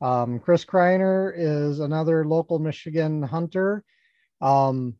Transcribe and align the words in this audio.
Um, 0.00 0.40
Chris 0.40 0.64
Kreiner 0.64 1.32
is 1.36 1.80
another 1.80 2.24
local 2.24 2.58
Michigan 2.58 3.22
hunter. 3.22 3.84
Um, 4.40 4.94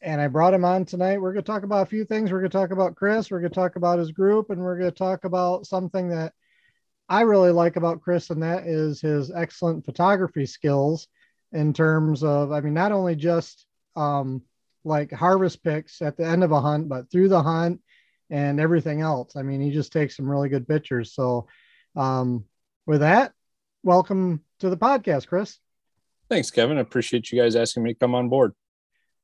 and 0.00 0.20
I 0.20 0.28
brought 0.28 0.54
him 0.54 0.64
on 0.64 0.84
tonight. 0.84 1.20
We're 1.20 1.32
going 1.32 1.44
to 1.44 1.50
talk 1.50 1.64
about 1.64 1.82
a 1.82 1.90
few 1.90 2.04
things. 2.04 2.30
We're 2.30 2.40
going 2.40 2.50
to 2.50 2.56
talk 2.56 2.70
about 2.70 2.94
Chris. 2.94 3.30
We're 3.30 3.40
going 3.40 3.50
to 3.50 3.54
talk 3.54 3.76
about 3.76 3.98
his 3.98 4.12
group, 4.12 4.50
and 4.50 4.60
we're 4.60 4.78
going 4.78 4.90
to 4.90 4.96
talk 4.96 5.24
about 5.24 5.66
something 5.66 6.10
that 6.10 6.32
I 7.08 7.22
really 7.22 7.50
like 7.50 7.76
about 7.76 8.00
Chris, 8.00 8.30
and 8.30 8.42
that 8.42 8.66
is 8.66 9.00
his 9.00 9.30
excellent 9.30 9.84
photography 9.84 10.46
skills 10.46 11.08
in 11.52 11.72
terms 11.72 12.22
of, 12.22 12.52
I 12.52 12.60
mean, 12.60 12.74
not 12.74 12.92
only 12.92 13.16
just 13.16 13.66
um, 13.96 14.42
like 14.84 15.10
harvest 15.10 15.64
pics 15.64 16.02
at 16.02 16.16
the 16.16 16.26
end 16.26 16.44
of 16.44 16.52
a 16.52 16.60
hunt, 16.60 16.88
but 16.88 17.10
through 17.10 17.28
the 17.28 17.42
hunt 17.42 17.80
and 18.30 18.60
everything 18.60 19.00
else. 19.00 19.36
I 19.36 19.42
mean, 19.42 19.60
he 19.60 19.70
just 19.70 19.92
takes 19.92 20.16
some 20.16 20.30
really 20.30 20.48
good 20.48 20.68
pictures. 20.68 21.14
So, 21.14 21.46
um, 21.96 22.44
with 22.86 23.00
that, 23.00 23.32
welcome 23.82 24.42
to 24.60 24.70
the 24.70 24.76
podcast, 24.76 25.26
Chris. 25.26 25.58
Thanks, 26.28 26.50
Kevin. 26.50 26.76
I 26.76 26.82
appreciate 26.82 27.32
you 27.32 27.40
guys 27.40 27.56
asking 27.56 27.82
me 27.82 27.94
to 27.94 27.98
come 27.98 28.14
on 28.14 28.28
board. 28.28 28.52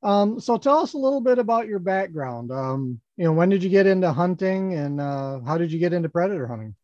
Um, 0.05 0.39
so 0.39 0.57
tell 0.57 0.77
us 0.77 0.93
a 0.93 0.99
little 0.99 1.19
bit 1.19 1.39
about 1.39 1.67
your 1.67 1.79
background. 1.79 2.51
Um, 2.51 3.01
you 3.17 3.25
know, 3.25 3.33
when 3.33 3.49
did 3.49 3.63
you 3.63 3.71
get 3.71 3.87
into 3.87 4.13
hunting 4.13 4.75
and 4.75 5.01
uh, 5.01 5.39
how 5.39 5.57
did 5.57 5.71
you 5.71 5.79
get 5.79 5.93
into 5.93 6.09
predator 6.09 6.45
hunting? 6.45 6.75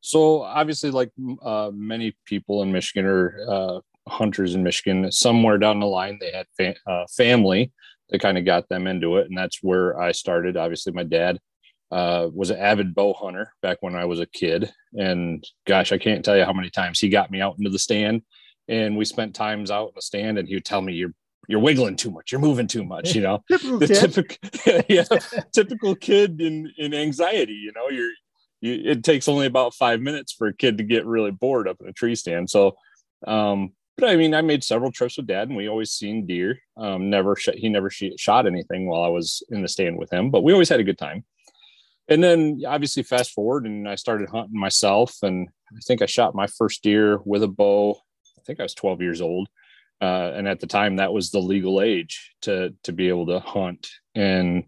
So 0.00 0.42
obviously, 0.42 0.90
like 0.90 1.12
uh, 1.40 1.70
many 1.72 2.16
people 2.24 2.62
in 2.62 2.72
Michigan 2.72 3.06
or 3.06 3.38
uh, 3.48 3.80
hunters 4.08 4.56
in 4.56 4.64
Michigan, 4.64 5.10
somewhere 5.12 5.56
down 5.56 5.78
the 5.78 5.86
line 5.86 6.18
they 6.20 6.32
had 6.32 6.46
fa- 6.56 6.90
uh, 6.90 7.04
family 7.16 7.72
that 8.10 8.20
kind 8.20 8.36
of 8.38 8.44
got 8.44 8.68
them 8.68 8.88
into 8.88 9.16
it, 9.16 9.28
and 9.28 9.38
that's 9.38 9.62
where 9.62 9.98
I 9.98 10.10
started. 10.10 10.56
Obviously, 10.56 10.92
my 10.92 11.04
dad 11.04 11.38
uh, 11.92 12.28
was 12.32 12.50
an 12.50 12.58
avid 12.58 12.94
bow 12.94 13.14
hunter 13.14 13.52
back 13.62 13.78
when 13.80 13.94
I 13.94 14.04
was 14.04 14.18
a 14.18 14.26
kid, 14.26 14.72
and 14.94 15.44
gosh, 15.64 15.92
I 15.92 15.98
can't 15.98 16.24
tell 16.24 16.36
you 16.36 16.44
how 16.44 16.52
many 16.52 16.70
times 16.70 16.98
he 16.98 17.08
got 17.08 17.30
me 17.30 17.40
out 17.40 17.56
into 17.58 17.70
the 17.70 17.78
stand, 17.78 18.22
and 18.68 18.96
we 18.96 19.04
spent 19.04 19.34
times 19.34 19.70
out 19.70 19.88
in 19.88 19.94
the 19.94 20.02
stand, 20.02 20.38
and 20.38 20.48
he 20.48 20.54
would 20.54 20.64
tell 20.64 20.82
me, 20.82 20.92
"You're 20.92 21.14
you're 21.48 21.60
wiggling 21.60 21.96
too 21.96 22.10
much. 22.10 22.32
You're 22.32 22.40
moving 22.40 22.66
too 22.66 22.84
much. 22.84 23.14
You 23.14 23.22
know, 23.22 23.44
Typical 23.48 23.78
the 23.78 23.86
typical, 23.86 24.82
yeah, 24.88 25.04
typical 25.52 25.94
kid 25.94 26.40
in 26.40 26.72
in 26.76 26.94
anxiety. 26.94 27.54
You 27.54 27.72
know, 27.74 27.88
you're 27.88 28.10
you, 28.60 28.90
it 28.90 29.04
takes 29.04 29.28
only 29.28 29.46
about 29.46 29.74
five 29.74 30.00
minutes 30.00 30.32
for 30.32 30.48
a 30.48 30.54
kid 30.54 30.78
to 30.78 30.84
get 30.84 31.06
really 31.06 31.30
bored 31.30 31.68
up 31.68 31.76
in 31.80 31.88
a 31.88 31.92
tree 31.92 32.14
stand. 32.14 32.50
So, 32.50 32.76
um, 33.26 33.72
but 33.96 34.08
I 34.10 34.16
mean, 34.16 34.34
I 34.34 34.42
made 34.42 34.64
several 34.64 34.92
trips 34.92 35.16
with 35.16 35.26
dad, 35.26 35.48
and 35.48 35.56
we 35.56 35.68
always 35.68 35.92
seen 35.92 36.26
deer. 36.26 36.58
Um, 36.76 37.10
never 37.10 37.36
sh- 37.36 37.48
he 37.56 37.68
never 37.68 37.90
sh- 37.90 38.18
shot 38.18 38.46
anything 38.46 38.86
while 38.86 39.02
I 39.02 39.08
was 39.08 39.42
in 39.50 39.62
the 39.62 39.68
stand 39.68 39.98
with 39.98 40.12
him, 40.12 40.30
but 40.30 40.42
we 40.42 40.52
always 40.52 40.68
had 40.68 40.80
a 40.80 40.84
good 40.84 40.98
time. 40.98 41.24
And 42.08 42.22
then 42.22 42.62
obviously 42.66 43.02
fast 43.02 43.32
forward, 43.32 43.66
and 43.66 43.88
I 43.88 43.96
started 43.96 44.28
hunting 44.28 44.58
myself, 44.58 45.16
and 45.22 45.48
I 45.72 45.80
think 45.86 46.02
I 46.02 46.06
shot 46.06 46.34
my 46.34 46.46
first 46.46 46.82
deer 46.82 47.18
with 47.24 47.42
a 47.42 47.48
bow. 47.48 48.00
I 48.38 48.42
think 48.46 48.60
I 48.60 48.64
was 48.64 48.74
12 48.74 49.02
years 49.02 49.20
old 49.20 49.48
uh, 50.00 50.32
and 50.34 50.46
at 50.46 50.60
the 50.60 50.66
time 50.66 50.96
that 50.96 51.12
was 51.12 51.30
the 51.30 51.38
legal 51.40 51.80
age 51.80 52.34
to 52.42 52.74
to 52.84 52.92
be 52.92 53.08
able 53.08 53.26
to 53.26 53.40
hunt. 53.40 53.88
And 54.14 54.64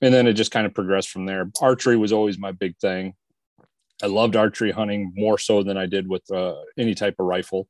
and 0.00 0.12
then 0.12 0.26
it 0.26 0.34
just 0.34 0.50
kind 0.50 0.66
of 0.66 0.74
progressed 0.74 1.10
from 1.10 1.26
there. 1.26 1.50
Archery 1.60 1.96
was 1.96 2.12
always 2.12 2.38
my 2.38 2.52
big 2.52 2.76
thing. 2.78 3.14
I 4.02 4.06
loved 4.06 4.36
archery 4.36 4.70
hunting 4.70 5.12
more 5.14 5.38
so 5.38 5.62
than 5.62 5.78
i 5.78 5.86
did 5.86 6.08
with 6.08 6.28
uh, 6.30 6.56
any 6.76 6.94
type 6.94 7.14
of 7.18 7.26
rifle. 7.26 7.68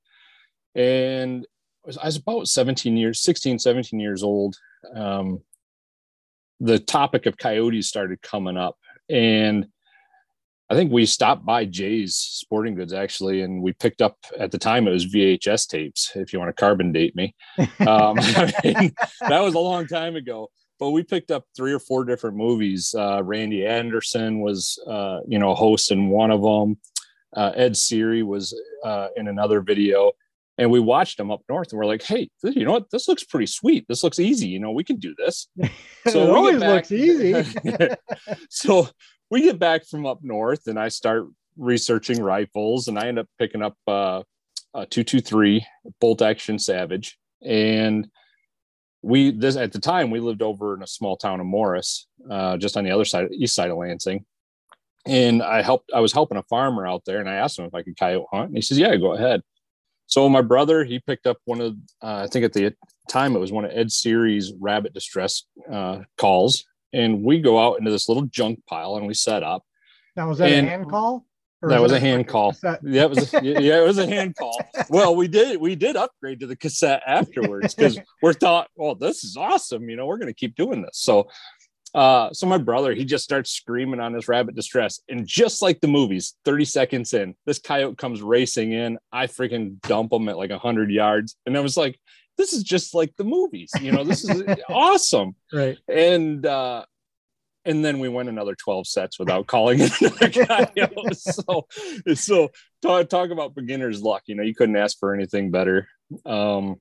And 0.75 1.47
I 1.85 2.07
was, 2.07 2.17
about 2.17 2.49
17 2.49 2.97
years 2.97 3.21
16 3.21 3.59
17 3.59 4.01
years 4.01 4.23
old. 4.23 4.57
Um, 4.95 5.41
the 6.61 6.79
topic 6.79 7.27
of 7.27 7.37
coyotes 7.37 7.89
started 7.89 8.23
coming 8.23 8.57
up. 8.57 8.77
And 9.09 9.67
I 10.71 10.75
think 10.75 10.93
we 10.93 11.05
stopped 11.05 11.45
by 11.45 11.67
Jay's 11.67 12.17
Sporting 12.17 12.75
Goods 12.75 12.93
actually, 12.93 13.43
and 13.43 13.63
we 13.63 13.73
picked 13.73 14.01
up 14.01 14.17
at 14.39 14.51
the 14.51 14.59
time 14.59 14.89
it 14.89 14.93
was 14.93 15.13
VHS 15.13 15.69
tapes. 15.69 16.13
If 16.15 16.33
you 16.33 16.39
want 16.39 16.49
to 16.49 16.61
carbon 16.61 16.91
date 16.93 17.15
me, 17.15 17.35
um, 17.59 17.67
I 18.19 18.53
mean, 18.65 18.95
that 19.29 19.41
was 19.43 19.55
a 19.55 19.59
long 19.59 19.87
time 19.87 20.17
ago. 20.17 20.49
But 20.81 20.91
we 20.91 21.03
picked 21.05 21.31
up 21.31 21.45
three 21.57 21.73
or 21.73 21.79
four 21.79 22.05
different 22.05 22.37
movies. 22.37 22.95
Uh, 22.99 23.23
Randy 23.23 23.65
Anderson 23.65 24.41
was, 24.41 24.77
uh, 24.89 25.21
you 25.29 25.39
know, 25.39 25.53
a 25.53 25.55
host 25.55 25.93
in 25.93 26.09
one 26.09 26.33
of 26.33 26.43
them. 26.43 26.79
Uh, 27.37 27.53
Ed 27.55 27.77
Sceery 27.77 28.25
was 28.25 28.59
uh, 28.85 29.09
in 29.17 29.29
another 29.29 29.61
video, 29.61 30.13
and 30.59 30.71
we 30.71 30.81
watched 30.81 31.17
them 31.17 31.31
up 31.31 31.43
north. 31.49 31.71
And 31.71 31.79
we're 31.79 31.87
like, 31.87 32.03
"Hey, 32.03 32.29
you 32.43 32.65
know 32.65 32.73
what? 32.73 32.91
This 32.91 33.07
looks 33.07 33.23
pretty 33.23 33.47
sweet. 33.47 33.87
This 33.89 34.03
looks 34.03 34.19
easy. 34.19 34.49
You 34.49 34.59
know, 34.59 34.73
we 34.73 34.85
can 34.85 34.97
do 34.97 35.15
this." 35.17 35.49
So 36.07 36.23
it 36.23 36.31
always 36.31 36.61
back- 36.61 36.91
looks 36.91 36.93
easy. 36.93 37.35
so 38.51 38.89
we 39.31 39.43
get 39.43 39.59
back 39.59 39.87
from 39.87 40.07
up 40.07 40.21
north 40.23 40.67
and 40.67 40.79
I 40.79 40.89
start 40.89 41.27
researching 41.57 42.23
rifles 42.23 42.89
and 42.89 42.99
I 42.99 43.09
end 43.09 43.19
up 43.19 43.29
picking 43.39 43.63
up 43.63 43.77
uh, 43.87 44.23
a 44.75 44.87
223 44.87 45.67
bolt 46.01 46.23
action 46.23 46.59
savage. 46.59 47.19
And 47.43 48.09
we, 49.03 49.31
this 49.31 49.57
at 49.57 49.73
the 49.73 49.81
time, 49.81 50.11
we 50.11 50.21
lived 50.21 50.43
over 50.43 50.75
in 50.75 50.83
a 50.83 50.87
small 50.87 51.17
town 51.17 51.41
of 51.41 51.47
Morrice, 51.47 52.07
uh, 52.31 52.57
just 52.57 52.77
on 52.77 52.85
the 52.85 52.91
other 52.91 53.05
side, 53.05 53.29
east 53.33 53.55
side 53.55 53.71
of 53.71 53.77
Lansing. 53.77 54.25
And 55.07 55.43
I 55.43 55.61
helped, 55.61 55.91
I 55.95 56.01
was 56.01 56.13
helping 56.13 56.39
a 56.39 56.43
farmer 56.45 56.87
out 56.87 57.03
there 57.05 57.21
and 57.21 57.29
I 57.29 57.35
asked 57.35 57.59
him 57.59 57.67
if 57.67 57.75
I 57.75 57.83
could 57.83 57.99
coyote 57.99 58.27
hunt. 58.33 58.49
And 58.49 58.57
he 58.57 58.63
says, 58.63 58.79
Yeah, 58.79 58.97
go 58.97 59.13
ahead. 59.13 59.43
So 60.07 60.29
my 60.29 60.41
brother, 60.41 60.85
he 60.85 60.99
picked 61.01 61.27
up 61.27 61.39
one 61.45 61.61
of, 61.61 61.75
uh, 62.03 62.25
I 62.25 62.27
think 62.27 62.45
at 62.45 62.53
the 62.53 62.75
time 63.09 63.37
it 63.37 63.41
was 63.41 63.53
one 63.53 63.65
of 63.65 63.71
Ed 63.75 63.91
Sceery's 63.91 64.53
rabbit 64.59 64.95
distress 64.95 65.45
uh, 65.71 66.01
calls 66.19 66.65
and 66.95 67.23
we 67.23 67.41
go 67.41 67.59
out 67.59 67.79
into 67.79 67.91
this 67.91 68.09
little 68.09 68.25
junk 68.27 68.61
pile 68.67 68.97
and 68.97 69.07
we 69.07 69.15
set 69.15 69.43
up. 69.43 69.63
Now, 70.17 70.29
was 70.29 70.39
that 70.39 70.51
And- 70.53 70.67
a 70.67 70.71
hand 70.71 70.91
call? 70.91 71.27
That 71.67 71.81
was 71.81 71.93
a 71.93 71.99
hand 72.01 72.29
call. 72.29 72.53
cassette? 72.53 72.81
Yeah, 72.85 73.05
it 73.05 73.09
was. 73.11 73.33
A, 73.33 73.41
yeah, 73.43 73.81
it 73.81 73.87
was 73.87 73.97
a 73.97 74.07
hand 74.07 74.37
call. 74.37 74.61
Well, 74.91 75.17
we 75.17 75.29
did 75.29 75.59
we 75.59 75.75
did 75.75 75.97
upgrade 75.97 76.41
to 76.41 76.47
the 76.47 76.57
cassette 76.57 77.03
afterwards 77.07 77.75
because 77.75 77.99
we're 78.21 78.35
thought, 78.35 78.69
well, 78.77 78.95
this 78.95 79.25
is 79.25 79.35
awesome. 79.39 79.89
You 79.89 79.97
know, 79.97 80.05
we're 80.05 80.19
going 80.19 80.29
to 80.29 80.35
keep 80.35 80.57
doing 80.57 80.83
this. 80.83 80.99
So, 80.99 81.29
Uh, 81.95 82.29
so 82.33 82.47
my 82.47 82.59
brother, 82.59 82.93
he 82.93 83.05
just 83.05 83.25
starts 83.25 83.51
screaming 83.51 84.01
on 84.01 84.13
his 84.13 84.27
rabbit 84.29 84.55
distress. 84.57 85.01
And 85.09 85.27
just 85.27 85.63
like 85.63 85.81
the 85.81 85.87
movies, 85.89 86.35
30 86.45 86.65
seconds 86.67 87.15
in, 87.15 87.35
this 87.47 87.59
coyote 87.61 87.97
comes 87.97 88.21
racing 88.21 88.73
in. 88.73 88.99
I 89.13 89.27
freaking 89.29 89.81
dump 89.83 90.13
him 90.13 90.29
at 90.29 90.37
like 90.37 90.51
100 90.51 90.91
yards. 90.91 91.37
And 91.47 91.57
I 91.57 91.61
was 91.61 91.77
like, 91.77 91.99
this 92.37 92.53
is 92.53 92.63
just 92.63 92.95
like 92.95 93.15
the 93.17 93.25
movies. 93.25 93.71
You 93.81 93.93
know, 93.93 94.05
this 94.05 94.29
is 94.29 94.43
awesome. 94.69 95.37
Right. 95.53 95.79
And, 95.89 96.45
uh, 96.45 96.85
and 97.65 97.85
then 97.85 97.99
we 97.99 98.09
went 98.09 98.29
another 98.29 98.55
12 98.55 98.87
sets 98.87 99.19
without 99.19 99.47
calling 99.47 99.81
it 99.81 100.01
another 100.01 100.31
coyote. 100.31 101.15
so, 101.15 101.67
so 102.15 102.51
talk, 102.83 103.09
talk 103.09 103.31
about 103.31 103.55
beginner's 103.55 104.03
luck. 104.03 104.23
You 104.27 104.35
know, 104.35 104.43
you 104.43 104.55
couldn't 104.55 104.77
ask 104.77 104.99
for 104.99 105.15
anything 105.15 105.51
better. 105.51 105.89
Um, 106.27 106.81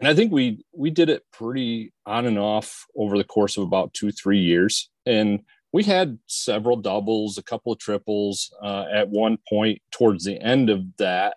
and 0.00 0.08
I 0.08 0.14
think 0.14 0.32
we 0.32 0.64
we 0.72 0.90
did 0.90 1.10
it 1.10 1.24
pretty 1.30 1.92
on 2.06 2.24
and 2.24 2.38
off 2.38 2.86
over 2.96 3.18
the 3.18 3.24
course 3.24 3.58
of 3.58 3.64
about 3.64 3.92
two 3.92 4.10
three 4.10 4.38
years, 4.38 4.88
and 5.04 5.40
we 5.72 5.82
had 5.84 6.18
several 6.26 6.76
doubles, 6.76 7.36
a 7.36 7.42
couple 7.42 7.70
of 7.70 7.78
triples. 7.78 8.50
Uh, 8.62 8.86
at 8.90 9.10
one 9.10 9.36
point 9.46 9.82
towards 9.92 10.24
the 10.24 10.40
end 10.40 10.70
of 10.70 10.84
that, 10.96 11.36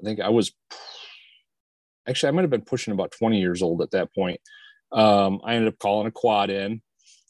I 0.00 0.04
think 0.04 0.20
I 0.20 0.28
was 0.28 0.52
actually 2.08 2.28
I 2.28 2.32
might 2.32 2.42
have 2.42 2.50
been 2.50 2.62
pushing 2.62 2.92
about 2.92 3.12
twenty 3.12 3.40
years 3.40 3.62
old 3.62 3.82
at 3.82 3.90
that 3.92 4.14
point. 4.14 4.40
Um, 4.90 5.40
I 5.44 5.54
ended 5.54 5.72
up 5.72 5.78
calling 5.78 6.06
a 6.06 6.10
quad 6.10 6.50
in, 6.50 6.80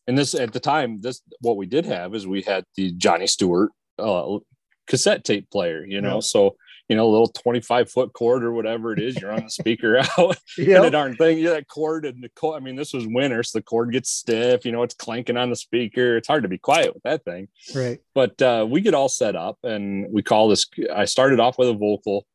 and 0.07 0.17
this 0.17 0.35
at 0.35 0.53
the 0.53 0.61
time 0.61 1.01
this 1.01 1.23
what 1.41 1.57
we 1.57 1.67
did 1.67 1.87
have 1.87 2.15
is 2.15 2.27
we 2.27 2.43
had 2.43 2.65
the 2.77 2.93
Johnny 2.93 3.27
Stewart 3.27 3.71
uh, 3.99 4.39
cassette 4.87 5.25
tape 5.25 5.51
player, 5.51 5.85
you 5.85 6.01
know, 6.01 6.21
so 6.21 6.57
you 6.89 6.97
know, 6.97 7.07
a 7.07 7.11
little 7.11 7.29
25 7.29 7.91
foot 7.91 8.13
cord 8.15 8.43
or 8.43 8.53
whatever 8.53 8.93
it 8.93 8.99
is, 8.99 9.21
you're 9.21 9.31
on 9.31 9.45
the 9.45 9.51
speaker 9.51 9.99
out 10.19 10.37
yep. 10.59 10.77
and 10.77 10.85
the 10.87 10.91
darn 10.91 11.17
thing, 11.17 11.39
yeah, 11.39 11.51
that 11.51 11.69
cord 11.69 12.07
and 12.07 12.23
the 12.23 12.31
cord. 12.31 12.61
I 12.61 12.65
mean, 12.65 12.77
this 12.77 12.95
was 12.95 13.07
winter, 13.07 13.43
so 13.43 13.59
the 13.59 13.63
cord 13.63 13.93
gets 13.93 14.11
stiff, 14.11 14.65
you 14.65 14.73
know, 14.73 14.83
it's 14.83 14.95
clanking 14.95 15.37
on 15.37 15.51
the 15.51 15.57
speaker. 15.57 16.17
It's 16.17 16.29
hard 16.29 16.45
to 16.45 16.49
be 16.49 16.59
quiet 16.59 16.95
with 16.95 17.03
that 17.03 17.25
thing. 17.25 17.49
Right. 17.75 18.01
But 18.15 18.41
uh, 18.41 18.67
we 18.69 18.81
get 18.81 18.95
all 18.95 19.11
set 19.11 19.37
up 19.37 19.59
and 19.63 20.07
we 20.11 20.23
call 20.23 20.49
this. 20.49 20.67
I 20.95 21.05
started 21.05 21.41
off 21.41 21.59
with 21.59 21.69
a 21.69 21.75
vocal 21.75 22.27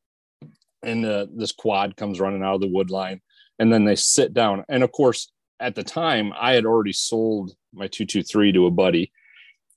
and 0.83 1.05
uh, 1.05 1.27
this 1.33 1.51
quad 1.51 1.95
comes 1.95 2.19
running 2.19 2.43
out 2.43 2.55
of 2.55 2.61
the 2.61 2.67
wood 2.67 2.89
line 2.89 3.21
and 3.59 3.71
then 3.71 3.85
they 3.85 3.95
sit 3.95 4.33
down. 4.33 4.63
And 4.69 4.83
of 4.83 4.91
course, 4.91 5.31
at 5.59 5.75
the 5.75 5.83
time, 5.83 6.33
I 6.37 6.53
had 6.53 6.65
already 6.65 6.93
sold 6.93 7.51
my 7.73 7.87
223 7.87 8.51
to 8.53 8.65
a 8.65 8.71
buddy. 8.71 9.11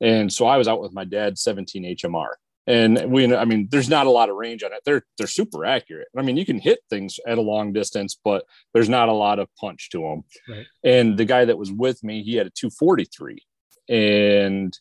And 0.01 0.33
so 0.33 0.47
I 0.47 0.57
was 0.57 0.69
out 0.69 0.81
with 0.81 0.93
my 0.93 1.05
dad 1.05 1.39
17 1.39 1.97
HMR 1.97 2.29
and 2.67 3.11
we 3.11 3.33
i 3.35 3.45
mean 3.45 3.69
there's 3.71 3.89
not 3.89 4.07
a 4.07 4.11
lot 4.11 4.29
of 4.29 4.37
range 4.37 4.63
on 4.63 4.73
it. 4.73 4.81
They're 4.85 5.05
they're 5.17 5.27
super 5.27 5.65
accurate. 5.65 6.09
I 6.17 6.23
mean 6.23 6.37
you 6.37 6.45
can 6.45 6.59
hit 6.59 6.81
things 6.91 7.19
at 7.27 7.39
a 7.39 7.43
long 7.43 7.73
distance 7.73 8.19
but 8.23 8.45
there's 8.75 8.89
not 8.89 9.09
a 9.09 9.13
lot 9.13 9.39
of 9.39 9.49
punch 9.59 9.91
to 9.91 10.01
them 10.01 10.25
right. 10.49 10.67
and 10.85 11.17
the 11.17 11.25
guy 11.25 11.45
that 11.45 11.59
was 11.59 11.71
with 11.71 12.03
me 12.03 12.23
he 12.23 12.35
had 12.35 12.47
a 12.47 12.51
243 12.51 13.43
and 13.89 14.77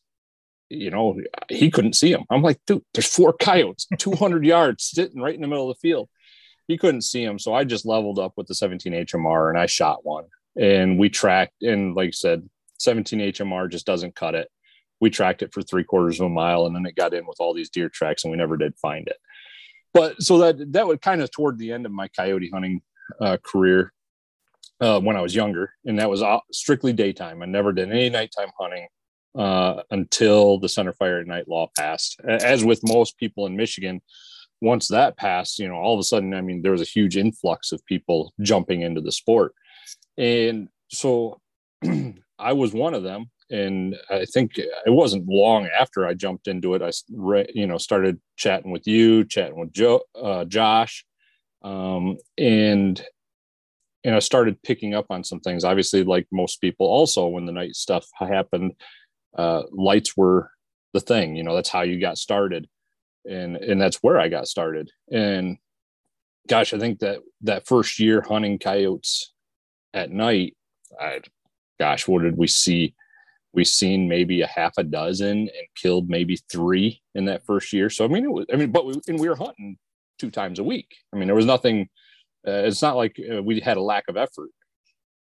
you 0.69 0.89
know 0.89 1.19
he 1.49 1.69
couldn't 1.69 1.93
see 1.93 2.11
him 2.11 2.23
i'm 2.31 2.41
like 2.41 2.59
dude 2.65 2.83
there's 2.93 3.07
four 3.07 3.33
coyotes 3.33 3.87
200 3.99 4.43
yards 4.55 4.83
sitting 4.83 5.21
right 5.21 5.35
in 5.35 5.41
the 5.41 5.47
middle 5.47 5.69
of 5.69 5.77
the 5.77 5.87
field 5.87 6.09
he 6.67 6.77
couldn't 6.77 7.01
see 7.01 7.23
him. 7.23 7.39
So 7.39 7.53
i 7.53 7.63
just 7.63 7.85
leveled 7.85 8.19
up 8.19 8.33
with 8.37 8.47
the 8.47 8.55
17 8.55 8.91
hmr 8.93 9.49
and 9.49 9.57
i 9.57 9.65
shot 9.65 10.05
one. 10.05 10.25
And 10.59 10.97
we 10.97 11.09
tracked 11.09 11.61
and 11.61 11.95
like 11.95 12.09
i 12.09 12.11
said 12.11 12.47
17 12.79 13.19
hmr 13.19 13.69
just 13.69 13.85
doesn't 13.85 14.15
cut 14.15 14.35
it. 14.35 14.49
We 15.01 15.09
tracked 15.09 15.41
it 15.41 15.53
for 15.53 15.61
three 15.61 15.83
quarters 15.83 16.19
of 16.19 16.27
a 16.27 16.29
mile 16.29 16.65
and 16.65 16.75
then 16.75 16.85
it 16.85 16.95
got 16.95 17.13
in 17.13 17.25
with 17.27 17.37
all 17.39 17.53
these 17.53 17.69
deer 17.69 17.89
tracks 17.89 18.23
and 18.23 18.31
we 18.31 18.37
never 18.37 18.57
did 18.57 18.77
find 18.77 19.07
it. 19.07 19.17
But 19.93 20.21
so 20.21 20.37
that 20.39 20.73
that 20.73 20.87
was 20.87 20.99
kind 21.01 21.21
of 21.21 21.31
toward 21.31 21.57
the 21.57 21.71
end 21.71 21.85
of 21.85 21.91
my 21.91 22.07
coyote 22.09 22.49
hunting 22.51 22.81
uh, 23.21 23.37
career 23.43 23.93
uh, 24.81 24.99
when 24.99 25.15
i 25.15 25.21
was 25.21 25.35
younger. 25.35 25.73
And 25.85 25.99
that 25.99 26.09
was 26.09 26.23
strictly 26.51 26.93
daytime. 26.93 27.41
I 27.41 27.45
never 27.45 27.71
did 27.71 27.91
any 27.91 28.09
nighttime 28.09 28.49
hunting 28.59 28.87
uh, 29.37 29.83
until 29.91 30.59
the 30.59 30.69
center 30.69 30.93
fire 30.93 31.19
at 31.19 31.27
night 31.27 31.47
law 31.47 31.69
passed. 31.77 32.19
As 32.27 32.63
with 32.63 32.81
most 32.83 33.17
people 33.17 33.45
in 33.45 33.55
michigan 33.55 34.01
once 34.65 34.87
that 34.87 35.15
passed 35.17 35.59
you 35.59 35.67
know 35.67 35.75
all 35.75 35.93
of 35.93 35.99
a 35.99 36.03
sudden 36.03 36.33
i 36.33 36.41
mean 36.41 36.61
there 36.61 36.71
was 36.71 36.81
a 36.81 36.85
huge 36.97 37.15
influx 37.17 37.71
of 37.71 37.85
people 37.85 38.33
jumping 38.41 38.81
into 38.81 39.01
the 39.01 39.11
sport 39.11 39.53
and 40.17 40.67
so 40.89 41.39
i 42.39 42.51
was 42.51 42.73
one 42.73 42.93
of 42.93 43.03
them 43.03 43.29
and 43.49 43.95
I 44.09 44.25
think 44.25 44.57
it 44.57 44.71
wasn't 44.87 45.27
long 45.27 45.67
after 45.67 46.05
I 46.05 46.13
jumped 46.13 46.47
into 46.47 46.73
it. 46.73 46.81
I, 46.81 46.91
you 47.53 47.67
know, 47.67 47.77
started 47.77 48.19
chatting 48.37 48.71
with 48.71 48.87
you, 48.87 49.23
chatting 49.23 49.59
with 49.59 49.71
Joe, 49.71 50.01
uh, 50.19 50.45
Josh, 50.45 51.05
um, 51.61 52.17
and 52.37 53.03
and 54.03 54.15
I 54.15 54.19
started 54.19 54.61
picking 54.61 54.93
up 54.93 55.07
on 55.09 55.23
some 55.23 55.39
things. 55.39 55.63
Obviously, 55.63 56.03
like 56.03 56.27
most 56.31 56.61
people, 56.61 56.85
also 56.87 57.27
when 57.27 57.45
the 57.45 57.51
night 57.51 57.75
stuff 57.75 58.07
happened, 58.13 58.73
uh, 59.37 59.63
lights 59.71 60.15
were 60.15 60.51
the 60.93 60.99
thing. 60.99 61.35
You 61.35 61.43
know, 61.43 61.55
that's 61.55 61.69
how 61.69 61.81
you 61.81 61.99
got 61.99 62.17
started, 62.17 62.67
and 63.29 63.57
and 63.57 63.81
that's 63.81 63.97
where 63.97 64.19
I 64.19 64.29
got 64.29 64.47
started. 64.47 64.91
And 65.11 65.57
gosh, 66.47 66.73
I 66.73 66.79
think 66.79 66.99
that 66.99 67.19
that 67.41 67.67
first 67.67 67.99
year 67.99 68.21
hunting 68.21 68.59
coyotes 68.59 69.33
at 69.93 70.11
night, 70.11 70.55
I, 70.99 71.21
gosh, 71.79 72.07
what 72.07 72.23
did 72.23 72.37
we 72.37 72.47
see? 72.47 72.95
we've 73.55 73.67
seen 73.67 74.07
maybe 74.07 74.41
a 74.41 74.47
half 74.47 74.73
a 74.77 74.83
dozen 74.83 75.39
and 75.39 75.67
killed 75.75 76.09
maybe 76.09 76.37
three 76.51 77.01
in 77.15 77.25
that 77.25 77.45
first 77.45 77.73
year. 77.73 77.89
So 77.89 78.05
I 78.05 78.09
mean, 78.09 78.25
it 78.25 78.31
was, 78.31 78.45
I 78.53 78.57
mean, 78.57 78.71
but 78.71 78.85
we 78.85 78.99
and 79.07 79.19
we 79.19 79.29
were 79.29 79.35
hunting 79.35 79.77
two 80.19 80.29
times 80.29 80.59
a 80.59 80.63
week. 80.63 80.93
I 81.13 81.17
mean, 81.17 81.27
there 81.27 81.35
was 81.35 81.45
nothing. 81.45 81.89
Uh, 82.47 82.63
it's 82.65 82.81
not 82.81 82.97
like 82.97 83.19
uh, 83.19 83.41
we 83.41 83.59
had 83.59 83.77
a 83.77 83.81
lack 83.81 84.03
of 84.07 84.17
effort, 84.17 84.49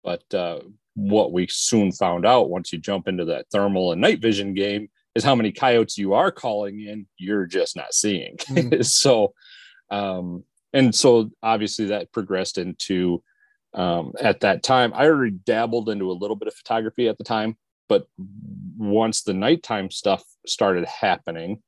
but 0.03 0.23
uh, 0.35 0.61
what 0.95 1.33
we 1.33 1.47
soon 1.49 1.91
found 1.93 2.27
out 2.27 2.51
once 2.51 2.73
you 2.73 2.79
jump 2.79 3.09
into 3.09 3.25
that 3.27 3.47
thermal 3.51 3.93
and 3.93 4.01
night 4.01 4.21
vision 4.21 4.53
game 4.53 4.89
is 5.15 5.25
how 5.25 5.35
many 5.35 5.53
coyotes 5.53 5.99
you 5.99 6.15
are 6.15 6.31
calling 6.31 6.81
in. 6.81 7.07
You're 7.19 7.47
just 7.47 7.77
not 7.77 7.95
seeing. 7.95 8.37
Mm. 8.49 8.85
so, 9.03 9.35
um, 9.91 10.45
and 10.73 10.95
so 10.95 11.31
obviously 11.43 11.87
that 11.87 12.13
progressed 12.13 12.59
into. 12.59 13.23
Um, 13.75 14.13
at 14.21 14.39
that 14.41 14.63
time, 14.63 14.93
I 14.95 15.07
already 15.07 15.33
dabbled 15.33 15.89
into 15.89 16.09
a 16.09 16.15
little 16.15 16.37
bit 16.37 16.47
of 16.47 16.55
photography 16.55 17.09
at 17.09 17.19
the 17.19 17.25
time, 17.25 17.57
but 17.89 18.07
once 18.79 19.23
the 19.23 19.35
nighttime 19.35 19.91
stuff 19.91 20.23
started 20.47 20.87
happening, 20.87 21.61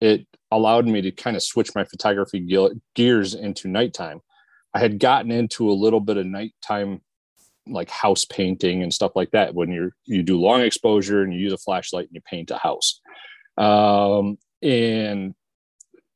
it 0.00 0.26
allowed 0.50 0.86
me 0.86 1.00
to 1.00 1.10
kind 1.10 1.36
of 1.36 1.42
switch 1.42 1.74
my 1.74 1.84
photography 1.84 2.46
gears 2.94 3.34
into 3.34 3.68
nighttime. 3.68 4.20
I 4.74 4.78
had 4.80 4.98
gotten 4.98 5.30
into 5.30 5.70
a 5.70 5.72
little 5.72 6.00
bit 6.00 6.18
of 6.18 6.26
nighttime 6.26 7.00
like 7.70 7.90
house 7.90 8.24
painting 8.24 8.82
and 8.82 8.92
stuff 8.92 9.12
like 9.14 9.30
that 9.30 9.54
when 9.54 9.70
you're 9.70 9.94
you 10.04 10.22
do 10.22 10.40
long 10.40 10.60
exposure 10.60 11.22
and 11.22 11.32
you 11.32 11.40
use 11.40 11.52
a 11.52 11.58
flashlight 11.58 12.06
and 12.06 12.14
you 12.14 12.20
paint 12.22 12.50
a 12.50 12.58
house 12.58 13.00
um, 13.56 14.38
and 14.62 15.34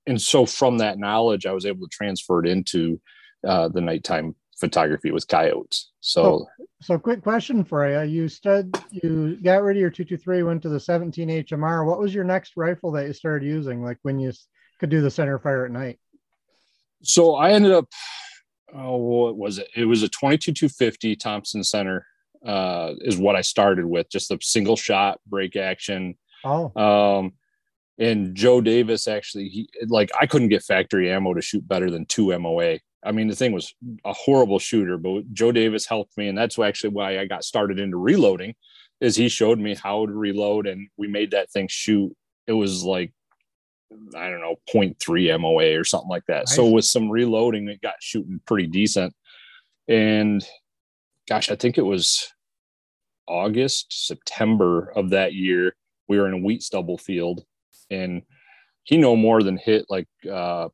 and 0.07 0.21
so 0.21 0.45
from 0.47 0.79
that 0.79 0.99
knowledge 0.99 1.47
i 1.47 1.53
was 1.53 1.67
able 1.67 1.87
to 1.87 1.97
transfer 1.97 2.45
it 2.45 2.49
into 2.49 3.01
uh, 3.47 3.69
the 3.69 3.81
nighttime 3.81 4.35
photography 4.63 5.11
with 5.11 5.27
coyotes. 5.27 5.91
So, 6.01 6.47
so, 6.57 6.67
so 6.81 6.99
quick 6.99 7.21
question 7.21 7.65
for 7.65 7.89
you. 7.89 8.09
You 8.09 8.29
stud, 8.29 8.81
you 8.91 9.37
got 9.43 9.63
rid 9.63 9.77
of 9.77 9.81
your 9.81 9.91
223, 9.91 10.45
went 10.45 10.63
to 10.63 10.69
the 10.69 10.79
17 10.79 11.29
HMR. 11.29 11.85
What 11.85 11.99
was 11.99 12.15
your 12.15 12.23
next 12.23 12.53
rifle 12.57 12.93
that 12.93 13.07
you 13.07 13.13
started 13.13 13.45
using? 13.45 13.83
Like 13.83 13.99
when 14.03 14.21
you 14.21 14.33
could 14.79 14.89
do 14.89 15.01
the 15.01 15.11
center 15.11 15.41
fire 15.41 15.65
at 15.67 15.73
night? 15.73 15.99
So 17.03 17.35
I 17.35 17.51
ended 17.51 17.73
up, 17.73 17.87
oh, 18.75 18.97
what 18.97 19.37
was 19.37 19.59
it? 19.59 19.69
It 19.77 19.85
was 19.85 20.03
a 20.03 20.09
22 20.09 20.53
250 20.53 21.17
Thompson 21.17 21.65
center, 21.65 22.07
uh, 22.45 22.95
is 23.01 23.17
what 23.17 23.37
I 23.37 23.41
started 23.41 23.87
with, 23.87 24.11
just 24.11 24.31
a 24.31 24.39
single 24.41 24.77
shot 24.77 25.21
break 25.27 25.57
action. 25.57 26.17
Oh. 26.45 26.73
Um, 26.81 27.33
and 27.99 28.35
Joe 28.35 28.61
Davis 28.61 29.07
actually, 29.07 29.49
he 29.49 29.69
like 29.87 30.11
I 30.19 30.27
couldn't 30.27 30.49
get 30.49 30.65
factory 30.65 31.11
ammo 31.11 31.35
to 31.35 31.43
shoot 31.43 31.67
better 31.67 31.91
than 31.91 32.07
two 32.07 32.37
MOA. 32.39 32.79
I 33.05 33.13
mean, 33.13 33.29
the 33.29 33.37
thing 33.37 33.53
was 33.53 33.75
a 34.05 34.13
horrible 34.13 34.59
shooter, 34.59 34.97
but 34.97 35.33
Joe 35.33 35.53
Davis 35.53 35.87
helped 35.87 36.17
me, 36.17 36.29
and 36.29 36.39
that's 36.39 36.59
actually 36.59 36.91
why 36.91 37.19
I 37.19 37.27
got 37.27 37.45
started 37.45 37.79
into 37.79 37.97
reloading. 37.97 38.55
Is 39.01 39.17
he 39.17 39.29
showed 39.29 39.59
me 39.59 39.75
how 39.75 40.07
to 40.07 40.13
reload, 40.13 40.67
and 40.67 40.89
we 40.97 41.09
made 41.09 41.33
that 41.33 41.51
thing 41.51 41.69
shoot. 41.69 42.15
It 42.47 42.53
was 42.53 42.85
like 42.85 43.13
I 44.17 44.29
don't 44.31 44.41
know 44.41 44.57
0.3 44.73 45.41
MOA 45.41 45.79
or 45.79 45.85
something 45.85 46.09
like 46.09 46.27
that. 46.27 46.47
Nice. 46.47 46.57
So 46.57 46.69
with 46.69 46.85
some 46.85 47.11
reloading, 47.11 47.69
it 47.69 47.81
got 47.81 47.95
shooting 48.01 48.41
pretty 48.47 48.67
decent. 48.67 49.15
And 49.89 50.45
gosh, 51.29 51.51
I 51.51 51.57
think 51.57 51.79
it 51.79 51.83
was 51.83 52.29
August, 53.27 54.07
September 54.07 54.93
of 54.97 55.11
that 55.11 55.35
year. 55.35 55.75
We 56.09 56.19
were 56.19 56.29
in 56.29 56.35
a 56.35 56.39
wheat 56.39 56.63
stubble 56.63 56.99
field, 56.99 57.45
and 57.91 58.23
he 58.85 58.97
no 58.97 59.17
more 59.17 59.43
than 59.43 59.57
hit 59.57 59.87
like 59.89 60.09
uh, 60.31 60.69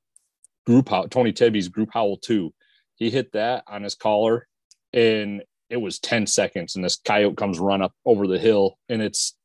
group 0.67 0.89
howl, 0.89 1.09
Tony 1.09 1.33
Tibby's 1.33 1.69
group 1.69 1.91
howl 1.93 2.17
two. 2.17 2.53
He 2.97 3.11
hit 3.11 3.33
that 3.33 3.65
on 3.67 3.83
his 3.83 3.95
collar 3.95 4.49
and 4.93 5.43
it 5.71 5.77
was 5.77 5.99
10 5.99 6.27
seconds. 6.27 6.75
And 6.75 6.85
this 6.85 6.97
coyote 6.97 7.37
comes 7.37 7.59
run 7.59 7.83
up 7.83 7.93
over 8.05 8.27
the 8.27 8.39
hill 8.39 8.79
and 8.89 9.01
it's 9.03 9.37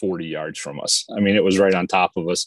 40 0.00 0.26
yards 0.26 0.58
from 0.58 0.80
us. 0.80 1.04
I 1.16 1.20
mean, 1.20 1.36
it 1.36 1.44
was 1.44 1.58
right 1.58 1.74
on 1.74 1.86
top 1.86 2.12
of 2.16 2.28
us. 2.28 2.46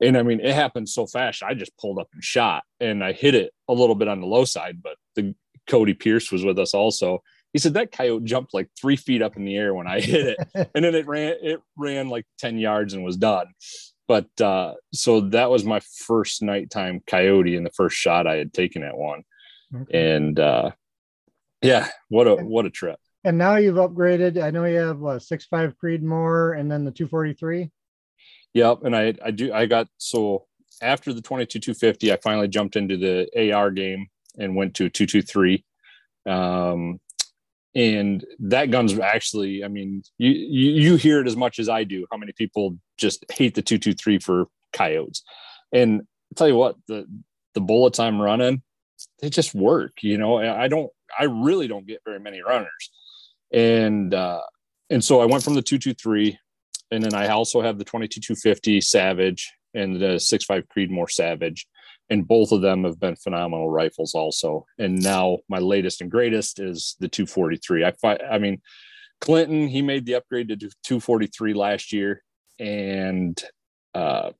And 0.00 0.18
I 0.18 0.22
mean, 0.22 0.40
it 0.40 0.54
happened 0.54 0.88
so 0.88 1.06
fast. 1.06 1.42
I 1.42 1.54
just 1.54 1.76
pulled 1.78 1.98
up 1.98 2.08
and 2.12 2.22
shot 2.22 2.64
and 2.80 3.02
I 3.02 3.12
hit 3.12 3.34
it 3.34 3.52
a 3.68 3.72
little 3.72 3.94
bit 3.94 4.08
on 4.08 4.20
the 4.20 4.26
low 4.26 4.44
side, 4.44 4.82
but 4.82 4.96
the 5.14 5.34
Cody 5.66 5.94
Pierce 5.94 6.30
was 6.30 6.44
with 6.44 6.58
us 6.58 6.74
also. 6.74 7.22
He 7.52 7.60
said 7.60 7.74
that 7.74 7.92
coyote 7.92 8.24
jumped 8.24 8.52
like 8.52 8.68
three 8.78 8.96
feet 8.96 9.22
up 9.22 9.36
in 9.36 9.44
the 9.44 9.56
air 9.56 9.72
when 9.74 9.86
I 9.86 10.00
hit 10.00 10.36
it, 10.36 10.70
and 10.74 10.84
then 10.84 10.94
it 10.94 11.06
ran 11.06 11.36
it 11.40 11.60
ran 11.78 12.08
like 12.08 12.26
ten 12.38 12.58
yards 12.58 12.94
and 12.94 13.04
was 13.04 13.16
done. 13.16 13.46
But 14.08 14.28
uh, 14.40 14.74
so 14.92 15.20
that 15.30 15.50
was 15.50 15.64
my 15.64 15.80
first 15.80 16.42
nighttime 16.42 17.00
coyote 17.06 17.56
and 17.56 17.64
the 17.64 17.70
first 17.70 17.96
shot 17.96 18.26
I 18.26 18.36
had 18.36 18.52
taken 18.52 18.82
at 18.82 18.96
one, 18.96 19.22
okay. 19.74 20.16
and 20.16 20.38
uh, 20.38 20.72
yeah, 21.62 21.88
what 22.08 22.26
a 22.26 22.34
what 22.34 22.66
a 22.66 22.70
trip. 22.70 22.98
And 23.22 23.38
now 23.38 23.56
you've 23.56 23.76
upgraded. 23.76 24.42
I 24.42 24.50
know 24.50 24.64
you 24.64 24.76
have 24.76 24.98
what 24.98 25.22
six 25.22 25.46
five 25.46 25.74
Creedmoor 25.82 26.58
and 26.58 26.70
then 26.70 26.84
the 26.84 26.90
two 26.90 27.06
forty 27.06 27.34
three. 27.34 27.70
Yep, 28.54 28.84
and 28.84 28.96
I 28.96 29.14
I 29.24 29.30
do 29.30 29.52
I 29.52 29.66
got 29.66 29.88
so 29.98 30.46
after 30.82 31.12
the 31.12 31.22
22 31.22 31.58
250 31.60 32.12
I 32.12 32.16
finally 32.22 32.48
jumped 32.48 32.76
into 32.76 32.96
the 32.96 33.52
AR 33.52 33.70
game 33.70 34.06
and 34.38 34.56
went 34.56 34.74
to 34.74 34.88
223 34.88 35.64
um 36.26 36.98
and 37.74 38.24
that 38.38 38.70
gun's 38.70 38.98
actually 38.98 39.62
i 39.62 39.68
mean 39.68 40.02
you, 40.16 40.30
you, 40.30 40.70
you 40.70 40.96
hear 40.96 41.20
it 41.20 41.26
as 41.26 41.36
much 41.36 41.58
as 41.58 41.68
i 41.68 41.84
do 41.84 42.06
how 42.10 42.16
many 42.16 42.32
people 42.32 42.74
just 42.96 43.24
hate 43.30 43.54
the 43.54 43.62
223 43.62 44.18
for 44.20 44.46
coyotes. 44.72 45.22
And 45.72 46.00
I'll 46.00 46.36
tell 46.36 46.48
you 46.48 46.56
what 46.56 46.76
the 46.88 47.06
the 47.54 47.60
bullets 47.60 47.98
i'm 47.98 48.20
running 48.20 48.62
they 49.20 49.30
just 49.30 49.54
work 49.54 49.92
you 50.02 50.18
know 50.18 50.38
i 50.38 50.68
don't 50.68 50.90
i 51.18 51.24
really 51.24 51.68
don't 51.68 51.86
get 51.86 52.00
very 52.04 52.20
many 52.20 52.40
runners. 52.40 52.90
And 53.52 54.12
uh 54.12 54.42
and 54.90 55.02
so 55.02 55.20
i 55.20 55.24
went 55.24 55.44
from 55.44 55.54
the 55.54 55.62
223 55.62 56.38
and 56.94 57.04
then 57.04 57.14
i 57.14 57.28
also 57.28 57.60
have 57.60 57.78
the 57.78 57.84
22 57.84 58.20
250 58.20 58.80
savage 58.80 59.52
and 59.74 59.96
the 59.96 60.16
6.5 60.16 60.64
creedmoor 60.74 61.10
savage 61.10 61.66
and 62.10 62.26
both 62.26 62.52
of 62.52 62.60
them 62.60 62.84
have 62.84 63.00
been 63.00 63.16
phenomenal 63.16 63.70
rifles 63.70 64.14
also. 64.14 64.66
And 64.78 65.02
now 65.02 65.38
my 65.48 65.58
latest 65.58 66.00
and 66.00 66.10
greatest 66.10 66.60
is 66.60 66.96
the 67.00 67.08
243 67.08 67.84
i 67.84 67.92
find 67.92 68.20
i 68.30 68.38
mean 68.38 68.60
clinton 69.20 69.68
he 69.68 69.82
made 69.82 70.04
the 70.06 70.14
upgrade 70.14 70.48
to 70.48 70.56
243 70.56 71.54
last 71.54 71.92
year 71.92 72.22
and 72.58 73.42
uh, 73.94 74.30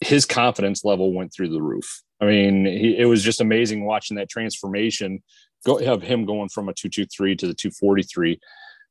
his 0.00 0.24
confidence 0.24 0.84
level 0.84 1.12
went 1.12 1.32
through 1.32 1.50
the 1.50 1.62
roof. 1.62 2.02
I 2.20 2.26
mean 2.26 2.64
he, 2.64 2.96
it 2.96 3.06
was 3.06 3.22
just 3.22 3.40
amazing 3.40 3.84
watching 3.84 4.16
that 4.16 4.30
transformation 4.30 5.22
go 5.66 5.76
have 5.78 6.02
him 6.02 6.24
going 6.24 6.48
from 6.48 6.68
a 6.68 6.74
223 6.74 7.36
to 7.36 7.46
the 7.46 7.54
243 7.54 8.40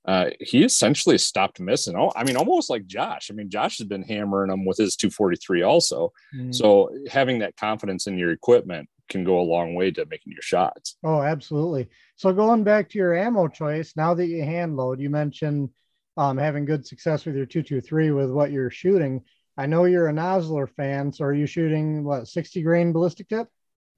uh, 0.06 0.30
he 0.40 0.64
essentially 0.64 1.18
stopped 1.18 1.60
missing. 1.60 1.96
Oh, 1.96 2.12
I 2.16 2.24
mean, 2.24 2.38
almost 2.38 2.70
like 2.70 2.88
Josh. 2.88 3.30
I 3.30 3.34
mean, 3.34 3.50
Josh 3.50 3.78
has 3.80 3.88
been 3.88 4.04
hammering 4.04 4.50
them 4.50 4.66
with 4.66 4.78
his 4.78 4.96
243 4.96 5.62
also. 5.62 6.14
Mm. 6.36 6.56
So 6.56 6.90
having 7.10 7.40
that 7.40 7.58
confidence 7.58 8.08
in 8.08 8.18
your 8.18 8.32
equipment 8.32 8.90
can 9.10 9.24
go 9.24 9.40
a 9.40 9.42
long 9.42 9.76
way 9.76 9.92
to 9.92 10.06
making 10.06 10.34
your 10.34 10.42
shots. 10.42 10.98
Oh, 11.04 11.22
absolutely. 11.22 11.90
So 12.16 12.32
going 12.32 12.64
back 12.64 12.90
to 12.90 12.98
your 12.98 13.16
ammo 13.16 13.48
choice, 13.48 13.94
now 13.96 14.14
that 14.14 14.28
you 14.28 14.44
hand 14.44 14.78
load, 14.78 15.00
you 15.00 15.10
mentioned 15.10 15.70
um, 16.16 16.38
having 16.38 16.66
good 16.66 16.86
success 16.86 17.26
with 17.26 17.36
your 17.36 17.46
223 17.46 18.12
with 18.12 18.32
what 18.32 18.52
you're 18.52 18.72
shooting. 18.72 19.24
I 19.58 19.66
know 19.66 19.86
you're 19.86 20.08
a 20.08 20.14
Nosler 20.14 20.70
fan. 20.70 21.12
So 21.12 21.26
are 21.26 21.34
you 21.34 21.46
shooting 21.46 22.04
what 22.04 22.28
60 22.28 22.62
grain 22.62 22.94
ballistic 22.94 23.28
tip? 23.28 23.50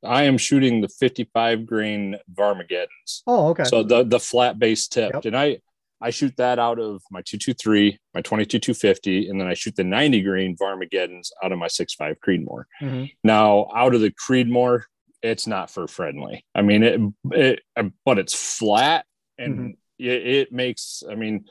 I 0.03 0.23
am 0.23 0.37
shooting 0.37 0.81
the 0.81 0.87
55 0.87 1.65
grain 1.65 2.17
Varmageddons. 2.33 3.21
Oh, 3.27 3.49
okay. 3.49 3.65
So 3.65 3.83
the 3.83 4.03
the 4.03 4.19
flat 4.19 4.57
base 4.57 4.87
tipped, 4.87 5.13
yep. 5.13 5.25
and 5.25 5.37
I 5.37 5.59
I 6.01 6.09
shoot 6.09 6.35
that 6.37 6.57
out 6.57 6.79
of 6.79 7.01
my 7.11 7.21
223, 7.21 7.99
my 8.13 8.21
22 8.21 8.59
250, 8.59 9.29
and 9.29 9.39
then 9.39 9.47
I 9.47 9.53
shoot 9.53 9.75
the 9.75 9.83
90 9.83 10.21
grain 10.21 10.55
Varmageddons 10.57 11.29
out 11.43 11.51
of 11.51 11.59
my 11.59 11.67
6.5 11.67 12.15
Creedmoor. 12.25 12.63
Mm-hmm. 12.81 13.05
Now, 13.23 13.69
out 13.75 13.93
of 13.93 14.01
the 14.01 14.11
Creedmoor, 14.11 14.83
it's 15.21 15.45
not 15.45 15.69
for 15.69 15.87
friendly. 15.87 16.43
I 16.55 16.63
mean, 16.63 16.83
it, 16.83 16.99
it 17.31 17.93
but 18.03 18.17
it's 18.17 18.33
flat 18.33 19.05
and 19.37 19.55
mm-hmm. 19.55 19.69
it, 19.99 20.27
it, 20.27 20.51
makes, 20.51 21.03
I 21.09 21.15
mean, 21.15 21.45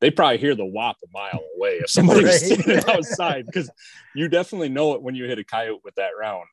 they 0.00 0.10
probably 0.10 0.38
hear 0.38 0.54
the 0.54 0.64
whop 0.64 0.96
a 1.02 1.08
mile 1.12 1.42
away 1.56 1.78
if 1.78 1.90
somebody's 1.90 2.24
right. 2.24 2.60
standing 2.60 2.90
outside 2.90 3.46
because 3.46 3.70
you 4.14 4.28
definitely 4.28 4.68
know 4.68 4.94
it 4.94 5.02
when 5.02 5.14
you 5.14 5.24
hit 5.24 5.38
a 5.38 5.44
coyote 5.44 5.80
with 5.84 5.94
that 5.96 6.10
round. 6.18 6.46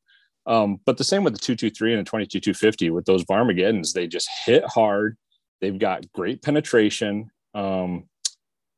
Um, 0.46 0.80
but 0.86 0.98
the 0.98 1.04
same 1.04 1.24
with 1.24 1.34
the 1.34 1.40
223 1.40 1.94
and 1.94 2.06
the 2.06 2.10
22 2.10 2.40
250 2.40 2.90
with 2.90 3.06
those 3.06 3.24
Varmageddons, 3.26 3.94
they 3.94 4.08
just 4.08 4.30
hit 4.46 4.64
hard. 4.66 5.18
They've 5.62 5.78
got 5.78 6.12
great 6.12 6.42
penetration 6.42 7.30
um, 7.54 8.06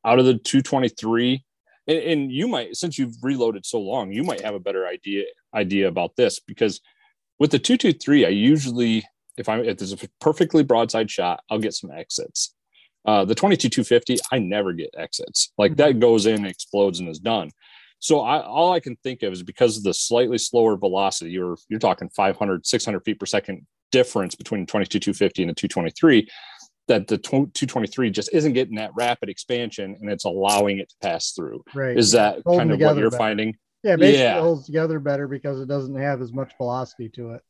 out 0.05 0.19
of 0.19 0.25
the 0.25 0.35
223 0.35 1.43
and, 1.87 1.97
and, 1.97 2.31
you 2.31 2.47
might 2.47 2.75
since 2.75 2.97
you've 2.97 3.15
reloaded 3.21 3.65
so 3.65 3.79
long 3.79 4.11
you 4.11 4.23
might 4.23 4.41
have 4.41 4.55
a 4.55 4.59
better 4.59 4.87
idea 4.87 5.25
idea 5.53 5.87
about 5.87 6.15
this 6.15 6.39
because 6.39 6.81
with 7.39 7.51
the 7.51 7.59
223 7.59 8.25
i 8.25 8.29
usually 8.29 9.03
if 9.37 9.49
i'm 9.49 9.63
if 9.63 9.77
there's 9.77 9.93
a 9.93 10.09
perfectly 10.19 10.63
broadside 10.63 11.09
shot 11.09 11.41
i'll 11.49 11.59
get 11.59 11.73
some 11.73 11.91
exits. 11.91 12.53
Uh, 13.05 13.23
the 13.23 13.35
22 13.35 13.69
250 13.69 14.17
i 14.31 14.39
never 14.39 14.73
get 14.73 14.89
exits. 14.97 15.51
Like 15.59 15.75
that 15.77 15.91
mm-hmm. 15.91 15.99
goes 15.99 16.25
in 16.25 16.43
explodes 16.45 16.99
and 16.99 17.07
is 17.07 17.19
done. 17.19 17.51
So 17.99 18.21
I, 18.21 18.41
all 18.41 18.73
i 18.73 18.79
can 18.79 18.95
think 18.97 19.23
of 19.23 19.31
is 19.31 19.43
because 19.43 19.77
of 19.77 19.83
the 19.83 19.93
slightly 19.93 20.37
slower 20.37 20.75
velocity 20.75 21.31
you're 21.31 21.57
you're 21.69 21.79
talking 21.79 22.09
500 22.09 22.65
600 22.65 22.99
feet 23.01 23.19
per 23.19 23.25
second 23.25 23.65
difference 23.91 24.35
between 24.35 24.61
the 24.61 24.67
22 24.67 24.99
250 24.99 25.43
and 25.43 25.49
the 25.51 25.55
223 25.55 26.27
that 26.87 27.07
the 27.07 27.17
223 27.17 28.11
just 28.11 28.29
isn't 28.33 28.53
getting 28.53 28.75
that 28.75 28.91
rapid 28.95 29.29
expansion 29.29 29.97
and 29.99 30.09
it's 30.09 30.25
allowing 30.25 30.79
it 30.79 30.89
to 30.89 30.95
pass 31.01 31.31
through. 31.31 31.63
Right. 31.73 31.97
Is 31.97 32.11
that 32.11 32.43
kind 32.45 32.71
of 32.71 32.79
what 32.79 32.97
you're 32.97 33.09
better. 33.09 33.17
finding? 33.17 33.57
Yeah, 33.83 33.95
basically 33.95 34.23
yeah. 34.23 34.37
it 34.37 34.41
holds 34.41 34.65
together 34.65 34.99
better 34.99 35.27
because 35.27 35.59
it 35.59 35.67
doesn't 35.67 35.95
have 35.95 36.21
as 36.21 36.33
much 36.33 36.53
velocity 36.57 37.09
to 37.09 37.31
it. 37.31 37.41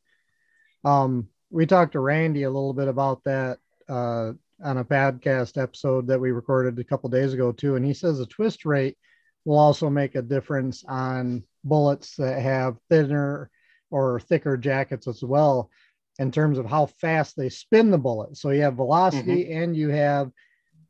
Um, 0.84 1.30
we 1.50 1.65
talked 1.65 1.94
to 1.94 2.00
Randy 2.00 2.44
a 2.44 2.50
little 2.50 2.74
bit 2.74 2.88
about 2.88 3.24
that 3.24 3.60
uh, 3.89 4.34
on 4.63 4.77
a 4.77 4.86
podcast 4.86 5.62
episode 5.62 6.08
that 6.08 6.20
we 6.20 6.32
recorded 6.32 6.77
a 6.80 6.84
couple 6.84 7.10
days 7.10 7.34
ago 7.34 7.51
too, 7.51 7.75
and 7.75 7.86
he 7.86 7.94
says 7.94 8.18
the 8.18 8.25
twist 8.25 8.65
rate 8.65 8.98
will 9.46 9.58
also 9.58 9.89
make 9.89 10.15
a 10.15 10.22
difference 10.22 10.84
on 10.88 11.44
bullets 11.63 12.15
that 12.18 12.42
have 12.42 12.77
thinner 12.89 13.50
or 13.92 14.20
thicker 14.20 14.58
jackets 14.58 15.08
as 15.08 15.24
well 15.24 15.70
in 16.20 16.32
terms 16.32 16.58
of 16.58 16.66
how 16.66 16.86
fast 16.86 17.36
they 17.36 17.50
spin 17.50 17.92
the 17.92 17.98
bullet. 17.98 18.38
So 18.38 18.50
you 18.50 18.62
have 18.62 18.76
velocity 18.76 19.46
mm-hmm. 19.46 19.64
and 19.64 19.76
you 19.76 19.90
have 19.90 20.32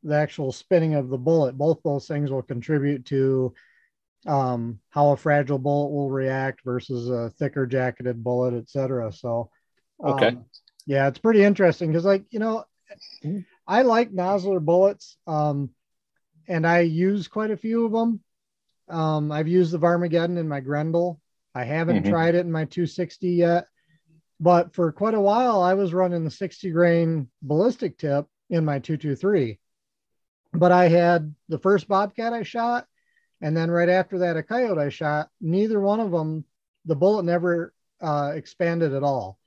the 0.04 0.16
actual 0.16 0.52
spinning 0.52 0.94
of 0.94 1.10
the 1.10 1.18
bullet. 1.18 1.58
Both 1.58 1.82
those 1.84 2.08
things 2.08 2.30
will 2.30 2.44
contribute 2.44 3.06
to 3.08 3.54
um, 4.28 4.80
how 4.90 5.12
a 5.12 5.18
fragile 5.18 5.60
bullet 5.60 5.92
will 5.92 6.10
react 6.10 6.62
versus 6.64 7.10
a 7.10 7.30
thicker 7.32 7.66
jacketed 7.66 8.24
bullet, 8.24 8.54
etc. 8.54 9.12
So, 9.12 9.50
um, 10.04 10.14
okay, 10.14 10.38
yeah, 10.86 11.08
it's 11.08 11.20
pretty 11.20 11.44
interesting 11.44 11.90
because, 11.90 12.06
like, 12.06 12.26
you 12.30 12.40
know, 12.40 12.66
I 13.68 13.82
like 13.82 14.12
Nosler 14.12 14.64
bullets, 14.64 15.18
um, 15.28 15.72
and 16.48 16.66
I 16.66 16.82
use 16.82 17.28
quite 17.28 17.52
a 17.52 17.58
few 17.58 17.86
of 17.86 17.92
them. 17.92 18.22
Um, 18.88 19.32
I've 19.32 19.48
used 19.48 19.72
the 19.72 19.80
Varmageddon 19.80 20.38
in 20.38 20.48
my 20.48 20.60
Grendel. 20.60 21.20
I 21.56 21.64
haven't 21.64 22.04
mm-hmm. 22.04 22.12
tried 22.12 22.36
it 22.36 22.46
in 22.46 22.52
my 22.52 22.66
260 22.66 23.30
yet. 23.30 23.68
But 24.40 24.74
for 24.74 24.92
quite 24.92 25.14
a 25.14 25.22
while, 25.22 25.62
I 25.62 25.74
was 25.74 25.94
running 25.94 26.24
the 26.24 26.32
60 26.32 26.70
grain 26.72 27.30
ballistic 27.42 27.98
tip 27.98 28.28
in 28.50 28.66
my 28.66 28.80
223. 28.80 29.60
But 30.54 30.72
I 30.72 30.88
had 30.88 31.34
the 31.50 31.60
first 31.60 31.88
bobcat 31.88 32.34
I 32.34 32.44
shot, 32.44 32.88
and 33.42 33.56
then 33.56 33.72
right 33.72 33.90
after 33.90 34.20
that, 34.20 34.38
a 34.38 34.44
coyote 34.44 34.80
I 34.80 34.90
shot. 34.90 35.30
Neither 35.42 35.80
one 35.80 36.00
of 36.00 36.12
them, 36.12 36.46
the 36.86 36.96
bullet 36.96 37.24
never 37.24 37.74
uh, 38.02 38.34
expanded 38.36 38.94
at 38.94 39.04
all. 39.04 39.38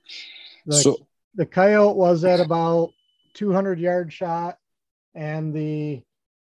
The, 0.65 0.75
so, 0.75 0.97
the 1.35 1.45
coyote 1.45 1.95
was 1.95 2.23
at 2.23 2.39
about 2.39 2.91
200 3.33 3.79
yard 3.79 4.11
shot, 4.11 4.57
and 5.15 5.53
the 5.53 6.01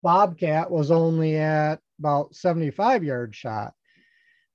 bobcat 0.01 0.71
was 0.71 0.91
only 0.91 1.37
at 1.37 1.79
about 1.99 2.35
75 2.35 3.03
yard 3.03 3.35
shot. 3.35 3.73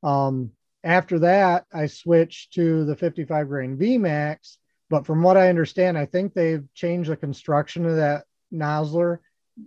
Um, 0.02 0.52
after 0.84 1.20
that, 1.20 1.64
I 1.72 1.86
switched 1.86 2.52
to 2.54 2.84
the 2.84 2.94
55 2.94 3.48
grain 3.48 3.76
VMAX. 3.76 4.58
But 4.90 5.06
from 5.06 5.22
what 5.22 5.38
I 5.38 5.48
understand, 5.48 5.96
I 5.96 6.04
think 6.04 6.34
they've 6.34 6.66
changed 6.74 7.10
the 7.10 7.16
construction 7.16 7.86
of 7.86 7.96
that 7.96 8.24
Nosler 8.52 9.18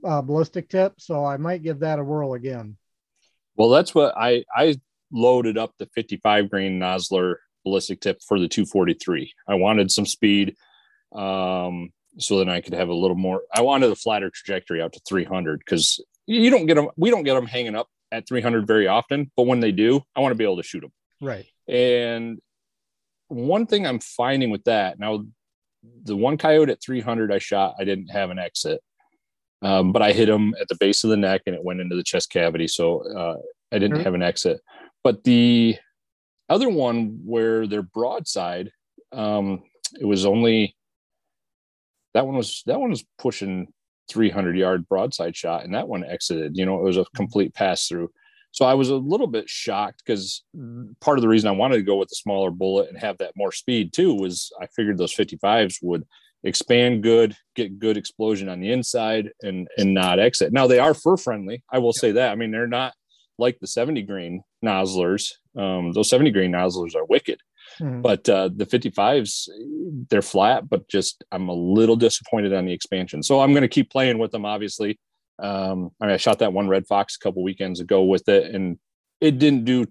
uh, 0.03 0.21
ballistic 0.21 0.69
tip. 0.69 1.01
So 1.01 1.25
I 1.25 1.37
might 1.37 1.63
give 1.63 1.79
that 1.79 1.99
a 1.99 2.03
whirl 2.03 2.33
again. 2.33 2.77
Well, 3.55 3.69
that's 3.69 3.95
what 3.95 4.13
I 4.15 4.45
I 4.55 4.79
loaded 5.11 5.57
up 5.57 5.73
the 5.79 5.87
55 5.87 6.49
grain 6.51 6.79
Nosler 6.79 7.35
ballistic 7.63 7.99
tip 7.99 8.21
for 8.25 8.39
the 8.39 8.47
243. 8.47 9.33
I 9.47 9.55
wanted 9.55 9.91
some 9.91 10.05
speed, 10.05 10.55
um, 11.13 11.91
so 12.19 12.37
then 12.37 12.49
I 12.49 12.61
could 12.61 12.73
have 12.73 12.89
a 12.89 12.93
little 12.93 13.17
more. 13.17 13.41
I 13.53 13.61
wanted 13.61 13.91
a 13.91 13.95
flatter 13.95 14.29
trajectory 14.29 14.81
out 14.81 14.93
to 14.93 15.01
300 15.07 15.59
because 15.59 15.99
you 16.27 16.51
don't 16.51 16.67
get 16.67 16.75
them. 16.75 16.89
We 16.95 17.09
don't 17.09 17.23
get 17.23 17.33
them 17.33 17.47
hanging 17.47 17.75
up 17.75 17.87
at 18.11 18.27
300 18.27 18.67
very 18.67 18.87
often, 18.87 19.31
but 19.35 19.47
when 19.47 19.59
they 19.59 19.71
do, 19.71 20.01
I 20.15 20.19
want 20.19 20.31
to 20.31 20.37
be 20.37 20.43
able 20.43 20.57
to 20.57 20.63
shoot 20.63 20.81
them. 20.81 20.91
Right. 21.21 21.45
And 21.67 22.39
one 23.27 23.65
thing 23.65 23.85
I'm 23.85 23.99
finding 23.99 24.49
with 24.49 24.63
that 24.65 24.99
now, 24.99 25.25
the 26.03 26.15
one 26.15 26.37
coyote 26.37 26.71
at 26.71 26.81
300 26.81 27.31
I 27.31 27.39
shot, 27.39 27.75
I 27.79 27.83
didn't 27.83 28.09
have 28.09 28.29
an 28.29 28.39
exit, 28.39 28.81
um, 29.61 29.91
but 29.91 30.01
I 30.01 30.11
hit 30.11 30.29
him 30.29 30.55
at 30.59 30.67
the 30.67 30.77
base 30.79 31.03
of 31.03 31.09
the 31.09 31.17
neck 31.17 31.41
and 31.45 31.55
it 31.55 31.63
went 31.63 31.81
into 31.81 31.95
the 31.95 32.03
chest 32.03 32.29
cavity. 32.29 32.67
So 32.67 33.01
uh, 33.01 33.37
I 33.71 33.79
didn't 33.79 33.97
mm-hmm. 33.97 34.03
have 34.03 34.13
an 34.13 34.23
exit. 34.23 34.61
But 35.03 35.23
the 35.23 35.77
other 36.49 36.69
one 36.69 37.19
where 37.25 37.67
they're 37.67 37.81
broadside, 37.81 38.71
um, 39.11 39.63
it 39.99 40.05
was 40.05 40.25
only 40.25 40.75
that 42.13 42.25
one 42.25 42.35
was 42.35 42.63
that 42.65 42.79
one 42.79 42.89
was 42.89 43.05
pushing 43.19 43.67
300 44.09 44.57
yard 44.57 44.87
broadside 44.87 45.35
shot, 45.35 45.63
and 45.63 45.73
that 45.75 45.87
one 45.87 46.03
exited. 46.03 46.57
You 46.57 46.65
know, 46.65 46.79
it 46.79 46.83
was 46.83 46.97
a 46.97 47.05
complete 47.15 47.53
pass 47.53 47.87
through. 47.87 48.11
So 48.57 48.65
I 48.65 48.73
was 48.73 48.89
a 48.89 48.95
little 48.95 49.27
bit 49.27 49.47
shocked 49.47 50.01
because 50.03 50.43
part 50.99 51.19
of 51.19 51.21
the 51.21 51.27
reason 51.27 51.47
I 51.47 51.51
wanted 51.51 51.75
to 51.75 51.83
go 51.83 51.97
with 51.97 52.09
the 52.09 52.15
smaller 52.15 52.49
bullet 52.49 52.89
and 52.89 52.97
have 52.97 53.19
that 53.19 53.33
more 53.35 53.51
speed 53.51 53.93
too 53.93 54.15
was 54.15 54.51
I 54.59 54.65
figured 54.75 54.97
those 54.97 55.15
55s 55.15 55.75
would 55.83 56.07
expand 56.43 57.03
good, 57.03 57.37
get 57.55 57.77
good 57.77 57.97
explosion 57.97 58.49
on 58.49 58.59
the 58.59 58.71
inside, 58.71 59.29
and 59.43 59.67
and 59.77 59.93
not 59.93 60.17
exit. 60.17 60.53
Now 60.53 60.65
they 60.65 60.79
are 60.79 60.95
fur 60.95 61.17
friendly. 61.17 61.61
I 61.71 61.77
will 61.77 61.93
say 61.93 62.13
that. 62.13 62.31
I 62.31 62.35
mean, 62.35 62.49
they're 62.49 62.65
not 62.65 62.95
like 63.37 63.59
the 63.59 63.67
70 63.67 64.01
green 64.01 64.41
Noslers. 64.65 65.33
Um, 65.55 65.91
those 65.91 66.09
70 66.09 66.31
green 66.31 66.51
Noslers 66.51 66.95
are 66.95 67.05
wicked. 67.05 67.39
Mm-hmm. 67.79 68.01
But 68.01 68.27
uh, 68.27 68.49
the 68.55 68.65
55s, 68.65 69.49
they're 70.09 70.23
flat, 70.23 70.67
but 70.67 70.87
just 70.87 71.23
I'm 71.31 71.47
a 71.47 71.53
little 71.53 71.95
disappointed 71.95 72.53
on 72.53 72.65
the 72.65 72.73
expansion. 72.73 73.21
So 73.21 73.39
I'm 73.39 73.51
going 73.51 73.61
to 73.61 73.67
keep 73.67 73.91
playing 73.91 74.17
with 74.17 74.31
them, 74.31 74.45
obviously. 74.45 74.97
Um, 75.39 75.91
I 76.01 76.05
mean, 76.05 76.13
I 76.13 76.17
shot 76.17 76.39
that 76.39 76.53
one 76.53 76.67
red 76.67 76.87
fox 76.87 77.15
a 77.15 77.19
couple 77.19 77.43
weekends 77.43 77.79
ago 77.79 78.03
with 78.03 78.27
it, 78.27 78.53
and 78.53 78.77
it 79.21 79.39
didn't 79.39 79.65
do 79.65 79.85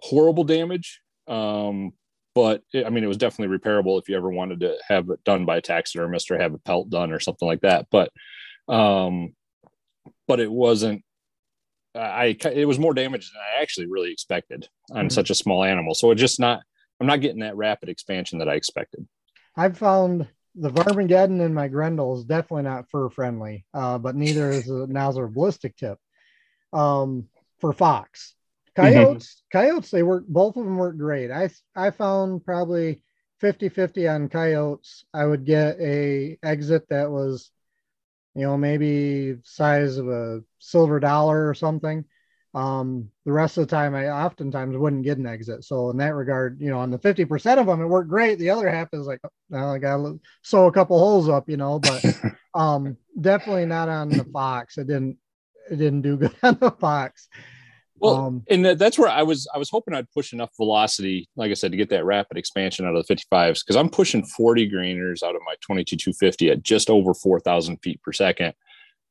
horrible 0.00 0.44
damage. 0.44 1.00
Um, 1.28 1.92
but 2.34 2.62
it, 2.72 2.86
I 2.86 2.90
mean, 2.90 3.04
it 3.04 3.08
was 3.08 3.16
definitely 3.16 3.56
repairable 3.56 4.00
if 4.00 4.08
you 4.08 4.16
ever 4.16 4.30
wanted 4.30 4.60
to 4.60 4.76
have 4.88 5.10
it 5.10 5.22
done 5.24 5.44
by 5.44 5.56
a 5.56 5.62
taxidermist 5.62 6.30
or 6.30 6.38
have 6.38 6.54
a 6.54 6.58
pelt 6.58 6.90
done 6.90 7.12
or 7.12 7.20
something 7.20 7.46
like 7.46 7.60
that. 7.62 7.86
But, 7.90 8.10
um, 8.68 9.34
but 10.26 10.40
it 10.40 10.50
wasn't 10.50 11.02
I 11.94 12.36
it 12.52 12.66
was 12.66 12.78
more 12.78 12.94
damage 12.94 13.30
than 13.30 13.40
I 13.40 13.62
actually 13.62 13.86
really 13.86 14.12
expected 14.12 14.68
on 14.90 15.06
mm-hmm. 15.06 15.08
such 15.08 15.30
a 15.30 15.34
small 15.34 15.64
animal. 15.64 15.94
So 15.94 16.10
it's 16.10 16.20
just 16.20 16.38
not 16.38 16.62
I'm 17.00 17.06
not 17.06 17.20
getting 17.20 17.40
that 17.40 17.56
rapid 17.56 17.88
expansion 17.88 18.38
that 18.38 18.48
I 18.48 18.54
expected. 18.54 19.06
I've 19.56 19.78
found 19.78 20.28
the 20.54 20.70
Varmageddon 20.70 21.44
and 21.44 21.54
my 21.54 21.68
Grendel 21.68 22.18
is 22.18 22.24
definitely 22.24 22.64
not 22.64 22.90
fur 22.90 23.08
friendly, 23.08 23.64
uh, 23.72 23.98
but 23.98 24.16
neither 24.16 24.50
is 24.50 24.68
a 24.68 24.86
Nosler 24.86 25.32
ballistic 25.32 25.76
tip. 25.76 25.98
Um, 26.72 27.28
for 27.60 27.72
fox, 27.72 28.34
coyotes, 28.76 29.42
mm-hmm. 29.52 29.58
coyotes, 29.58 29.90
they 29.90 30.02
work. 30.02 30.24
Both 30.26 30.56
of 30.56 30.64
them 30.64 30.76
work 30.76 30.96
great. 30.96 31.30
I 31.30 31.50
I 31.74 31.90
found 31.90 32.44
probably 32.44 33.02
50-50 33.42 34.14
on 34.14 34.28
coyotes. 34.28 35.04
I 35.14 35.24
would 35.24 35.44
get 35.44 35.80
a 35.80 36.38
exit 36.42 36.88
that 36.90 37.10
was, 37.10 37.50
you 38.34 38.42
know, 38.42 38.56
maybe 38.56 39.36
size 39.44 39.96
of 39.96 40.08
a 40.08 40.42
silver 40.58 41.00
dollar 41.00 41.48
or 41.48 41.54
something. 41.54 42.04
Um, 42.52 43.10
the 43.24 43.32
rest 43.32 43.58
of 43.58 43.66
the 43.66 43.74
time, 43.74 43.94
I 43.94 44.08
oftentimes 44.08 44.76
wouldn't 44.76 45.04
get 45.04 45.18
an 45.18 45.26
exit. 45.26 45.64
So 45.64 45.90
in 45.90 45.96
that 45.98 46.14
regard, 46.14 46.60
you 46.60 46.70
know, 46.70 46.80
on 46.80 46.90
the 46.90 46.98
50% 46.98 47.58
of 47.58 47.66
them, 47.66 47.80
it 47.80 47.86
worked 47.86 48.08
great. 48.08 48.38
The 48.38 48.50
other 48.50 48.68
half 48.68 48.88
is 48.92 49.06
like, 49.06 49.20
well, 49.48 49.72
I 49.72 49.78
got 49.78 49.98
to 49.98 50.20
sew 50.42 50.66
a 50.66 50.72
couple 50.72 50.98
holes 50.98 51.28
up, 51.28 51.48
you 51.48 51.56
know, 51.56 51.78
but 51.78 52.04
um, 52.54 52.96
definitely 53.20 53.66
not 53.66 53.88
on 53.88 54.08
the 54.08 54.24
Fox. 54.24 54.78
It 54.78 54.88
didn't, 54.88 55.18
it 55.70 55.76
didn't 55.76 56.02
do 56.02 56.16
good 56.18 56.34
on 56.42 56.58
the 56.60 56.72
Fox. 56.72 57.28
Well, 58.00 58.16
um, 58.16 58.42
and 58.48 58.64
that's 58.64 58.98
where 58.98 59.10
I 59.10 59.22
was, 59.22 59.46
I 59.54 59.58
was 59.58 59.68
hoping 59.68 59.94
I'd 59.94 60.10
push 60.10 60.32
enough 60.32 60.50
velocity, 60.56 61.28
like 61.36 61.50
I 61.50 61.54
said, 61.54 61.70
to 61.70 61.76
get 61.76 61.90
that 61.90 62.06
rapid 62.06 62.38
expansion 62.38 62.86
out 62.86 62.96
of 62.96 63.06
the 63.06 63.14
55s. 63.14 63.64
Cause 63.64 63.76
I'm 63.76 63.90
pushing 63.90 64.24
40 64.24 64.70
grainers 64.70 65.22
out 65.22 65.36
of 65.36 65.42
my 65.44 65.54
22, 65.60 65.96
250 65.96 66.50
at 66.50 66.62
just 66.62 66.88
over 66.88 67.12
4,000 67.12 67.76
feet 67.76 68.02
per 68.02 68.12
second. 68.12 68.54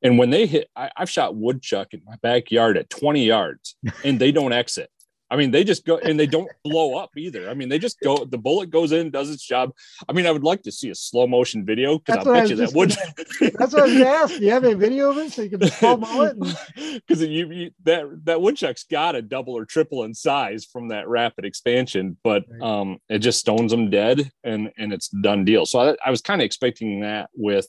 And 0.02 0.18
when 0.18 0.30
they 0.30 0.46
hit, 0.46 0.68
I, 0.74 0.90
have 0.96 1.10
shot 1.10 1.36
woodchuck 1.36 1.92
in 1.92 2.02
my 2.06 2.16
backyard 2.22 2.76
at 2.76 2.90
20 2.90 3.24
yards 3.24 3.76
and 4.04 4.18
they 4.18 4.32
don't 4.32 4.52
exit. 4.52 4.90
I 5.32 5.36
mean, 5.36 5.52
they 5.52 5.62
just 5.62 5.86
go 5.86 5.96
and 5.98 6.18
they 6.18 6.26
don't 6.26 6.50
blow 6.64 6.96
up 6.96 7.10
either. 7.16 7.48
I 7.48 7.54
mean, 7.54 7.68
they 7.68 7.78
just 7.78 8.00
go, 8.00 8.24
the 8.24 8.36
bullet 8.36 8.70
goes 8.70 8.90
in, 8.90 9.10
does 9.10 9.30
its 9.30 9.46
job. 9.46 9.72
I 10.08 10.12
mean, 10.12 10.26
I 10.26 10.32
would 10.32 10.42
like 10.42 10.62
to 10.62 10.72
see 10.72 10.90
a 10.90 10.94
slow 10.94 11.26
motion 11.26 11.64
video 11.64 11.98
because 11.98 12.26
I 12.26 12.32
bet 12.32 12.50
you 12.50 12.56
that 12.56 12.72
would. 12.72 12.90
that's 12.90 13.72
what 13.72 13.82
I 13.82 13.92
was 13.92 14.00
asked. 14.00 14.38
Do 14.40 14.44
you 14.44 14.50
have 14.50 14.64
a 14.64 14.74
video 14.74 15.10
of 15.10 15.18
it 15.18 15.32
so 15.32 15.42
you 15.42 15.56
can 15.56 15.68
slow 15.70 16.22
it? 16.22 17.02
Because 17.06 17.22
you, 17.22 17.50
you, 17.52 17.70
that, 17.84 18.06
that 18.24 18.40
woodchuck's 18.40 18.82
got 18.84 19.14
a 19.14 19.22
double 19.22 19.56
or 19.56 19.64
triple 19.64 20.02
in 20.02 20.14
size 20.14 20.64
from 20.64 20.88
that 20.88 21.06
rapid 21.06 21.44
expansion, 21.44 22.16
but 22.24 22.44
um, 22.60 22.98
it 23.08 23.20
just 23.20 23.38
stones 23.38 23.70
them 23.70 23.88
dead 23.88 24.32
and, 24.42 24.72
and 24.78 24.92
it's 24.92 25.08
done 25.08 25.44
deal. 25.44 25.64
So 25.64 25.78
I, 25.78 25.96
I 26.04 26.10
was 26.10 26.22
kind 26.22 26.40
of 26.40 26.44
expecting 26.44 27.00
that 27.00 27.30
with 27.34 27.68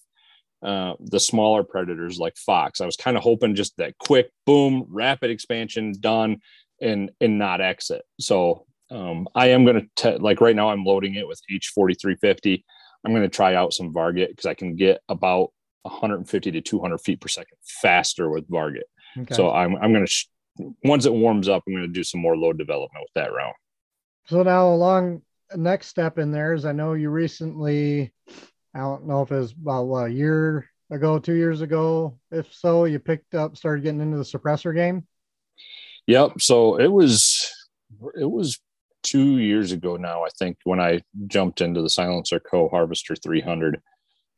uh, 0.63 0.93
the 0.99 1.19
smaller 1.19 1.63
predators 1.63 2.19
like 2.19 2.37
fox. 2.37 2.81
I 2.81 2.85
was 2.85 2.95
kind 2.95 3.17
of 3.17 3.23
hoping 3.23 3.55
just 3.55 3.75
that 3.77 3.97
quick 3.97 4.31
boom, 4.45 4.85
rapid 4.89 5.31
expansion 5.31 5.93
done 5.99 6.41
and 6.81 7.11
and 7.19 7.37
not 7.37 7.61
exit. 7.61 8.03
So 8.19 8.65
um, 8.89 9.27
I 9.33 9.47
am 9.47 9.65
going 9.65 9.89
to 9.97 10.17
like 10.17 10.41
right 10.41 10.55
now 10.55 10.69
I'm 10.69 10.83
loading 10.83 11.15
it 11.15 11.27
with 11.27 11.41
H4350. 11.51 12.63
I'm 13.03 13.11
going 13.11 13.23
to 13.23 13.29
try 13.29 13.55
out 13.55 13.73
some 13.73 13.93
Varget 13.93 14.29
because 14.29 14.45
I 14.45 14.53
can 14.53 14.75
get 14.75 15.01
about 15.09 15.51
150 15.83 16.51
to 16.51 16.61
200 16.61 16.97
feet 16.99 17.19
per 17.19 17.27
second 17.27 17.57
faster 17.63 18.29
with 18.29 18.47
Varget. 18.49 18.83
Okay. 19.17 19.33
So 19.33 19.51
I'm 19.51 19.75
I'm 19.77 19.91
going 19.91 20.05
to 20.05 20.11
sh- 20.11 20.27
once 20.83 21.05
it 21.05 21.13
warms 21.13 21.49
up, 21.49 21.63
I'm 21.65 21.73
going 21.73 21.87
to 21.87 21.93
do 21.93 22.03
some 22.03 22.21
more 22.21 22.37
load 22.37 22.57
development 22.57 23.03
with 23.03 23.13
that 23.15 23.33
round. 23.33 23.55
So 24.27 24.43
now 24.43 24.67
along 24.67 25.23
next 25.55 25.87
step 25.87 26.17
in 26.17 26.31
there 26.31 26.53
is 26.53 26.65
I 26.65 26.71
know 26.71 26.93
you 26.93 27.09
recently 27.09 28.13
I 28.73 28.79
don't 28.79 29.07
know 29.07 29.21
if 29.21 29.31
it 29.31 29.39
was 29.39 29.51
about 29.51 29.83
what, 29.83 30.07
a 30.07 30.13
year 30.13 30.69
ago, 30.89 31.19
two 31.19 31.35
years 31.35 31.61
ago. 31.61 32.17
If 32.31 32.53
so, 32.53 32.85
you 32.85 32.99
picked 32.99 33.35
up, 33.35 33.57
started 33.57 33.83
getting 33.83 34.01
into 34.01 34.17
the 34.17 34.23
suppressor 34.23 34.73
game. 34.73 35.07
Yep. 36.07 36.41
So 36.41 36.77
it 36.79 36.91
was, 36.91 37.51
it 38.19 38.29
was 38.29 38.59
two 39.03 39.39
years 39.39 39.71
ago 39.71 39.97
now, 39.97 40.23
I 40.23 40.29
think, 40.37 40.57
when 40.63 40.79
I 40.79 41.01
jumped 41.27 41.61
into 41.61 41.81
the 41.81 41.89
Silencer 41.89 42.39
Co. 42.39 42.69
Harvester 42.69 43.15
300, 43.15 43.81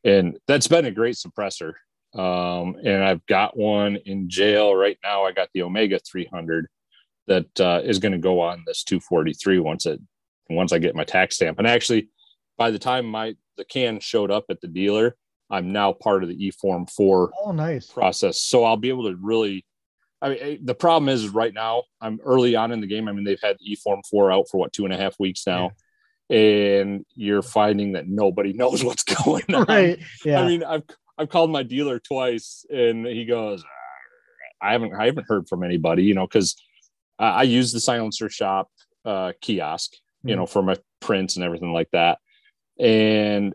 and 0.04 0.38
that's 0.46 0.68
been 0.68 0.84
a 0.84 0.90
great 0.90 1.16
suppressor. 1.16 1.74
Um, 2.14 2.76
and 2.84 3.02
I've 3.02 3.24
got 3.26 3.56
one 3.56 3.96
in 3.96 4.28
jail 4.28 4.74
right 4.74 4.98
now. 5.02 5.24
I 5.24 5.32
got 5.32 5.48
the 5.52 5.62
Omega 5.62 5.98
300 5.98 6.68
that 7.26 7.60
uh, 7.60 7.80
is 7.82 7.98
going 7.98 8.12
to 8.12 8.18
go 8.18 8.40
on 8.40 8.62
this 8.66 8.84
243 8.84 9.58
once 9.58 9.86
it 9.86 10.00
once 10.50 10.72
I 10.72 10.78
get 10.78 10.94
my 10.94 11.04
tax 11.04 11.36
stamp. 11.36 11.58
And 11.58 11.66
actually, 11.66 12.08
by 12.58 12.70
the 12.70 12.78
time 12.78 13.06
my 13.06 13.34
the 13.56 13.64
can 13.64 14.00
showed 14.00 14.30
up 14.30 14.44
at 14.50 14.60
the 14.60 14.68
dealer, 14.68 15.16
I'm 15.50 15.72
now 15.72 15.92
part 15.92 16.22
of 16.22 16.28
the 16.28 16.46
E 16.46 16.50
Form 16.50 16.86
Four. 16.86 17.30
Oh, 17.44 17.52
nice 17.52 17.86
process. 17.86 18.40
So 18.40 18.64
I'll 18.64 18.76
be 18.76 18.88
able 18.88 19.10
to 19.10 19.16
really. 19.20 19.64
I 20.22 20.28
mean, 20.30 20.64
the 20.64 20.74
problem 20.74 21.10
is 21.10 21.28
right 21.28 21.52
now 21.52 21.82
I'm 22.00 22.18
early 22.24 22.56
on 22.56 22.72
in 22.72 22.80
the 22.80 22.86
game. 22.86 23.08
I 23.08 23.12
mean, 23.12 23.24
they've 23.24 23.40
had 23.42 23.56
the 23.58 23.72
E 23.72 23.76
Form 23.76 24.00
Four 24.10 24.32
out 24.32 24.46
for 24.50 24.58
what 24.58 24.72
two 24.72 24.84
and 24.84 24.94
a 24.94 24.96
half 24.96 25.18
weeks 25.18 25.46
now. 25.46 25.70
Yeah. 26.30 26.38
And 26.38 27.04
you're 27.14 27.42
finding 27.42 27.92
that 27.92 28.08
nobody 28.08 28.52
knows 28.54 28.82
what's 28.82 29.04
going 29.04 29.44
on. 29.54 29.64
Right. 29.64 29.98
Yeah. 30.24 30.40
I 30.40 30.46
mean, 30.46 30.64
I've 30.64 30.84
I've 31.18 31.28
called 31.28 31.50
my 31.50 31.62
dealer 31.62 31.98
twice, 31.98 32.64
and 32.70 33.06
he 33.06 33.24
goes, 33.24 33.62
"I 34.60 34.72
haven't 34.72 34.94
I 34.94 35.06
haven't 35.06 35.26
heard 35.28 35.48
from 35.48 35.62
anybody." 35.62 36.04
You 36.04 36.14
know, 36.14 36.26
because 36.26 36.56
I, 37.18 37.28
I 37.28 37.42
use 37.42 37.72
the 37.72 37.80
silencer 37.80 38.28
shop 38.28 38.70
uh, 39.04 39.32
kiosk, 39.40 39.92
you 40.22 40.30
mm-hmm. 40.30 40.40
know, 40.40 40.46
for 40.46 40.62
my 40.62 40.76
prints 41.00 41.36
and 41.36 41.44
everything 41.44 41.72
like 41.72 41.90
that. 41.92 42.18
And 42.78 43.54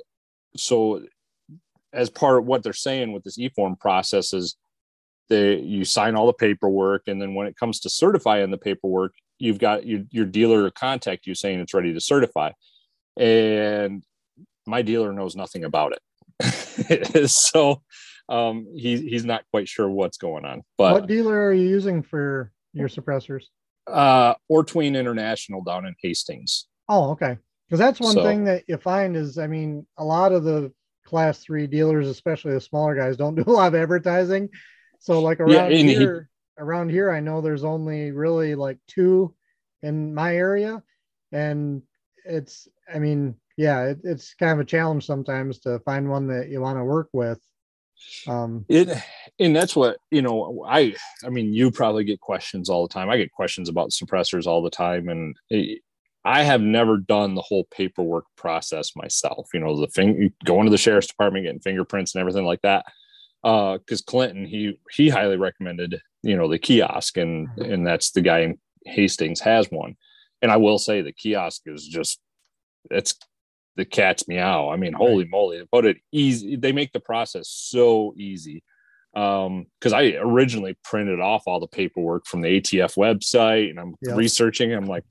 so, 0.56 1.04
as 1.92 2.10
part 2.10 2.38
of 2.38 2.46
what 2.46 2.64
they're 2.64 2.74
saying 2.74 3.12
with 3.12 3.24
this 3.24 3.40
e-form 3.40 3.76
process 3.76 4.34
is 4.34 4.56
they 5.30 5.58
you 5.60 5.86
sign 5.86 6.16
all 6.16 6.28
the 6.28 6.34
paperwork, 6.34 7.04
and 7.08 7.22
then 7.22 7.34
when 7.36 7.48
it 7.48 7.56
comes 7.56 7.80
to 7.82 7.90
certifying 7.90 8.52
the 8.52 8.58
paperwork, 8.58 9.14
you've 9.38 9.60
got 9.60 9.86
your 9.86 10.02
your 10.12 10.26
dealer 10.26 10.70
contact 10.72 11.28
you 11.28 11.36
saying 11.36 11.60
it's 11.60 11.74
ready 11.74 11.94
to 11.94 12.02
certify, 12.02 12.52
and 13.18 14.04
my 14.66 14.82
dealer 14.82 15.14
knows 15.14 15.36
nothing 15.36 15.64
about 15.64 15.94
it. 15.94 17.30
so 17.30 17.82
um, 18.30 18.68
he, 18.76 19.10
he's 19.10 19.26
not 19.26 19.44
quite 19.52 19.68
sure 19.68 19.90
what's 19.90 20.18
going 20.18 20.46
on. 20.46 20.62
But 20.78 20.94
what 20.94 21.08
dealer 21.08 21.48
are 21.48 21.54
you 21.54 21.68
using 21.68 22.04
for 22.04 22.52
your 22.74 22.88
suppressors? 22.88 23.46
Uh, 23.88 24.36
Ortween 24.52 24.98
International 24.98 25.64
down 25.64 25.86
in 25.86 25.96
Hastings. 26.02 26.68
Oh, 26.88 27.12
okay. 27.12 27.38
Because 27.70 27.80
that's 27.80 28.00
one 28.00 28.16
so, 28.16 28.24
thing 28.24 28.46
that 28.46 28.64
you 28.68 28.78
find 28.78 29.16
is, 29.16 29.38
I 29.38 29.46
mean, 29.46 29.86
a 29.98 30.04
lot 30.04 30.32
of 30.32 30.44
the 30.44 30.74
class 31.06 31.40
three 31.44 31.68
dealers, 31.68 32.08
especially 32.08 32.54
the 32.54 32.62
smaller 32.62 32.96
guys, 32.96 33.16
don't 33.16 33.36
do 33.36 33.44
a 33.46 33.52
lot 33.52 33.68
of 33.68 33.76
advertising. 33.76 34.50
So 34.98 35.22
like 35.22 35.40
around 35.40 35.72
yeah, 35.72 35.78
here, 35.78 36.30
he, 36.58 36.64
around 36.64 36.90
here, 36.90 37.12
I 37.12 37.20
know 37.20 37.42
there's 37.42 37.64
only 37.64 38.12
really 38.12 38.56
like 38.56 38.80
two 38.88 39.36
in 39.84 40.16
my 40.16 40.36
area, 40.36 40.82
and 41.32 41.84
it's, 42.26 42.68
I 42.94 42.98
mean, 42.98 43.36
yeah, 43.56 43.86
it, 43.86 44.00
it's 44.04 44.34
kind 44.34 44.54
of 44.54 44.60
a 44.60 44.66
challenge 44.66 45.06
sometimes 45.06 45.60
to 45.60 45.80
find 45.80 46.10
one 46.10 46.28
that 46.28 46.50
you 46.50 46.62
want 46.62 46.80
to 46.80 46.84
work 46.84 47.10
with. 47.14 47.40
Um, 48.28 48.66
it, 48.68 48.90
and 49.40 49.56
that's 49.56 49.76
what 49.76 49.98
you 50.10 50.22
know. 50.22 50.66
I, 50.68 50.96
I 51.26 51.30
mean, 51.30 51.54
you 51.54 51.70
probably 51.70 52.06
get 52.06 52.22
questions 52.22 52.70
all 52.70 52.88
the 52.88 52.94
time. 52.94 53.10
I 53.10 53.18
get 53.18 53.32
questions 53.32 53.68
about 53.68 53.92
suppressors 53.92 54.48
all 54.48 54.62
the 54.62 54.70
time, 54.70 55.10
and 55.10 55.36
it, 55.50 55.82
I 56.30 56.44
have 56.44 56.62
never 56.62 56.98
done 56.98 57.34
the 57.34 57.42
whole 57.42 57.64
paperwork 57.72 58.26
process 58.38 58.96
myself. 58.96 59.50
You 59.52 59.62
know, 59.62 59.80
the 59.80 59.88
thing 59.88 60.32
going 60.46 60.66
to 60.66 60.70
the 60.70 60.78
sheriff's 60.78 61.08
department, 61.08 61.46
getting 61.46 61.60
fingerprints 61.60 62.14
and 62.14 62.20
everything 62.20 62.46
like 62.46 62.62
that. 62.62 62.86
Because 63.42 64.02
uh, 64.02 64.06
Clinton, 64.06 64.46
he 64.46 64.80
he 64.92 65.10
highly 65.10 65.38
recommended 65.38 66.00
you 66.22 66.38
know 66.38 66.48
the 66.48 66.60
kiosk, 66.60 67.18
and 67.18 67.48
mm-hmm. 67.48 67.74
and 67.74 67.88
that's 67.88 68.12
the 68.12 68.22
guy 68.22 68.42
in 68.42 68.60
Hastings 68.86 69.40
has 69.40 69.72
one. 69.72 69.96
And 70.44 70.52
I 70.52 70.58
will 70.58 70.78
say 70.78 71.02
the 71.02 71.12
kiosk 71.12 71.64
is 71.66 71.88
just 71.88 72.20
it's 72.92 73.16
the 73.76 73.86
cat's 73.86 74.28
meow. 74.28 74.70
I 74.70 74.76
mean, 74.76 74.94
holy 74.94 75.26
moly, 75.26 75.58
they 75.58 75.66
put 75.66 75.86
it 75.86 75.98
easy. 76.12 76.56
They 76.58 76.74
make 76.74 76.92
the 76.94 77.00
process 77.00 77.50
so 77.50 78.14
easy. 78.16 78.62
um 79.16 79.66
because 79.80 79.92
i 79.92 80.04
originally 80.20 80.78
printed 80.84 81.20
off 81.20 81.48
all 81.48 81.60
the 81.60 81.76
paperwork 81.80 82.28
from 82.28 82.42
the 82.42 82.62
atf 82.62 82.94
website 82.96 83.72
and 83.72 83.80
i'm 83.80 83.96
Yep. 84.04 84.16
researching 84.16 84.72
i'm 84.72 84.86
like 84.86 85.04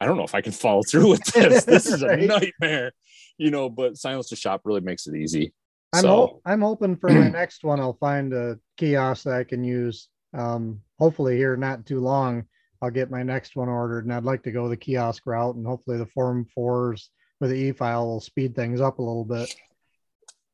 i 0.00 0.06
don't 0.06 0.16
know 0.16 0.24
if 0.24 0.34
i 0.34 0.40
can 0.40 0.52
follow 0.52 0.82
through 0.82 1.08
with 1.10 1.24
this 1.34 1.64
this 1.64 1.86
is 1.86 2.02
a 2.02 2.16
nightmare 2.16 2.92
you 3.38 3.50
know 3.50 3.68
but 3.70 3.96
Silencer 3.96 4.36
Shop 4.36 4.62
really 4.64 4.80
makes 4.80 5.06
it 5.06 5.14
easy 5.16 5.52
I'm 5.94 6.02
so 6.02 6.08
ho- 6.08 6.42
I'm 6.44 6.60
hoping 6.60 6.96
for 6.96 7.08
my 7.10 7.28
next 7.40 7.64
one 7.64 7.80
I'll 7.80 7.96
find 7.98 8.32
a 8.34 8.58
kiosk 8.76 9.24
that 9.24 9.32
I 9.34 9.44
can 9.44 9.64
use. 9.64 10.08
Um, 10.34 10.80
hopefully 10.98 11.36
here 11.38 11.56
not 11.56 11.86
too 11.86 12.00
long 12.00 12.44
I'll 12.82 12.90
get 12.90 13.10
my 13.10 13.22
next 13.22 13.56
one 13.56 13.68
ordered, 13.70 14.04
and 14.04 14.12
I'd 14.12 14.24
like 14.24 14.42
to 14.42 14.52
go 14.52 14.68
the 14.68 14.76
kiosk 14.76 15.22
route, 15.26 15.56
and 15.56 15.66
hopefully 15.66 15.96
the 15.96 16.06
Form 16.06 16.44
Fours 16.54 17.10
with 17.40 17.50
the 17.50 17.56
e-file 17.56 18.06
will 18.06 18.20
speed 18.20 18.54
things 18.54 18.80
up 18.82 18.98
a 18.98 19.02
little 19.02 19.24
bit. 19.24 19.52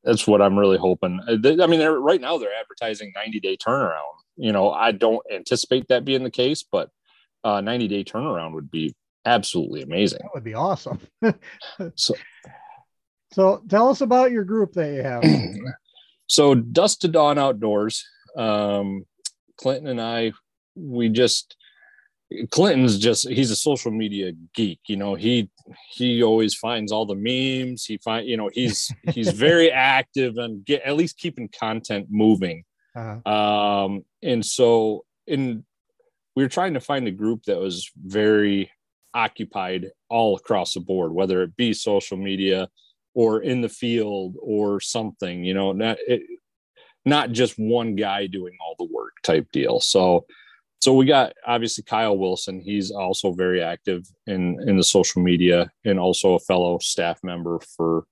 that's 0.03 0.25
what 0.27 0.41
i'm 0.41 0.57
really 0.57 0.77
hoping 0.77 1.19
Uh, 1.27 1.33
i 1.63 1.67
mean 1.67 1.79
they're 1.79 1.99
right 1.99 2.21
now 2.21 2.37
they're 2.37 2.53
advertising 2.59 3.11
90 3.15 3.39
day 3.39 3.57
turnaround 3.57 4.15
you 4.37 4.51
know 4.51 4.71
i 4.71 4.91
don't 4.91 5.21
anticipate 5.31 5.87
that 5.89 6.05
being 6.05 6.23
the 6.23 6.31
case 6.31 6.63
but 6.63 6.89
uh 7.43 7.59
90 7.61 7.87
day 7.87 8.03
turnaround 8.03 8.53
would 8.53 8.69
be 8.71 8.95
absolutely 9.25 9.81
amazing 9.81 10.19
That 10.21 10.31
would 10.33 10.43
be 10.43 10.53
awesome. 10.53 10.99
so 11.95 12.13
So 13.31 13.61
tell 13.69 13.89
us 13.89 14.01
about 14.01 14.31
your 14.31 14.43
group 14.43 14.73
that 14.73 14.93
you 14.93 15.03
have. 15.03 15.23
so 16.27 16.55
dust 16.55 17.01
to 17.01 17.07
dawn 17.07 17.37
outdoors 17.37 18.03
um 18.37 19.05
clinton 19.57 19.87
and 19.87 20.01
i 20.01 20.31
we 20.75 21.07
just 21.07 21.55
clinton's 22.49 22.97
just 22.97 23.29
he's 23.29 23.51
a 23.51 23.55
social 23.55 23.91
media 23.91 24.31
geek 24.55 24.79
you 24.87 24.97
know 24.97 25.13
he 25.13 25.49
he 25.91 26.23
always 26.23 26.55
finds 26.55 26.91
all 26.91 27.05
the 27.05 27.15
memes 27.15 27.85
he 27.85 27.97
find 27.99 28.27
you 28.27 28.35
know 28.35 28.49
he's 28.53 28.91
he's 29.13 29.31
very 29.47 29.71
active 29.71 30.37
and 30.37 30.65
get 30.65 30.81
at 30.81 30.95
least 30.95 31.17
keeping 31.17 31.47
content 31.47 32.07
moving 32.09 32.63
Uh, 32.95 33.19
um 33.29 34.03
and 34.23 34.43
so 34.43 35.05
in 35.27 35.63
we 36.35 36.43
were 36.43 36.49
trying 36.49 36.73
to 36.73 36.79
find 36.81 37.07
a 37.07 37.11
group 37.11 37.43
that 37.43 37.59
was 37.59 37.89
very 37.95 38.69
occupied 39.15 39.89
all 40.09 40.35
across 40.35 40.73
the 40.73 40.79
board 40.79 41.11
whether 41.11 41.41
it 41.41 41.55
be 41.55 41.73
social 41.73 42.17
media 42.17 42.67
or 43.13 43.41
in 43.41 43.61
the 43.61 43.69
field 43.69 44.35
or 44.41 44.79
something 44.79 45.43
you 45.43 45.53
know 45.53 45.71
not 45.71 45.97
it, 46.07 46.21
not 47.05 47.31
just 47.31 47.57
one 47.57 47.95
guy 47.95 48.27
doing 48.27 48.53
all 48.59 48.75
the 48.77 48.91
work 48.91 49.13
type 49.23 49.47
deal. 49.51 49.79
So 49.79 50.25
so 50.81 50.93
we 50.93 51.05
got 51.05 51.33
obviously 51.45 51.83
Kyle 51.83 52.17
Wilson 52.17 52.59
he's 52.59 52.91
also 52.91 53.31
very 53.31 53.61
active 53.61 54.05
in 54.27 54.57
in 54.67 54.75
the 54.75 54.83
social 54.83 55.21
media 55.21 55.71
and 55.85 55.99
also 55.99 56.33
a 56.33 56.39
fellow 56.39 56.79
staff 56.79 57.19
member 57.23 57.59
for 57.77 58.05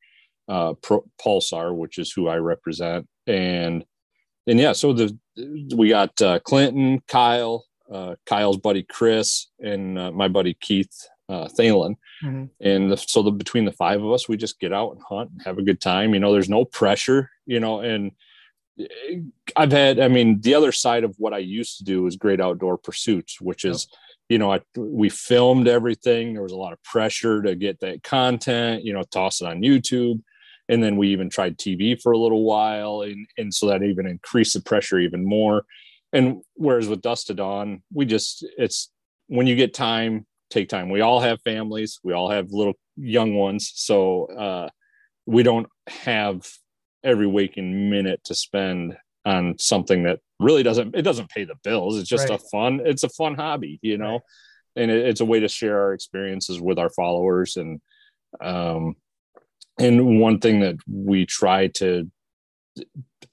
uh 0.47 0.73
Pro, 0.81 1.03
Pulsar 1.21 1.75
which 1.75 1.97
is 1.97 2.11
who 2.11 2.27
I 2.27 2.37
represent. 2.37 3.07
And 3.27 3.83
and 4.47 4.59
yeah 4.59 4.73
so 4.73 4.93
the 4.93 5.17
we 5.75 5.89
got 5.89 6.21
uh, 6.21 6.39
Clinton 6.39 7.01
Kyle 7.07 7.65
uh, 7.93 8.15
Kyle's 8.25 8.57
buddy 8.57 8.83
Chris 8.83 9.47
and 9.59 9.99
uh, 9.99 10.11
my 10.11 10.27
buddy 10.27 10.55
Keith 10.59 11.07
uh, 11.29 11.47
Thalen. 11.47 11.95
Mhm. 12.23 12.49
and 12.61 12.91
the, 12.91 12.97
so 12.97 13.21
the 13.21 13.31
between 13.31 13.65
the 13.65 13.71
five 13.71 14.01
of 14.03 14.11
us 14.11 14.27
we 14.27 14.37
just 14.37 14.59
get 14.59 14.73
out 14.73 14.91
and 14.93 15.01
hunt 15.07 15.31
and 15.31 15.41
have 15.43 15.57
a 15.57 15.63
good 15.63 15.79
time. 15.81 16.13
You 16.13 16.19
know 16.19 16.33
there's 16.33 16.49
no 16.49 16.65
pressure 16.65 17.29
you 17.45 17.59
know 17.59 17.79
and 17.81 18.11
eh, 18.79 19.17
i've 19.55 19.71
had 19.71 19.99
i 19.99 20.07
mean 20.07 20.39
the 20.41 20.53
other 20.55 20.71
side 20.71 21.03
of 21.03 21.13
what 21.17 21.33
i 21.33 21.37
used 21.37 21.77
to 21.77 21.83
do 21.83 22.03
was 22.03 22.15
great 22.15 22.39
outdoor 22.39 22.77
pursuits 22.77 23.41
which 23.41 23.65
is 23.65 23.87
you 24.29 24.37
know 24.37 24.51
I, 24.53 24.61
we 24.77 25.09
filmed 25.09 25.67
everything. 25.67 26.33
There 26.33 26.41
was 26.43 26.53
a 26.53 26.57
lot 26.57 26.71
of 26.73 26.81
pressure 26.83 27.41
to 27.41 27.55
get 27.55 27.79
that 27.81 28.03
content 28.03 28.83
you 28.83 28.93
know 28.93 29.03
toss 29.03 29.41
it 29.41 29.47
on 29.47 29.61
youtube. 29.61 30.21
And 30.69 30.81
then 30.81 30.95
we 30.95 31.09
even 31.09 31.29
tried 31.29 31.57
tv 31.57 32.01
for 32.01 32.13
a 32.13 32.17
little 32.17 32.43
while. 32.43 33.01
And 33.01 33.27
and 33.37 33.53
so 33.53 33.67
that 33.67 33.83
even 33.83 34.07
increased 34.07 34.53
the 34.53 34.61
pressure 34.61 34.97
even 34.99 35.25
more 35.25 35.65
and 36.13 36.41
whereas 36.53 36.87
with 36.87 37.01
dust 37.01 37.27
to 37.27 37.33
dawn 37.33 37.83
we 37.93 38.05
just 38.05 38.45
it's 38.57 38.89
when 39.27 39.47
you 39.47 39.55
get 39.55 39.73
time 39.73 40.25
take 40.53 40.69
time. 40.69 40.89
We 40.89 41.01
all 41.01 41.19
have 41.19 41.41
families. 41.41 41.99
We 42.03 42.13
all 42.13 42.29
have 42.29 42.51
little 42.51 42.75
young 42.95 43.33
ones. 43.35 43.71
So 43.75 44.25
uh 44.27 44.69
we 45.25 45.41
don't 45.43 45.67
have 45.87 46.47
every 47.03 47.27
waking 47.27 47.89
minute 47.89 48.21
to 48.25 48.35
spend 48.35 48.95
on 49.25 49.57
something 49.57 50.03
that 50.03 50.19
really 50.39 50.63
doesn't 50.63 50.95
it 50.95 51.01
doesn't 51.01 51.29
pay 51.29 51.43
the 51.43 51.55
bills. 51.63 51.97
It's 51.97 52.09
just 52.09 52.29
Right. 52.29 52.39
a 52.39 52.43
fun 52.51 52.81
it's 52.85 53.03
a 53.03 53.09
fun 53.09 53.35
hobby 53.35 53.79
you 53.81 53.97
know? 53.97 54.19
And 54.75 54.91
it, 54.91 55.05
it's 55.07 55.21
a 55.21 55.25
way 55.25 55.39
to 55.39 55.47
share 55.47 55.79
our 55.81 55.93
experiences 55.93 56.61
with 56.61 56.77
our 56.77 56.89
followers. 56.91 57.57
And 57.57 57.81
um 58.41 58.95
and 59.79 60.19
one 60.19 60.39
thing 60.39 60.59
that 60.59 60.75
we 60.87 61.25
try 61.25 61.67
to 61.67 62.09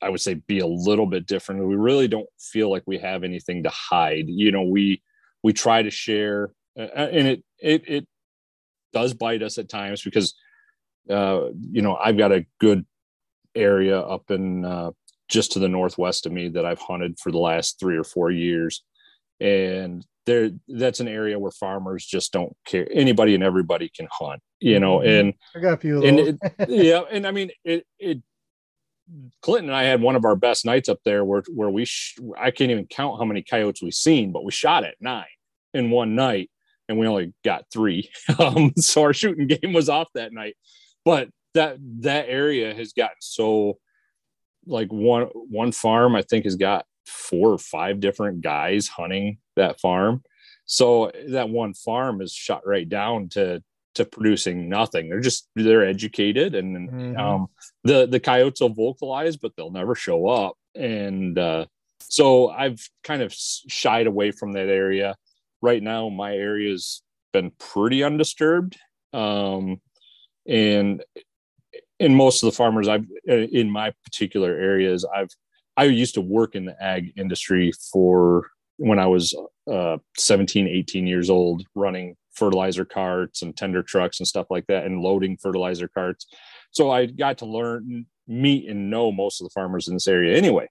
i 0.03 0.09
would 0.09 0.21
say 0.21 0.35
be 0.35 0.59
a 0.61 0.67
little 0.67 1.07
bit 1.07 1.27
different. 1.27 1.67
We 1.67 1.77
really 1.77 2.09
don't 2.09 2.29
feel 2.39 2.71
like 2.71 2.83
we 2.87 2.99
have 2.99 3.23
anything 3.25 3.63
to 3.65 3.71
hide. 3.71 4.27
You 4.29 4.51
know 4.53 4.63
we 4.63 5.03
we 5.43 5.53
try 5.53 5.83
to 5.83 5.91
share 5.91 6.51
uh, 6.79 6.83
and 6.83 7.27
it 7.29 7.45
it 7.59 7.89
it 7.89 8.07
does 8.93 9.15
bite 9.15 9.43
us 9.43 9.59
at 9.59 9.69
times 9.69 10.03
because 10.03 10.35
uh 11.09 11.49
you 11.61 11.81
know 11.83 11.97
i've 11.97 12.19
got 12.19 12.33
a 12.33 12.45
good 12.61 12.85
area 13.55 13.99
up 14.01 14.31
in 14.31 14.65
uh 14.65 14.91
just 15.29 15.53
to 15.53 15.59
the 15.59 15.69
northwest 15.69 16.27
of 16.27 16.33
me 16.33 16.49
that 16.49 16.67
i've 16.67 16.81
hunted 16.81 17.19
for 17.19 17.31
the 17.33 17.39
last 17.39 17.79
three 17.81 17.97
or 17.97 18.05
four 18.05 18.31
years. 18.31 18.83
And 19.41 20.05
there 20.27 20.51
that's 20.69 21.01
an 21.01 21.09
area 21.09 21.39
where 21.39 21.51
farmers 21.51 22.05
just 22.05 22.31
don't 22.33 22.55
care. 22.67 22.87
Anybody 22.93 23.35
and 23.35 23.43
everybody 23.43 23.91
can 23.97 24.07
hunt 24.11 24.41
you 24.61 24.79
know 24.79 24.99
Mhm. 24.99 25.21
and 25.21 25.35
I 25.57 25.61
got 25.61 25.73
a 25.75 25.77
few 25.79 26.05
and 26.05 26.19
it, 26.21 26.37
yeah 26.69 27.01
and 27.11 27.27
i 27.27 27.31
mean 27.31 27.51
it 27.65 27.87
it 27.99 28.19
clinton 29.43 29.71
and 29.71 29.77
i 29.77 29.85
had 29.85 30.01
one 30.01 30.17
of 30.17 30.25
our 30.25 30.37
best 30.37 30.65
nights 30.65 30.89
up 30.89 30.99
there 31.05 31.25
where 31.25 31.43
where 31.53 31.71
we 31.71 31.85
sh- 31.85 32.19
i 32.39 32.51
can't 32.51 32.71
even 32.71 32.87
count 32.87 33.19
how 33.19 33.25
many 33.25 33.43
coyotes 33.43 33.83
we've 33.83 33.95
seen 33.95 34.33
but 34.33 34.45
we 34.45 34.53
shot 34.53 34.85
at 34.85 34.95
nine 35.01 35.25
in 35.75 35.91
one 35.91 36.15
night 36.15 36.51
and 36.89 36.99
we 36.99 37.07
only 37.07 37.33
got 37.45 37.65
three. 37.73 38.11
Um 38.39 38.73
so 38.77 39.03
our 39.03 39.13
shooting 39.13 39.47
game 39.47 39.73
was 39.73 39.89
off 39.89 40.09
that 40.15 40.33
night 40.33 40.57
but 41.05 41.29
that 41.55 41.77
that 42.01 42.29
area 42.29 42.75
has 42.75 42.93
gotten 42.93 43.17
so 43.21 43.79
like 44.67 44.93
one 44.93 45.25
one 45.25 45.73
farm 45.73 46.15
i 46.15 46.23
think 46.23 46.45
has 46.45 46.57
got 46.57 46.85
four 47.11 47.53
or 47.53 47.59
five 47.59 48.01
different 48.01 48.41
guys 48.41 48.89
hunting 48.89 49.39
that 49.57 49.81
farm. 49.81 50.23
So 50.65 51.11
that 51.29 51.51
one 51.51 51.75
farm 51.75 52.21
is 52.21 52.33
shut 52.33 52.67
right 52.67 52.89
down 52.89 53.29
to 53.31 53.63
to 53.95 54.05
producing 54.05 54.69
nothing. 54.69 55.09
They're 55.09 55.21
just 55.21 55.49
they're 55.57 55.85
educated 55.87 56.55
and 56.55 56.89
Mhm. 56.91 57.19
um 57.19 57.47
the 57.85 58.07
the 58.07 58.21
coyotes 58.21 58.61
will 58.61 58.75
vocalize 58.75 59.37
but 59.37 59.53
they'll 59.57 59.71
never 59.73 59.95
show 59.95 60.29
up. 60.29 60.55
And 60.75 61.39
uh 61.39 61.67
so 62.03 62.49
i've 62.51 62.81
kind 63.05 63.23
of 63.23 63.33
shied 63.35 64.07
away 64.07 64.31
from 64.31 64.53
that 64.53 64.69
area. 64.69 65.17
Right 65.63 65.83
now 65.83 66.09
my 66.09 66.35
area's 66.35 67.03
been 67.33 67.51
pretty 67.59 68.03
undisturbed. 68.05 68.77
Um 69.13 69.81
and 70.47 71.03
in 71.99 72.15
most 72.15 72.43
of 72.43 72.51
the 72.51 72.57
farmers 72.57 72.89
i've 72.89 73.05
in 73.27 73.71
my 73.71 73.93
particular 74.05 74.53
areas 74.55 75.05
i've 75.15 75.29
i 75.77 75.85
used 75.85 76.15
to 76.15 76.21
work 76.23 76.55
in 76.55 76.65
the 76.65 76.83
ag 76.83 77.13
industry 77.17 77.71
for 77.93 78.49
when 78.79 78.99
i 78.99 79.07
was 79.07 79.35
uh 79.71 79.99
17 80.17 80.67
18 80.67 81.07
years 81.07 81.29
old 81.29 81.63
running 81.75 82.17
fertilizer 82.35 82.85
carts 82.85 83.43
and 83.43 83.57
tender 83.57 83.83
trucks 83.83 84.21
and 84.21 84.27
stuff 84.27 84.47
like 84.51 84.67
that 84.67 84.85
and 84.85 85.01
loading 85.01 85.37
fertilizer 85.37 85.89
carts. 85.89 86.27
So 86.71 86.91
i 86.91 87.07
got 87.07 87.39
to 87.39 87.47
learn 87.47 88.07
meet 88.27 88.69
and 88.69 88.91
know 88.91 89.11
most 89.11 89.41
of 89.41 89.47
the 89.47 89.51
farmers 89.51 89.89
in 89.89 89.95
this 89.95 90.09
area 90.09 90.37
anyway. 90.37 90.69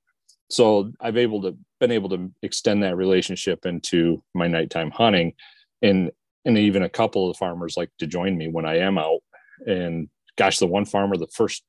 So 0.50 0.92
i've 1.00 1.18
able 1.18 1.42
to 1.44 1.58
been 1.80 1.92
able 1.92 2.10
to 2.10 2.32
extend 2.42 2.84
that 2.84 2.98
relationship 2.98 3.66
into 3.66 4.24
my 4.34 4.48
nighttime 4.48 4.92
hunting. 4.92 5.34
And 5.82 6.12
and 6.46 6.58
even 6.58 6.84
a 6.84 6.90
couple 6.90 7.28
of 7.28 7.36
the 7.36 7.38
farmers 7.38 7.76
like 7.78 7.92
to 8.00 8.08
join 8.08 8.38
me 8.38 8.48
when 8.48 8.66
i 8.66 8.78
am 8.78 8.98
out. 8.98 9.20
And 9.66 10.10
gosh 10.38 10.60
the 10.60 10.68
one 10.68 10.86
farmer 10.86 11.18
the 11.18 11.28
first 11.28 11.64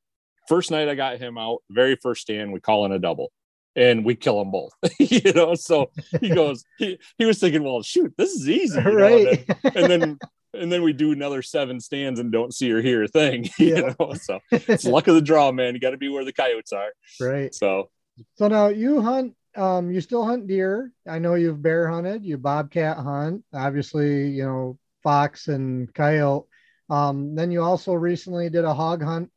first 0.48 0.70
night 0.70 0.88
i 0.88 0.94
got 0.94 1.18
him 1.18 1.36
out 1.36 1.58
very 1.70 1.96
first 1.96 2.22
stand 2.22 2.52
we 2.52 2.60
call 2.60 2.84
in 2.86 2.92
a 2.92 2.98
double 2.98 3.30
and 3.76 4.04
we 4.04 4.14
kill 4.14 4.38
them 4.38 4.50
both 4.50 4.72
you 4.98 5.32
know 5.32 5.54
so 5.54 5.90
he 6.20 6.28
goes 6.34 6.64
he, 6.78 6.98
he 7.18 7.24
was 7.24 7.38
thinking 7.38 7.62
well 7.62 7.82
shoot 7.82 8.12
this 8.18 8.30
is 8.32 8.48
easy 8.48 8.80
know, 8.80 8.92
right. 8.94 9.46
then- 9.46 9.72
and 9.76 9.90
then 9.90 10.18
and 10.52 10.72
then 10.72 10.82
we 10.82 10.92
do 10.92 11.12
another 11.12 11.42
seven 11.42 11.78
stands 11.78 12.18
and 12.18 12.32
don't 12.32 12.52
see 12.52 12.72
or 12.72 12.82
hear 12.82 13.04
a 13.04 13.08
thing 13.08 13.44
you 13.58 13.74
Yeah. 13.76 13.92
know 13.98 14.14
so 14.14 14.40
it's 14.50 14.84
luck 14.84 15.06
of 15.06 15.14
the 15.14 15.22
draw 15.22 15.52
man 15.52 15.74
you 15.74 15.80
got 15.80 15.90
to 15.90 15.96
be 15.96 16.08
where 16.08 16.24
the 16.24 16.32
coyotes 16.32 16.72
are 16.72 16.90
right. 17.20 17.54
so 17.54 17.88
So 18.36 18.48
now 18.48 18.66
you 18.68 19.00
hunt, 19.00 19.34
um, 19.56 19.90
you 19.90 20.00
still 20.00 20.24
hunt 20.26 20.46
deer. 20.46 20.92
I 21.08 21.18
know 21.20 21.34
you've 21.34 21.62
bear 21.62 21.88
hunted, 21.88 22.24
you 22.24 22.36
bobcat 22.38 22.98
hunt, 22.98 23.44
obviously, 23.54 24.28
you 24.28 24.44
know, 24.44 24.78
fox 25.02 25.48
and 25.48 25.92
coyote. 25.94 26.46
Um, 26.90 27.34
then 27.34 27.50
you 27.50 27.62
also 27.62 27.94
recently 27.94 28.50
did 28.50 28.64
a 28.64 28.74
hog 28.74 29.02
hunt 29.02 29.30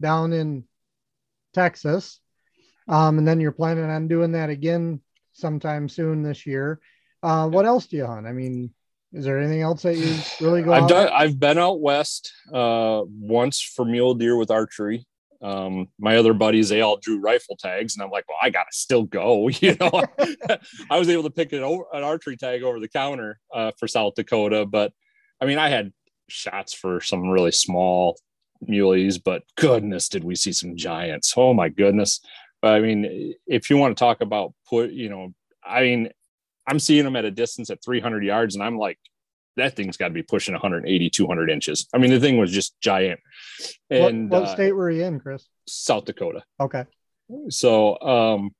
down 0.00 0.32
in 0.32 0.64
Texas. 1.52 2.20
Um, 2.88 3.18
and 3.18 3.26
then 3.26 3.40
you're 3.40 3.52
planning 3.52 3.84
on 3.84 4.08
doing 4.08 4.32
that 4.32 4.50
again 4.50 5.00
sometime 5.32 5.88
soon 5.88 6.22
this 6.22 6.46
year. 6.46 6.80
Uh, 7.22 7.48
what 7.48 7.64
else 7.64 7.86
do 7.86 7.96
you 7.96 8.06
hunt? 8.06 8.26
I 8.26 8.32
mean, 8.32 8.72
is 9.12 9.24
there 9.24 9.38
anything 9.38 9.62
else 9.62 9.82
that 9.82 9.96
you 9.96 10.14
really 10.40 10.62
go 10.62 10.72
I've 10.72 10.82
out? 10.84 10.88
done 10.88 11.08
I've 11.12 11.38
been 11.38 11.56
out 11.56 11.80
west 11.80 12.32
uh 12.52 13.02
once 13.06 13.60
for 13.60 13.84
mule 13.84 14.14
deer 14.14 14.36
with 14.36 14.50
archery. 14.50 15.06
Um, 15.40 15.88
my 15.98 16.16
other 16.16 16.32
buddies, 16.32 16.70
they 16.70 16.80
all 16.80 16.96
drew 16.96 17.20
rifle 17.20 17.56
tags, 17.56 17.94
and 17.94 18.02
I'm 18.02 18.10
like, 18.10 18.24
well, 18.28 18.38
I 18.40 18.48
gotta 18.50 18.72
still 18.72 19.02
go. 19.04 19.48
You 19.60 19.76
know, 19.78 20.02
I 20.90 20.98
was 20.98 21.08
able 21.08 21.24
to 21.24 21.30
pick 21.30 21.52
an, 21.52 21.62
an 21.62 22.02
archery 22.02 22.36
tag 22.36 22.62
over 22.62 22.80
the 22.80 22.88
counter 22.88 23.38
uh, 23.52 23.72
for 23.78 23.86
South 23.86 24.14
Dakota, 24.14 24.64
but 24.66 24.92
I 25.40 25.44
mean, 25.44 25.58
I 25.58 25.68
had 25.68 25.92
shots 26.28 26.72
for 26.72 27.00
some 27.00 27.28
really 27.28 27.52
small 27.52 28.18
muleys, 28.66 29.18
but 29.22 29.42
goodness, 29.56 30.08
did 30.08 30.24
we 30.24 30.34
see 30.34 30.52
some 30.52 30.76
giants? 30.76 31.34
Oh 31.36 31.52
my 31.52 31.68
goodness! 31.68 32.20
But 32.64 32.76
I 32.76 32.80
mean, 32.80 33.34
if 33.46 33.68
you 33.68 33.76
want 33.76 33.94
to 33.94 34.02
talk 34.02 34.22
about 34.22 34.54
put, 34.66 34.90
you 34.90 35.10
know, 35.10 35.34
I 35.62 35.82
mean, 35.82 36.08
I'm 36.66 36.78
seeing 36.78 37.04
them 37.04 37.14
at 37.14 37.26
a 37.26 37.30
distance 37.30 37.68
at 37.68 37.84
300 37.84 38.24
yards, 38.24 38.54
and 38.54 38.64
I'm 38.64 38.78
like, 38.78 38.98
that 39.58 39.76
thing's 39.76 39.98
got 39.98 40.08
to 40.08 40.14
be 40.14 40.22
pushing 40.22 40.54
180, 40.54 41.10
200 41.10 41.50
inches. 41.50 41.86
I 41.92 41.98
mean, 41.98 42.10
the 42.10 42.18
thing 42.18 42.38
was 42.38 42.50
just 42.50 42.80
giant. 42.80 43.20
And 43.90 44.30
what, 44.30 44.40
what 44.40 44.48
uh, 44.48 44.54
state 44.54 44.72
were 44.72 44.90
you 44.90 45.04
in, 45.04 45.20
Chris? 45.20 45.46
South 45.68 46.06
Dakota. 46.06 46.42
Okay. 46.58 46.84
So, 47.50 48.00
um, 48.00 48.54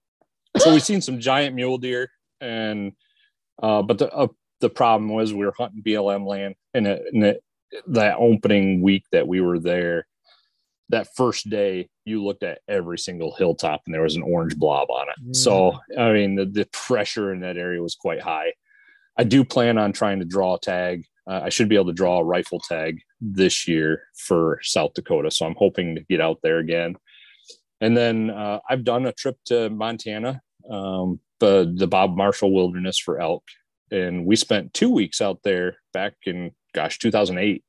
so 0.59 0.75
we've 0.75 0.83
seen 0.83 1.01
some 1.01 1.19
giant 1.19 1.55
mule 1.55 1.79
deer, 1.79 2.11
and 2.43 2.93
uh, 3.63 3.81
but 3.81 3.97
the 3.97 4.13
uh, 4.13 4.29
the 4.61 4.69
problem 4.69 5.09
was 5.09 5.33
we 5.33 5.47
were 5.47 5.55
hunting 5.57 5.83
BLM 5.83 6.27
land, 6.27 6.57
and, 6.75 6.87
it, 6.87 7.05
and 7.11 7.25
it, 7.25 7.45
that 7.87 8.17
opening 8.19 8.83
week 8.83 9.07
that 9.13 9.27
we 9.27 9.41
were 9.41 9.61
there, 9.61 10.07
that 10.91 11.09
first 11.17 11.49
day, 11.49 11.89
you 12.05 12.23
looked 12.23 12.43
at 12.43 12.61
every 12.69 12.99
single 12.99 13.35
hilltop, 13.35 13.83
and 13.87 13.95
there 13.95 14.03
was 14.03 14.17
an 14.17 14.23
orange 14.23 14.57
blob 14.57 14.91
on 14.91 15.09
it. 15.09 15.29
Mm. 15.31 15.37
So, 15.37 15.79
I 15.99 16.13
mean, 16.13 16.35
the, 16.35 16.45
the 16.45 16.67
pressure 16.73 17.33
in 17.33 17.41
that 17.41 17.57
area 17.57 17.83
was 17.83 17.95
quite 17.95 18.21
high. 18.21 18.53
I 19.17 19.25
do 19.25 19.45
plan 19.45 19.79
on 19.79 19.93
trying 19.93 20.19
to 20.19 20.25
draw 20.25 20.55
a 20.55 20.61
tag. 20.61 21.05
Uh, 21.27 21.41
I 21.45 21.49
should 21.49 21.69
be 21.69 21.77
able 21.77 21.87
to 21.87 21.93
draw 21.93 22.19
a 22.19 22.25
rifle 22.25 22.61
tag 22.61 23.01
this 23.21 23.67
year 23.67 24.03
for 24.15 24.59
South 24.63 24.93
Dakota. 24.95 25.31
So 25.31 25.47
I'm 25.47 25.55
hoping 25.57 25.95
to 25.95 26.03
get 26.03 26.21
out 26.21 26.41
there 26.43 26.59
again. 26.59 26.97
And 27.81 27.97
then 27.97 28.31
uh, 28.31 28.61
I've 28.69 28.85
done 28.85 29.07
a 29.07 29.13
trip 29.13 29.37
to 29.47 29.71
Montana, 29.71 30.43
um, 30.71 31.21
the, 31.41 31.73
the 31.77 31.87
Bob 31.87 32.17
Marshall 32.17 32.53
Wilderness 32.53 32.99
for 32.99 33.21
elk. 33.21 33.45
And 33.91 34.27
we 34.27 34.37
spent 34.37 34.75
two 34.75 34.91
weeks 34.91 35.21
out 35.21 35.41
there 35.45 35.77
back 35.93 36.15
in, 36.27 36.53
gosh, 36.75 36.99
2008. 36.99 37.65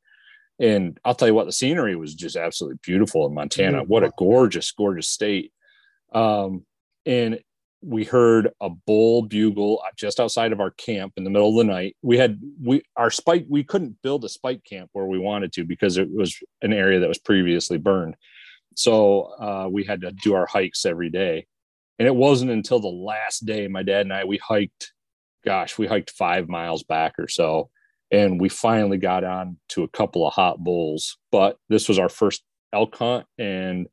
And 0.60 0.98
I'll 1.04 1.16
tell 1.16 1.28
you 1.28 1.34
what, 1.34 1.46
the 1.46 1.52
scenery 1.52 1.96
was 1.96 2.16
just 2.16 2.38
absolutely 2.38 2.80
beautiful 2.82 3.28
in 3.28 3.34
Montana. 3.34 3.84
What 3.84 4.04
a 4.04 4.12
gorgeous, 4.18 4.72
gorgeous 4.72 5.10
state. 5.10 5.52
Um, 6.14 6.66
and 7.06 7.40
we 7.86 8.04
heard 8.04 8.50
a 8.62 8.70
bull 8.70 9.22
bugle 9.24 9.84
just 9.96 10.20
outside 10.20 10.52
of 10.52 10.60
our 10.60 10.72
camp 10.72 11.14
in 11.18 11.24
the 11.24 11.30
middle 11.30 11.50
of 11.50 11.56
the 11.56 11.72
night. 11.72 11.96
We 12.02 12.18
had 12.18 12.42
we 12.62 12.82
our 12.96 13.12
spike 13.12 13.46
we 13.48 13.64
couldn't 13.64 14.02
build 14.02 14.26
a 14.26 14.30
spike 14.30 14.64
camp 14.64 14.90
where 14.94 15.06
we 15.06 15.20
wanted 15.20 15.54
to 15.54 15.66
because 15.66 15.98
it 15.98 16.10
was 16.12 16.36
an 16.62 16.74
area 16.74 17.00
that 17.00 17.08
was 17.08 17.20
previously 17.20 17.78
burned. 17.78 18.16
So 18.76 19.22
uh, 19.40 19.68
we 19.70 19.84
had 19.84 20.02
to 20.02 20.12
do 20.12 20.34
our 20.34 20.48
hikes 20.48 20.86
every 20.86 21.10
day, 21.10 21.46
and 22.00 22.08
it 22.08 22.16
wasn't 22.16 22.52
until 22.52 22.80
the 22.80 22.88
last 22.88 23.46
day 23.46 23.68
my 23.68 23.84
dad 23.84 24.02
and 24.02 24.14
I 24.14 24.26
we 24.26 24.38
hiked. 24.38 24.94
Gosh, 25.46 25.78
we 25.78 25.86
hiked 25.86 26.10
five 26.10 26.50
miles 26.50 26.82
back 26.82 27.20
or 27.20 27.28
so, 27.28 27.70
and 28.12 28.40
we 28.40 28.50
finally 28.50 28.98
got 28.98 29.24
on 29.24 29.58
to 29.70 29.84
a 29.84 29.88
couple 29.88 30.26
of 30.26 30.34
hot 30.34 30.64
bulls. 30.64 31.18
But 31.32 31.58
this 31.70 31.88
was 31.88 32.00
our 32.00 32.10
first 32.10 32.44
elk 32.74 32.96
hunt, 32.98 33.26
and 33.38 33.88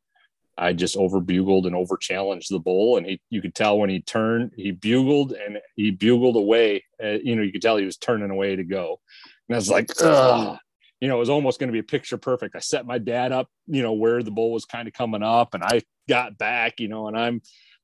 I 0.56 0.72
just 0.72 0.96
over 0.96 1.20
bugled 1.20 1.66
and 1.66 1.74
over 1.74 1.96
challenged 1.96 2.50
the 2.50 2.58
bull, 2.58 2.96
and 2.96 3.06
he 3.06 3.20
you 3.30 3.40
could 3.40 3.54
tell 3.54 3.78
when 3.78 3.90
he 3.90 4.00
turned, 4.00 4.52
he 4.56 4.70
bugled 4.70 5.32
and 5.32 5.58
he 5.76 5.90
bugled 5.90 6.36
away. 6.36 6.84
Uh, 7.02 7.18
you 7.22 7.36
know, 7.36 7.42
you 7.42 7.52
could 7.52 7.62
tell 7.62 7.76
he 7.76 7.84
was 7.84 7.96
turning 7.96 8.30
away 8.30 8.56
to 8.56 8.64
go, 8.64 9.00
and 9.48 9.56
I 9.56 9.58
was 9.58 9.70
like, 9.70 9.90
Ugh. 10.02 10.58
you 11.00 11.08
know, 11.08 11.16
it 11.16 11.20
was 11.20 11.30
almost 11.30 11.58
going 11.58 11.68
to 11.68 11.72
be 11.72 11.78
a 11.78 11.84
picture 11.84 12.18
perfect. 12.18 12.54
I 12.54 12.60
set 12.60 12.86
my 12.86 12.98
dad 12.98 13.32
up, 13.32 13.48
you 13.66 13.82
know, 13.82 13.92
where 13.92 14.22
the 14.22 14.30
bull 14.30 14.52
was 14.52 14.64
kind 14.64 14.86
of 14.86 14.94
coming 14.94 15.22
up, 15.22 15.54
and 15.54 15.64
I 15.64 15.82
got 16.08 16.36
back, 16.36 16.80
you 16.80 16.88
know, 16.88 17.08
and 17.08 17.16
I'm, 17.16 17.42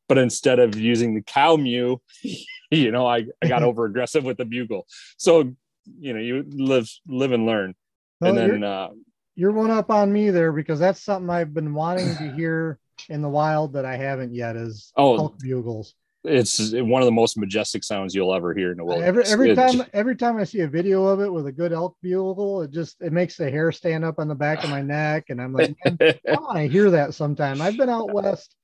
but 0.08 0.18
instead 0.18 0.58
of 0.58 0.76
using 0.76 1.14
the 1.14 1.22
cow 1.22 1.56
mew, 1.56 2.00
you 2.70 2.90
know, 2.90 3.06
I, 3.06 3.26
I 3.42 3.48
got 3.48 3.62
over 3.64 3.86
aggressive 3.86 4.24
with 4.24 4.36
the 4.36 4.44
bugle. 4.44 4.86
So, 5.16 5.54
you 5.98 6.12
know, 6.12 6.20
you 6.20 6.44
live 6.48 6.88
live 7.07 7.33
and 7.33 7.46
learn. 7.46 7.74
Well, 8.20 8.37
and 8.37 8.53
then 8.53 8.64
uh, 8.64 8.88
you're 9.35 9.53
one 9.53 9.70
up 9.70 9.90
on 9.90 10.12
me 10.12 10.31
there 10.31 10.53
because 10.53 10.81
that's 10.81 11.03
something 11.03 11.31
I've 11.31 11.55
been 11.55 11.74
wanting 11.74 12.16
to 12.16 12.33
hear 12.33 12.79
in 13.09 13.22
the 13.22 13.29
wild 13.29 13.74
that 13.74 13.85
I 13.85 13.96
haven't 13.96 14.35
yet 14.35 14.57
is 14.57 14.92
oh, 14.96 15.16
elk 15.16 15.38
bugles. 15.38 15.94
It's 16.24 16.72
one 16.72 17.01
of 17.01 17.07
the 17.07 17.12
most 17.12 17.38
majestic 17.38 17.85
sounds 17.85 18.14
you'll 18.14 18.35
ever 18.35 18.53
hear 18.53 18.72
in 18.72 18.79
the 18.79 18.85
world. 18.85 19.03
Every, 19.03 19.24
every 19.24 19.55
time, 19.55 19.85
every 19.92 20.16
time 20.16 20.37
I 20.37 20.44
see 20.44 20.61
a 20.61 20.68
video 20.68 21.07
of 21.07 21.20
it 21.20 21.33
with 21.33 21.46
a 21.46 21.53
good 21.53 21.72
elk 21.72 21.96
bugle, 22.03 22.62
it 22.62 22.72
just 22.72 23.01
it 23.01 23.12
makes 23.12 23.37
the 23.37 23.48
hair 23.48 23.70
stand 23.70 24.05
up 24.05 24.18
on 24.18 24.27
the 24.27 24.35
back 24.35 24.64
of 24.64 24.70
my 24.70 24.83
neck, 24.83 25.27
and 25.29 25.40
I'm 25.40 25.53
like, 25.53 25.77
I 25.87 26.18
want 26.27 26.57
to 26.57 26.68
hear 26.68 26.90
that 26.90 27.14
sometime. 27.14 27.62
I've 27.62 27.77
been 27.77 27.88
out 27.88 28.12
west 28.12 28.55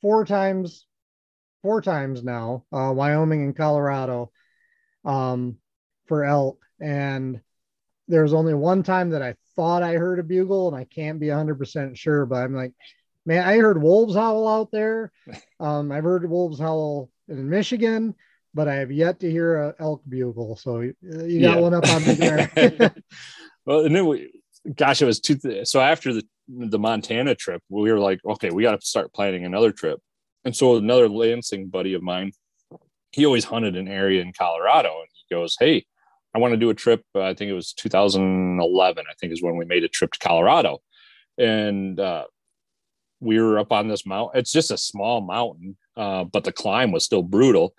four 0.00 0.24
times, 0.24 0.86
four 1.62 1.82
times 1.82 2.24
now, 2.24 2.64
uh, 2.72 2.92
Wyoming 2.94 3.42
and 3.42 3.56
Colorado, 3.56 4.32
um, 5.04 5.58
for 6.06 6.24
elk, 6.24 6.58
and 6.80 7.40
there's 8.08 8.32
only 8.32 8.54
one 8.54 8.82
time 8.82 9.10
that 9.10 9.22
I 9.22 9.34
thought 9.54 9.82
I 9.82 9.94
heard 9.94 10.18
a 10.18 10.22
bugle, 10.22 10.68
and 10.68 10.76
I 10.76 10.84
can't 10.84 11.18
be 11.18 11.26
100% 11.26 11.96
sure, 11.96 12.26
but 12.26 12.36
I'm 12.36 12.54
like, 12.54 12.72
man, 13.24 13.46
I 13.46 13.56
heard 13.56 13.82
wolves 13.82 14.14
howl 14.14 14.48
out 14.48 14.70
there. 14.70 15.12
Um, 15.58 15.90
I've 15.90 16.04
heard 16.04 16.28
wolves 16.28 16.60
howl 16.60 17.08
in 17.28 17.48
Michigan, 17.48 18.14
but 18.52 18.68
I 18.68 18.74
have 18.74 18.92
yet 18.92 19.20
to 19.20 19.30
hear 19.30 19.56
a 19.56 19.74
elk 19.78 20.02
bugle. 20.06 20.54
So 20.56 20.80
you 20.80 20.94
got 21.00 21.24
yeah. 21.30 21.56
one 21.56 21.72
up 21.72 21.88
on 21.88 22.06
me 22.06 22.12
there. 22.12 22.50
well, 23.64 23.86
and 23.86 23.96
then 23.96 24.06
we, 24.06 24.30
gosh, 24.74 25.00
it 25.00 25.06
was 25.06 25.18
two. 25.18 25.36
Th- 25.36 25.66
so 25.66 25.80
after 25.80 26.12
the 26.12 26.26
the 26.46 26.78
Montana 26.78 27.34
trip, 27.34 27.62
we 27.70 27.90
were 27.90 27.98
like, 27.98 28.20
okay, 28.22 28.50
we 28.50 28.64
got 28.64 28.78
to 28.78 28.86
start 28.86 29.14
planning 29.14 29.46
another 29.46 29.72
trip. 29.72 29.98
And 30.44 30.54
so 30.54 30.76
another 30.76 31.08
Lansing 31.08 31.68
buddy 31.68 31.94
of 31.94 32.02
mine, 32.02 32.32
he 33.12 33.24
always 33.24 33.46
hunted 33.46 33.76
an 33.76 33.88
area 33.88 34.20
in 34.20 34.34
Colorado, 34.34 34.90
and 34.90 35.08
he 35.14 35.34
goes, 35.34 35.56
hey 35.58 35.86
I 36.36 36.38
want 36.38 36.52
to 36.52 36.58
do 36.58 36.68
a 36.68 36.74
trip. 36.74 37.02
Uh, 37.14 37.22
I 37.22 37.32
think 37.32 37.50
it 37.50 37.54
was 37.54 37.72
2011. 37.72 39.04
I 39.08 39.14
think 39.18 39.32
is 39.32 39.42
when 39.42 39.56
we 39.56 39.64
made 39.64 39.84
a 39.84 39.88
trip 39.88 40.12
to 40.12 40.18
Colorado, 40.18 40.82
and 41.38 41.98
uh, 41.98 42.24
we 43.20 43.40
were 43.40 43.58
up 43.58 43.72
on 43.72 43.88
this 43.88 44.04
mountain. 44.04 44.38
It's 44.38 44.52
just 44.52 44.70
a 44.70 44.76
small 44.76 45.22
mountain, 45.22 45.78
uh, 45.96 46.24
but 46.24 46.44
the 46.44 46.52
climb 46.52 46.92
was 46.92 47.06
still 47.06 47.22
brutal. 47.22 47.72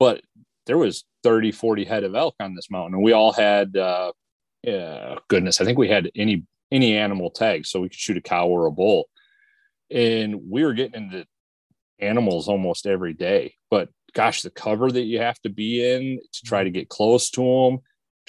But 0.00 0.22
there 0.66 0.76
was 0.76 1.04
30, 1.22 1.52
40 1.52 1.84
head 1.84 2.02
of 2.02 2.16
elk 2.16 2.34
on 2.40 2.56
this 2.56 2.68
mountain, 2.68 2.94
and 2.94 3.04
we 3.04 3.12
all 3.12 3.30
had, 3.30 3.76
uh, 3.76 4.10
goodness, 5.28 5.60
I 5.60 5.64
think 5.64 5.78
we 5.78 5.88
had 5.88 6.10
any 6.16 6.44
any 6.72 6.96
animal 6.96 7.30
tags, 7.30 7.70
so 7.70 7.80
we 7.80 7.90
could 7.90 7.98
shoot 7.98 8.16
a 8.16 8.20
cow 8.20 8.48
or 8.48 8.66
a 8.66 8.72
bull. 8.72 9.08
And 9.88 10.50
we 10.50 10.64
were 10.64 10.74
getting 10.74 11.04
into 11.04 11.26
animals 12.00 12.48
almost 12.48 12.86
every 12.86 13.12
day. 13.12 13.54
But 13.70 13.88
gosh, 14.14 14.42
the 14.42 14.50
cover 14.50 14.90
that 14.90 15.04
you 15.04 15.20
have 15.20 15.40
to 15.42 15.48
be 15.48 15.88
in 15.88 16.18
to 16.32 16.42
try 16.44 16.64
to 16.64 16.70
get 16.70 16.88
close 16.88 17.30
to 17.30 17.40
them 17.40 17.78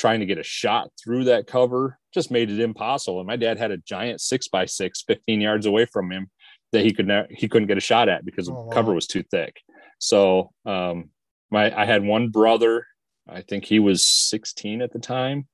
trying 0.02 0.20
to 0.20 0.26
get 0.26 0.40
a 0.40 0.44
shot 0.44 0.90
through 1.02 1.26
that 1.26 1.46
cover 1.46 2.00
just 2.12 2.32
made 2.32 2.50
it 2.50 2.60
impossible. 2.60 3.20
And 3.20 3.28
my 3.28 3.36
dad 3.36 3.60
had 3.60 3.70
a 3.70 3.78
giant 3.78 4.20
six 4.20 4.48
by 4.48 4.66
six 4.66 5.04
15 5.04 5.40
yards 5.40 5.68
away 5.68 5.86
from 5.86 6.12
him 6.12 6.32
that 6.72 6.84
he 6.84 6.92
could 6.92 7.06
not, 7.06 7.28
he 7.30 7.48
couldn't 7.48 7.68
get 7.68 7.78
a 7.78 7.82
shot 7.82 8.10
at 8.10 8.26
because 8.26 8.50
oh, 8.50 8.54
the 8.54 8.62
wow. 8.62 8.70
cover 8.72 8.94
was 8.94 9.06
too 9.06 9.24
thick. 9.30 9.62
So 10.00 10.50
um, 10.66 11.12
my 11.52 11.80
I 11.80 11.86
had 11.86 12.04
one 12.04 12.30
brother, 12.30 12.88
I 13.30 13.42
think 13.42 13.64
he 13.64 13.78
was 13.78 14.04
16 14.04 14.82
at 14.82 14.92
the 14.92 15.00
time. 15.00 15.48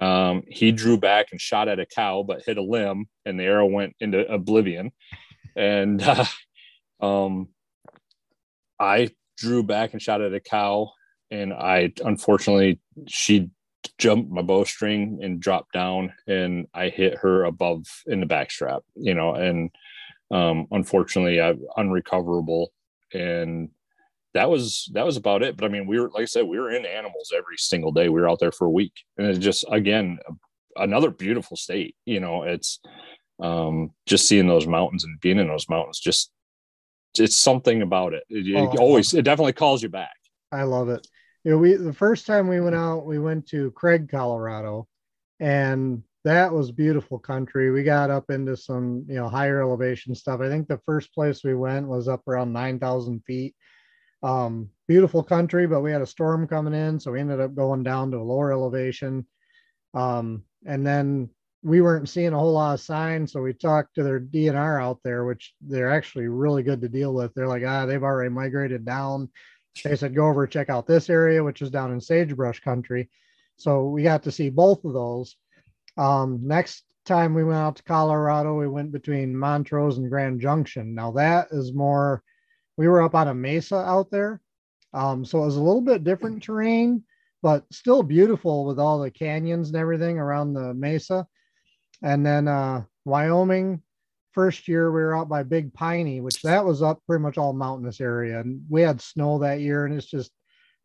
Um, 0.00 0.42
he 0.48 0.72
drew 0.72 0.96
back 0.96 1.26
and 1.30 1.40
shot 1.40 1.68
at 1.68 1.78
a 1.78 1.86
cow, 1.86 2.24
but 2.26 2.42
hit 2.44 2.56
a 2.56 2.62
limb, 2.62 3.06
and 3.26 3.38
the 3.38 3.44
arrow 3.44 3.66
went 3.66 3.94
into 4.00 4.26
oblivion. 4.30 4.92
And 5.54 6.02
uh, 6.02 6.24
um, 7.00 7.48
I 8.80 9.10
drew 9.36 9.62
back 9.62 9.92
and 9.92 10.00
shot 10.00 10.22
at 10.22 10.32
a 10.32 10.40
cow, 10.40 10.92
and 11.30 11.52
I 11.52 11.92
unfortunately 12.02 12.80
she 13.06 13.50
jumped 13.98 14.30
my 14.30 14.42
bowstring 14.42 15.20
and 15.22 15.40
dropped 15.40 15.72
down 15.72 16.12
and 16.26 16.66
I 16.74 16.88
hit 16.88 17.18
her 17.18 17.44
above 17.44 17.86
in 18.06 18.20
the 18.20 18.26
backstrap, 18.26 18.80
you 18.94 19.14
know, 19.14 19.34
and 19.34 19.70
um, 20.30 20.66
unfortunately 20.70 21.40
I 21.40 21.54
unrecoverable 21.76 22.72
and 23.12 23.70
that 24.34 24.50
was 24.50 24.90
that 24.92 25.06
was 25.06 25.16
about 25.16 25.42
it. 25.42 25.56
But 25.56 25.64
I 25.64 25.68
mean, 25.68 25.86
we 25.86 25.98
were 25.98 26.10
like 26.10 26.22
I 26.22 26.26
said, 26.26 26.44
we 26.44 26.60
were 26.60 26.70
in 26.70 26.84
animals 26.84 27.32
every 27.36 27.56
single 27.56 27.90
day. 27.90 28.08
We 28.08 28.20
were 28.20 28.28
out 28.28 28.38
there 28.38 28.52
for 28.52 28.66
a 28.66 28.70
week, 28.70 28.92
and 29.16 29.26
it's 29.26 29.38
just 29.38 29.64
again 29.70 30.18
another 30.76 31.10
beautiful 31.10 31.56
state. 31.56 31.96
You 32.04 32.20
know, 32.20 32.42
it's 32.42 32.80
um, 33.40 33.92
just 34.04 34.28
seeing 34.28 34.46
those 34.46 34.66
mountains 34.66 35.04
and 35.04 35.18
being 35.20 35.38
in 35.38 35.48
those 35.48 35.68
mountains. 35.70 36.00
Just 36.00 36.30
it's 37.18 37.36
something 37.36 37.80
about 37.80 38.12
it. 38.12 38.24
It, 38.28 38.46
it 38.46 38.56
oh, 38.56 38.76
always 38.78 39.14
it 39.14 39.22
definitely 39.22 39.54
calls 39.54 39.82
you 39.82 39.88
back. 39.88 40.14
I 40.52 40.64
love 40.64 40.90
it 40.90 41.06
you 41.46 41.52
know, 41.52 41.58
we 41.58 41.74
the 41.74 41.92
first 41.92 42.26
time 42.26 42.48
we 42.48 42.60
went 42.60 42.74
out, 42.74 43.06
we 43.06 43.20
went 43.20 43.46
to 43.50 43.70
Craig, 43.70 44.08
Colorado, 44.10 44.88
and 45.38 46.02
that 46.24 46.52
was 46.52 46.72
beautiful 46.72 47.20
country. 47.20 47.70
We 47.70 47.84
got 47.84 48.10
up 48.10 48.30
into 48.30 48.56
some, 48.56 49.06
you 49.08 49.14
know, 49.14 49.28
higher 49.28 49.62
elevation 49.62 50.12
stuff. 50.16 50.40
I 50.40 50.48
think 50.48 50.66
the 50.66 50.80
first 50.84 51.14
place 51.14 51.44
we 51.44 51.54
went 51.54 51.86
was 51.86 52.08
up 52.08 52.26
around 52.26 52.52
9,000 52.52 53.22
feet. 53.24 53.54
Um, 54.24 54.70
beautiful 54.88 55.22
country, 55.22 55.68
but 55.68 55.82
we 55.82 55.92
had 55.92 56.02
a 56.02 56.06
storm 56.06 56.48
coming 56.48 56.74
in. 56.74 56.98
So 56.98 57.12
we 57.12 57.20
ended 57.20 57.40
up 57.40 57.54
going 57.54 57.84
down 57.84 58.10
to 58.10 58.16
a 58.16 58.26
lower 58.26 58.50
elevation. 58.50 59.24
Um, 59.94 60.42
and 60.66 60.84
then 60.84 61.30
we 61.62 61.80
weren't 61.80 62.08
seeing 62.08 62.32
a 62.32 62.38
whole 62.38 62.54
lot 62.54 62.74
of 62.74 62.80
signs. 62.80 63.30
So 63.30 63.40
we 63.40 63.52
talked 63.52 63.94
to 63.94 64.02
their 64.02 64.18
DNR 64.18 64.82
out 64.82 64.98
there, 65.04 65.24
which 65.24 65.54
they're 65.60 65.92
actually 65.92 66.26
really 66.26 66.64
good 66.64 66.80
to 66.80 66.88
deal 66.88 67.14
with. 67.14 67.32
They're 67.34 67.46
like, 67.46 67.62
ah, 67.64 67.86
they've 67.86 68.02
already 68.02 68.30
migrated 68.30 68.84
down. 68.84 69.28
They 69.82 69.96
said, 69.96 70.14
go 70.14 70.26
over, 70.26 70.46
check 70.46 70.70
out 70.70 70.86
this 70.86 71.10
area, 71.10 71.42
which 71.42 71.62
is 71.62 71.70
down 71.70 71.92
in 71.92 72.00
sagebrush 72.00 72.60
country. 72.60 73.08
So 73.56 73.86
we 73.86 74.02
got 74.02 74.22
to 74.24 74.32
see 74.32 74.50
both 74.50 74.84
of 74.84 74.92
those. 74.92 75.36
Um, 75.96 76.40
next 76.42 76.84
time 77.04 77.34
we 77.34 77.44
went 77.44 77.58
out 77.58 77.76
to 77.76 77.82
Colorado, 77.84 78.58
we 78.58 78.68
went 78.68 78.92
between 78.92 79.36
Montrose 79.36 79.98
and 79.98 80.10
Grand 80.10 80.40
Junction. 80.40 80.94
Now 80.94 81.12
that 81.12 81.48
is 81.50 81.72
more, 81.72 82.22
we 82.76 82.88
were 82.88 83.02
up 83.02 83.14
on 83.14 83.28
a 83.28 83.34
mesa 83.34 83.76
out 83.76 84.10
there. 84.10 84.40
Um, 84.92 85.24
so 85.24 85.42
it 85.42 85.46
was 85.46 85.56
a 85.56 85.62
little 85.62 85.80
bit 85.80 86.04
different 86.04 86.42
terrain, 86.42 87.04
but 87.42 87.64
still 87.70 88.02
beautiful 88.02 88.64
with 88.64 88.78
all 88.78 88.98
the 88.98 89.10
canyons 89.10 89.68
and 89.68 89.76
everything 89.76 90.18
around 90.18 90.52
the 90.52 90.74
mesa. 90.74 91.26
And 92.02 92.24
then 92.24 92.48
uh, 92.48 92.84
Wyoming, 93.04 93.82
first 94.36 94.68
year 94.68 94.92
we 94.92 95.00
were 95.00 95.16
out 95.16 95.28
by 95.28 95.42
Big 95.42 95.72
Piney, 95.72 96.20
which 96.20 96.42
that 96.42 96.64
was 96.64 96.82
up 96.82 97.00
pretty 97.08 97.22
much 97.22 97.38
all 97.38 97.52
mountainous 97.52 98.00
area. 98.00 98.38
And 98.38 98.62
we 98.68 98.82
had 98.82 99.00
snow 99.00 99.38
that 99.38 99.60
year 99.60 99.86
and 99.86 99.94
it's 99.94 100.06
just 100.06 100.30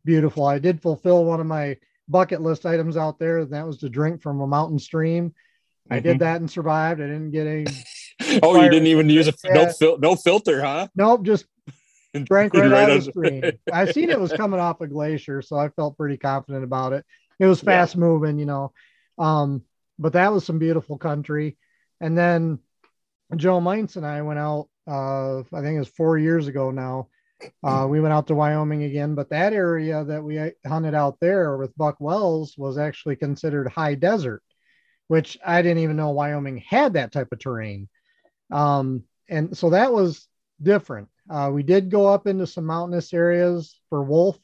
beautiful. 0.04 0.46
I 0.46 0.58
did 0.58 0.82
fulfill 0.82 1.26
one 1.26 1.40
of 1.40 1.46
my 1.46 1.78
bucket 2.08 2.42
list 2.42 2.66
items 2.66 2.98
out 2.98 3.20
there, 3.20 3.40
and 3.40 3.52
that 3.52 3.68
was 3.68 3.78
to 3.80 3.90
drink 3.90 4.22
from 4.22 4.42
a 4.42 4.48
mountain 4.48 4.80
stream. 4.80 5.30
Mm-hmm. 5.30 5.94
I 5.94 6.00
did 6.00 6.10
mm-hmm. 6.14 6.20
that 6.20 6.42
and 6.42 6.50
survived. 6.50 7.02
I 7.02 7.08
didn't 7.08 7.32
get 7.32 7.46
any. 7.46 7.66
oh, 8.42 8.62
you 8.62 8.70
didn't 8.70 8.88
even 8.88 9.10
use 9.10 9.28
a 9.28 9.34
yeah. 9.44 9.54
no, 9.54 9.72
fil- 9.72 10.00
no 10.00 10.16
filter, 10.16 10.62
huh? 10.62 10.88
Nope, 10.96 11.24
just 11.26 11.46
drank 12.24 12.54
right, 12.54 12.70
right 12.70 12.84
out 12.84 12.92
of 12.92 13.06
the 13.06 13.12
stream. 13.12 13.44
I 13.72 13.92
seen 13.92 14.10
it 14.10 14.20
was 14.20 14.34
coming 14.34 14.60
off 14.60 14.82
a 14.82 14.88
glacier, 14.88 15.42
so 15.42 15.58
I 15.58 15.70
felt 15.70 15.98
pretty 15.98 16.18
confident 16.18 16.64
about 16.64 16.94
it. 16.94 17.06
It 17.40 17.48
was 17.48 17.62
fast 17.62 17.96
yeah. 17.96 18.02
moving, 18.02 18.40
you 18.40 18.46
know. 18.46 18.74
Um, 19.18 19.64
but 19.98 20.14
that 20.14 20.32
was 20.34 20.46
some 20.46 20.60
beautiful 20.60 20.98
country. 20.98 21.58
And 22.00 22.18
then 22.18 22.60
Joe 23.36 23.60
Mintz 23.60 23.96
and 23.96 24.06
I 24.06 24.22
went 24.22 24.40
out, 24.40 24.68
uh, 24.88 25.40
I 25.40 25.62
think 25.62 25.76
it 25.76 25.80
was 25.80 25.88
four 25.90 26.18
years 26.18 26.48
ago 26.48 26.72
now. 26.72 27.08
Uh, 27.64 27.88
we 27.90 28.00
went 28.00 28.14
out 28.14 28.28
to 28.28 28.36
Wyoming 28.36 28.84
again, 28.84 29.16
but 29.16 29.30
that 29.30 29.54
area 29.54 30.04
that 30.04 30.24
we 30.24 30.52
hunted 30.68 30.94
out 30.94 31.20
there 31.20 31.58
with 31.58 31.76
Buck 31.76 31.98
Wells 32.00 32.56
was 32.58 32.78
actually 32.78 33.16
considered 33.16 33.68
high 33.68 33.96
desert, 33.96 34.44
which 35.08 35.40
I 35.44 35.62
didn't 35.62 35.84
even 35.84 35.96
know 35.96 36.12
Wyoming 36.12 36.58
had 36.58 36.94
that 36.94 37.12
type 37.12 37.32
of 37.32 37.40
terrain. 37.40 37.90
Um, 38.52 39.06
and 39.28 39.58
so 39.58 39.72
that 39.72 39.92
was 39.92 40.28
different. 40.62 41.10
Uh, 41.30 41.50
we 41.52 41.64
did 41.64 41.90
go 41.90 42.08
up 42.08 42.28
into 42.28 42.46
some 42.46 42.66
mountainous 42.66 43.14
areas 43.14 43.80
for 43.90 44.04
wolf, 44.04 44.38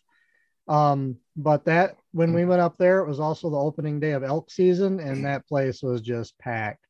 um, 0.68 1.18
but 1.36 1.66
that 1.66 1.98
when 2.14 2.34
we 2.34 2.46
went 2.46 2.62
up 2.62 2.78
there, 2.78 3.00
it 3.00 3.08
was 3.08 3.20
also 3.20 3.50
the 3.50 3.58
opening 3.58 4.00
day 4.00 4.12
of 4.12 4.24
elk 4.24 4.50
season, 4.50 5.00
and 5.00 5.26
that 5.26 5.48
place 5.48 5.84
was 5.84 6.02
just 6.02 6.38
packed. 6.40 6.87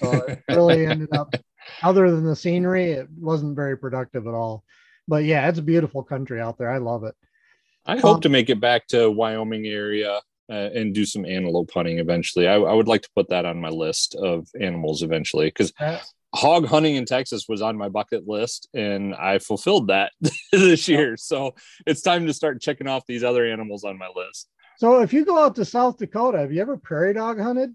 So 0.00 0.12
it 0.26 0.42
really 0.48 0.86
ended 0.86 1.14
up, 1.14 1.34
other 1.82 2.10
than 2.10 2.24
the 2.24 2.36
scenery, 2.36 2.92
it 2.92 3.08
wasn't 3.18 3.56
very 3.56 3.76
productive 3.76 4.26
at 4.26 4.34
all. 4.34 4.64
But 5.06 5.24
yeah, 5.24 5.48
it's 5.48 5.58
a 5.58 5.62
beautiful 5.62 6.02
country 6.02 6.40
out 6.40 6.58
there. 6.58 6.70
I 6.70 6.78
love 6.78 7.04
it. 7.04 7.14
I 7.86 7.98
hope 7.98 8.16
um, 8.16 8.20
to 8.22 8.28
make 8.28 8.48
it 8.48 8.60
back 8.60 8.86
to 8.88 9.10
Wyoming 9.10 9.66
area 9.66 10.20
uh, 10.50 10.52
and 10.74 10.94
do 10.94 11.04
some 11.04 11.24
antelope 11.24 11.70
hunting 11.72 11.98
eventually. 11.98 12.48
I, 12.48 12.54
I, 12.54 12.72
would 12.72 12.88
like 12.88 13.02
to 13.02 13.10
put 13.14 13.28
that 13.28 13.44
on 13.44 13.60
my 13.60 13.68
list 13.68 14.14
of 14.14 14.48
animals 14.58 15.02
eventually 15.02 15.46
because 15.46 15.72
hog 16.34 16.66
hunting 16.66 16.96
in 16.96 17.04
Texas 17.04 17.46
was 17.48 17.62
on 17.62 17.76
my 17.76 17.88
bucket 17.88 18.26
list 18.26 18.68
and 18.74 19.14
I 19.14 19.38
fulfilled 19.38 19.88
that 19.88 20.12
this 20.52 20.88
year. 20.88 21.16
So 21.16 21.54
it's 21.86 22.02
time 22.02 22.26
to 22.26 22.34
start 22.34 22.60
checking 22.60 22.88
off 22.88 23.06
these 23.06 23.24
other 23.24 23.46
animals 23.46 23.84
on 23.84 23.98
my 23.98 24.08
list. 24.14 24.48
So 24.78 25.00
if 25.00 25.12
you 25.12 25.24
go 25.24 25.38
out 25.38 25.54
to 25.56 25.64
South 25.64 25.98
Dakota, 25.98 26.38
have 26.38 26.52
you 26.52 26.60
ever 26.60 26.76
prairie 26.76 27.14
dog 27.14 27.38
hunted? 27.38 27.74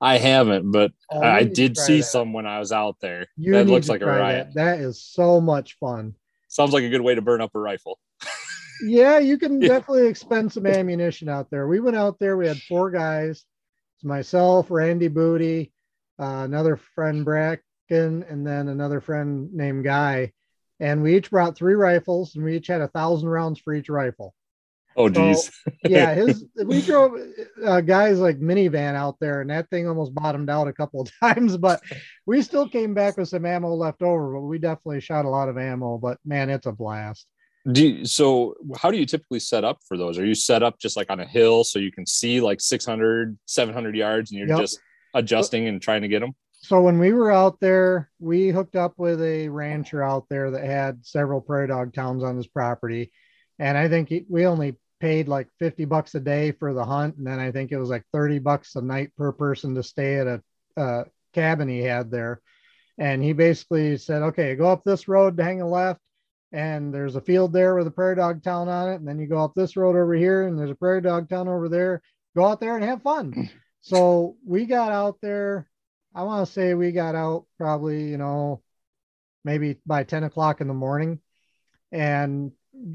I 0.00 0.18
haven't, 0.18 0.70
but 0.70 0.92
oh, 1.10 1.20
I 1.20 1.44
did 1.44 1.76
see 1.76 1.98
that. 1.98 2.04
some 2.04 2.32
when 2.32 2.46
I 2.46 2.58
was 2.58 2.72
out 2.72 2.96
there. 3.00 3.26
You 3.36 3.52
that 3.52 3.66
looks 3.66 3.88
like 3.88 4.00
a 4.00 4.06
riot. 4.06 4.48
That. 4.54 4.78
that 4.78 4.80
is 4.80 5.02
so 5.02 5.40
much 5.40 5.76
fun. 5.78 6.14
Sounds 6.48 6.72
like 6.72 6.84
a 6.84 6.88
good 6.88 7.00
way 7.00 7.14
to 7.14 7.22
burn 7.22 7.40
up 7.40 7.54
a 7.54 7.58
rifle. 7.58 7.98
yeah, 8.82 9.18
you 9.18 9.38
can 9.38 9.60
yeah. 9.60 9.68
definitely 9.68 10.06
expend 10.06 10.52
some 10.52 10.66
ammunition 10.66 11.28
out 11.28 11.50
there. 11.50 11.66
We 11.66 11.80
went 11.80 11.96
out 11.96 12.18
there. 12.18 12.36
We 12.36 12.46
had 12.46 12.60
four 12.62 12.90
guys. 12.90 13.44
It's 13.96 14.04
myself, 14.04 14.70
Randy 14.70 15.08
Booty, 15.08 15.72
uh, 16.20 16.42
another 16.44 16.76
friend 16.76 17.24
Bracken, 17.24 17.62
and 17.90 18.46
then 18.46 18.68
another 18.68 19.00
friend 19.00 19.52
named 19.52 19.84
Guy. 19.84 20.32
And 20.80 21.02
we 21.02 21.16
each 21.16 21.30
brought 21.30 21.56
three 21.56 21.74
rifles, 21.74 22.36
and 22.36 22.44
we 22.44 22.56
each 22.56 22.68
had 22.68 22.80
a 22.80 22.88
thousand 22.88 23.28
rounds 23.28 23.58
for 23.58 23.74
each 23.74 23.88
rifle. 23.88 24.34
Oh 24.98 25.08
geez. 25.08 25.44
So, 25.44 25.72
yeah, 25.88 26.12
his 26.12 26.44
we 26.64 26.82
drove 26.82 27.12
uh, 27.64 27.80
guys 27.80 28.18
like 28.18 28.40
minivan 28.40 28.96
out 28.96 29.16
there, 29.20 29.40
and 29.40 29.48
that 29.48 29.70
thing 29.70 29.86
almost 29.86 30.12
bottomed 30.12 30.50
out 30.50 30.66
a 30.66 30.72
couple 30.72 31.00
of 31.00 31.10
times, 31.20 31.56
but 31.56 31.80
we 32.26 32.42
still 32.42 32.68
came 32.68 32.94
back 32.94 33.16
with 33.16 33.28
some 33.28 33.46
ammo 33.46 33.72
left 33.74 34.02
over. 34.02 34.34
But 34.34 34.40
we 34.40 34.58
definitely 34.58 35.00
shot 35.00 35.24
a 35.24 35.28
lot 35.30 35.48
of 35.48 35.56
ammo. 35.56 35.98
But 35.98 36.18
man, 36.24 36.50
it's 36.50 36.66
a 36.66 36.72
blast. 36.72 37.26
Do 37.70 37.86
you, 37.86 38.04
so 38.06 38.54
how 38.76 38.90
do 38.90 38.98
you 38.98 39.06
typically 39.06 39.40
set 39.40 39.62
up 39.62 39.78
for 39.86 39.96
those? 39.96 40.18
Are 40.18 40.26
you 40.26 40.34
set 40.34 40.62
up 40.62 40.78
just 40.80 40.96
like 40.96 41.10
on 41.10 41.20
a 41.20 41.26
hill 41.26 41.64
so 41.64 41.78
you 41.78 41.92
can 41.92 42.06
see 42.06 42.40
like 42.40 42.60
600, 42.60 43.38
700 43.46 43.96
yards 43.96 44.30
and 44.30 44.38
you're 44.38 44.48
yep. 44.48 44.60
just 44.60 44.80
adjusting 45.14 45.68
and 45.68 45.80
trying 45.80 46.02
to 46.02 46.08
get 46.08 46.20
them? 46.20 46.32
So 46.60 46.80
when 46.80 46.98
we 46.98 47.12
were 47.12 47.30
out 47.30 47.60
there, 47.60 48.10
we 48.18 48.48
hooked 48.48 48.74
up 48.74 48.94
with 48.96 49.20
a 49.22 49.48
rancher 49.48 50.02
out 50.02 50.26
there 50.30 50.50
that 50.52 50.64
had 50.64 51.04
several 51.04 51.40
prairie 51.40 51.68
dog 51.68 51.94
towns 51.94 52.24
on 52.24 52.36
his 52.36 52.46
property. 52.46 53.12
And 53.58 53.76
I 53.76 53.88
think 53.88 54.08
he, 54.08 54.24
we 54.28 54.46
only 54.46 54.76
paid 55.00 55.28
like 55.28 55.48
50 55.58 55.84
bucks 55.84 56.14
a 56.14 56.20
day 56.20 56.52
for 56.52 56.74
the 56.74 56.84
hunt 56.84 57.16
and 57.16 57.26
then 57.26 57.38
i 57.38 57.50
think 57.52 57.70
it 57.70 57.78
was 57.78 57.88
like 57.88 58.04
30 58.12 58.38
bucks 58.40 58.74
a 58.76 58.82
night 58.82 59.10
per 59.16 59.32
person 59.32 59.74
to 59.74 59.82
stay 59.82 60.16
at 60.16 60.26
a, 60.26 60.42
a 60.76 61.04
cabin 61.32 61.68
he 61.68 61.80
had 61.80 62.10
there. 62.10 62.40
And 62.98 63.22
he 63.22 63.32
basically 63.32 63.96
said 63.96 64.22
okay 64.22 64.56
go 64.56 64.70
up 64.70 64.82
this 64.84 65.06
road 65.06 65.36
to 65.36 65.44
hang 65.44 65.60
a 65.60 65.68
left 65.68 66.00
and 66.50 66.92
there's 66.92 67.14
a 67.14 67.20
field 67.20 67.52
there 67.52 67.74
with 67.76 67.86
a 67.86 67.92
prairie 67.92 68.16
dog 68.16 68.42
town 68.42 68.68
on 68.68 68.90
it 68.90 68.96
and 68.96 69.06
then 69.06 69.18
you 69.18 69.26
go 69.26 69.44
up 69.44 69.54
this 69.54 69.76
road 69.76 69.96
over 69.96 70.14
here 70.14 70.48
and 70.48 70.58
there's 70.58 70.70
a 70.70 70.74
prairie 70.74 71.02
dog 71.02 71.28
town 71.28 71.46
over 71.46 71.68
there. 71.68 72.02
Go 72.36 72.44
out 72.44 72.60
there 72.60 72.76
and 72.76 72.84
have 72.84 73.02
fun. 73.02 73.50
So 73.80 74.36
we 74.44 74.66
got 74.66 74.90
out 74.90 75.18
there. 75.22 75.70
I 76.12 76.24
want 76.24 76.46
to 76.46 76.52
say 76.52 76.74
we 76.74 76.90
got 76.90 77.14
out 77.14 77.46
probably 77.56 78.10
you 78.10 78.18
know 78.18 78.60
maybe 79.44 79.78
by 79.86 80.02
10 80.02 80.24
o'clock 80.24 80.60
in 80.60 80.66
the 80.66 80.74
morning. 80.74 81.20
And 81.92 82.50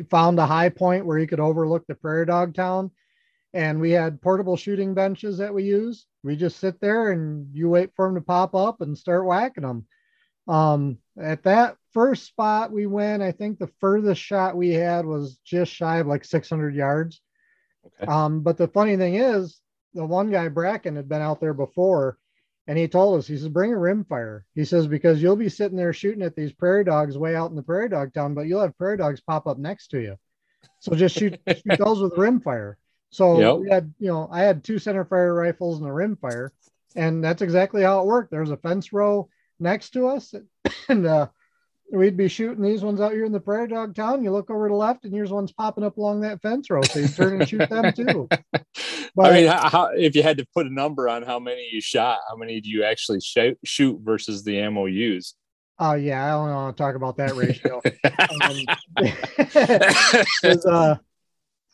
found 0.10 0.40
a 0.40 0.46
high 0.46 0.70
point 0.70 1.06
where 1.06 1.20
you 1.20 1.28
could 1.28 1.40
overlook 1.40 1.86
the 1.88 1.96
prairie 1.96 2.26
dog 2.26 2.54
town. 2.54 2.92
And 3.54 3.80
we 3.80 3.92
had 3.92 4.22
portable 4.22 4.58
shooting 4.58 4.96
benches 4.96 5.38
that 5.38 5.54
we 5.54 5.64
use. 5.64 6.08
We 6.24 6.36
just 6.36 6.58
sit 6.58 6.82
there 6.82 7.12
and 7.12 7.54
you 7.54 7.70
wait 7.70 7.92
for 7.96 8.08
them 8.08 8.16
to 8.16 8.22
pop 8.22 8.56
up 8.56 8.82
and 8.82 8.98
start 8.98 9.26
whacking 9.26 9.64
them 9.64 9.86
um, 10.48 10.98
at 11.20 11.44
that 11.44 11.78
first 11.94 12.26
spot 12.26 12.72
we 12.72 12.88
went 12.88 13.22
i 13.22 13.32
think 13.32 13.60
the 13.60 13.70
furthest 13.80 14.20
shot 14.20 14.58
we 14.58 14.74
had 14.74 15.06
was 15.06 15.38
just 15.46 15.72
shy 15.72 15.98
of 15.98 16.08
like 16.08 16.26
600 16.26 16.74
yards. 16.76 17.22
Okay. 17.86 18.12
um, 18.12 18.42
but 18.42 18.58
the 18.58 18.68
funny 18.68 18.98
thing 18.98 19.16
is 19.16 19.60
the 19.94 20.06
one 20.06 20.32
guy 20.32 20.48
bracken 20.48 20.96
had 20.96 21.08
been 21.08 21.22
out 21.22 21.40
there 21.40 21.54
before 21.54 22.18
and 22.68 22.78
he 22.78 22.88
told 22.88 23.20
us, 23.20 23.28
he 23.28 23.38
says, 23.38 23.50
bring 23.50 23.74
a 23.74 23.78
rimfire. 23.78 24.42
He 24.56 24.64
says, 24.64 24.88
because 24.88 25.22
you'll 25.22 25.36
be 25.36 25.50
sitting 25.50 25.78
there 25.78 25.94
shooting 25.94 26.22
at 26.22 26.36
these 26.36 26.54
prairie 26.54 26.86
dogs 26.86 27.18
way 27.18 27.36
out 27.36 27.50
in 27.50 27.56
the 27.56 27.64
prairie 27.64 27.90
dog 27.90 28.14
town, 28.14 28.34
but 28.34 28.48
you'll 28.48 28.62
have 28.62 28.78
prairie 28.78 28.98
dogs 28.98 29.22
pop 29.22 29.48
up 29.48 29.58
next 29.58 29.88
to 29.90 30.00
you. 30.00 30.16
So 30.80 30.96
just 30.96 31.16
shoot, 31.16 31.40
shoot 31.48 31.78
those 31.78 32.02
with 32.02 32.14
rimfire. 32.14 32.76
So 33.10 33.40
yep. 33.40 33.58
we 33.60 33.70
had, 33.70 33.94
you 34.00 34.08
know, 34.08 34.30
I 34.32 34.42
had 34.42 34.64
two 34.64 34.80
center 34.80 35.06
fire 35.06 35.34
rifles 35.34 35.80
and 35.80 35.88
a 35.88 35.92
rimfire, 35.92 36.50
and 36.96 37.24
that's 37.24 37.42
exactly 37.42 37.84
how 37.84 38.02
it 38.02 38.06
worked. 38.06 38.32
There 38.32 38.42
was 38.42 38.52
a 38.52 38.58
fence 38.58 38.94
row 38.94 39.30
next 39.60 39.92
to 39.92 40.08
us, 40.08 40.34
and 40.90 41.06
uh, 41.06 41.28
we'd 41.92 42.18
be 42.18 42.28
shooting 42.28 42.64
these 42.64 42.84
ones 42.84 43.00
out 43.02 43.12
here 43.12 43.26
in 43.26 43.32
the 43.32 43.40
prairie 43.40 43.68
dog 43.68 43.96
town. 43.96 44.24
You 44.24 44.32
look 44.32 44.50
over 44.50 44.68
to 44.68 44.72
the 44.72 44.78
left, 44.78 45.04
and 45.04 45.14
here's 45.14 45.32
one's 45.32 45.52
popping 45.52 45.84
up 45.84 45.98
along 45.98 46.22
that 46.22 46.42
fence 46.42 46.70
row. 46.70 46.82
So 46.82 47.00
you 47.00 47.08
turn 47.08 47.40
and 47.40 47.50
shoot 47.50 47.70
them 47.70 47.94
too. 47.96 48.28
But, 49.16 49.26
I 49.26 49.32
mean, 49.32 49.48
how, 49.48 49.92
if 49.96 50.16
you 50.16 50.24
had 50.24 50.38
to 50.38 50.46
put 50.54 50.66
a 50.66 50.74
number 50.74 51.08
on 51.08 51.24
how 51.24 51.40
many 51.40 51.70
you 51.72 51.82
shot, 51.82 52.20
how 52.30 52.36
many 52.36 52.62
do 52.62 52.70
you 52.70 52.84
actually 52.84 53.20
shoot, 53.22 53.58
shoot 53.64 54.00
versus 54.02 54.44
the 54.44 54.60
ammo 54.60 54.86
used? 54.86 55.36
Oh 55.80 55.90
uh, 55.90 55.94
yeah, 55.96 56.24
I 56.24 56.30
don't 56.30 56.54
want 56.54 56.78
to 56.78 56.84
talk 56.84 56.96
about 56.96 57.18
that 57.18 57.36
ratio. 57.36 57.82
um, 58.42 58.66
uh, 60.72 60.96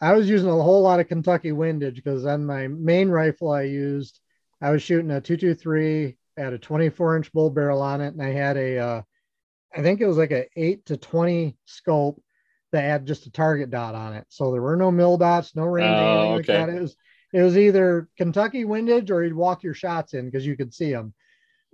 I 0.01 0.13
was 0.13 0.29
using 0.29 0.47
a 0.49 0.53
whole 0.53 0.81
lot 0.81 1.01
of 1.01 1.09
Kentucky 1.09 1.51
windage 1.51 1.95
because 1.95 2.25
on 2.25 2.45
my 2.45 2.67
main 2.67 3.09
rifle 3.09 3.51
I 3.51 3.63
used, 3.63 4.21
I 4.61 4.71
was 4.71 4.81
shooting 4.81 5.11
a 5.11 5.19
223 5.19 6.17
had 6.37 6.53
a 6.53 6.57
24 6.57 7.17
inch 7.17 7.31
bull 7.33 7.49
barrel 7.49 7.81
on 7.81 8.01
it, 8.01 8.13
and 8.13 8.21
I 8.21 8.31
had 8.31 8.57
a 8.57 8.77
uh, 8.77 9.01
I 9.75 9.81
think 9.81 10.01
it 10.01 10.07
was 10.07 10.17
like 10.17 10.31
a 10.31 10.47
eight 10.55 10.85
to 10.87 10.97
20 10.97 11.55
scope 11.65 12.21
that 12.71 12.81
had 12.81 13.05
just 13.05 13.25
a 13.25 13.31
target 13.31 13.69
dot 13.69 13.95
on 13.95 14.13
it. 14.13 14.25
So 14.29 14.51
there 14.51 14.61
were 14.61 14.75
no 14.75 14.91
mil 14.91 15.17
dots, 15.17 15.55
no 15.55 15.65
range, 15.65 15.89
oh, 15.89 16.19
okay. 16.19 16.35
like 16.35 16.45
that. 16.45 16.69
It 16.69 16.81
was 16.81 16.95
it 17.31 17.41
was 17.41 17.57
either 17.57 18.09
Kentucky 18.17 18.65
windage 18.65 19.11
or 19.11 19.23
you'd 19.23 19.33
walk 19.33 19.63
your 19.63 19.73
shots 19.73 20.13
in 20.13 20.25
because 20.25 20.45
you 20.45 20.57
could 20.57 20.73
see 20.73 20.91
them. 20.91 21.13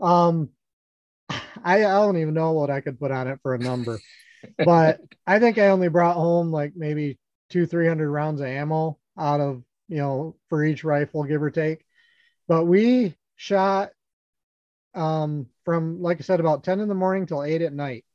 Um, 0.02 0.50
I, 1.30 1.86
I 1.86 1.92
don't 1.92 2.18
even 2.18 2.34
know 2.34 2.52
what 2.52 2.70
I 2.70 2.82
could 2.82 3.00
put 3.00 3.12
on 3.12 3.28
it 3.28 3.40
for 3.42 3.56
a 3.56 3.60
number, 3.60 4.00
but 4.58 5.00
I 5.26 5.40
think 5.40 5.58
I 5.58 5.68
only 5.68 5.88
brought 5.88 6.16
home 6.16 6.52
like 6.52 6.74
maybe 6.76 7.18
two, 7.50 7.66
300 7.66 8.10
rounds 8.10 8.42
of 8.42 8.48
ammo 8.48 8.98
out 9.18 9.40
of, 9.40 9.64
you 9.88 9.98
know, 9.98 10.36
for 10.50 10.64
each 10.64 10.84
rifle, 10.84 11.24
give 11.24 11.42
or 11.42 11.52
take. 11.52 11.86
But 12.48 12.66
we 12.66 13.16
shot 13.36 13.92
um, 14.96 15.48
from 15.64 16.02
like 16.02 16.18
I 16.20 16.24
said, 16.24 16.40
about 16.40 16.64
10 16.64 16.80
in 16.80 16.88
the 16.88 16.96
morning 16.96 17.26
till 17.26 17.44
eight 17.44 17.62
at 17.62 17.74
night, 17.74 18.06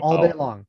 all 0.00 0.16
Wow. 0.16 0.26
day 0.28 0.32
long. 0.32 0.66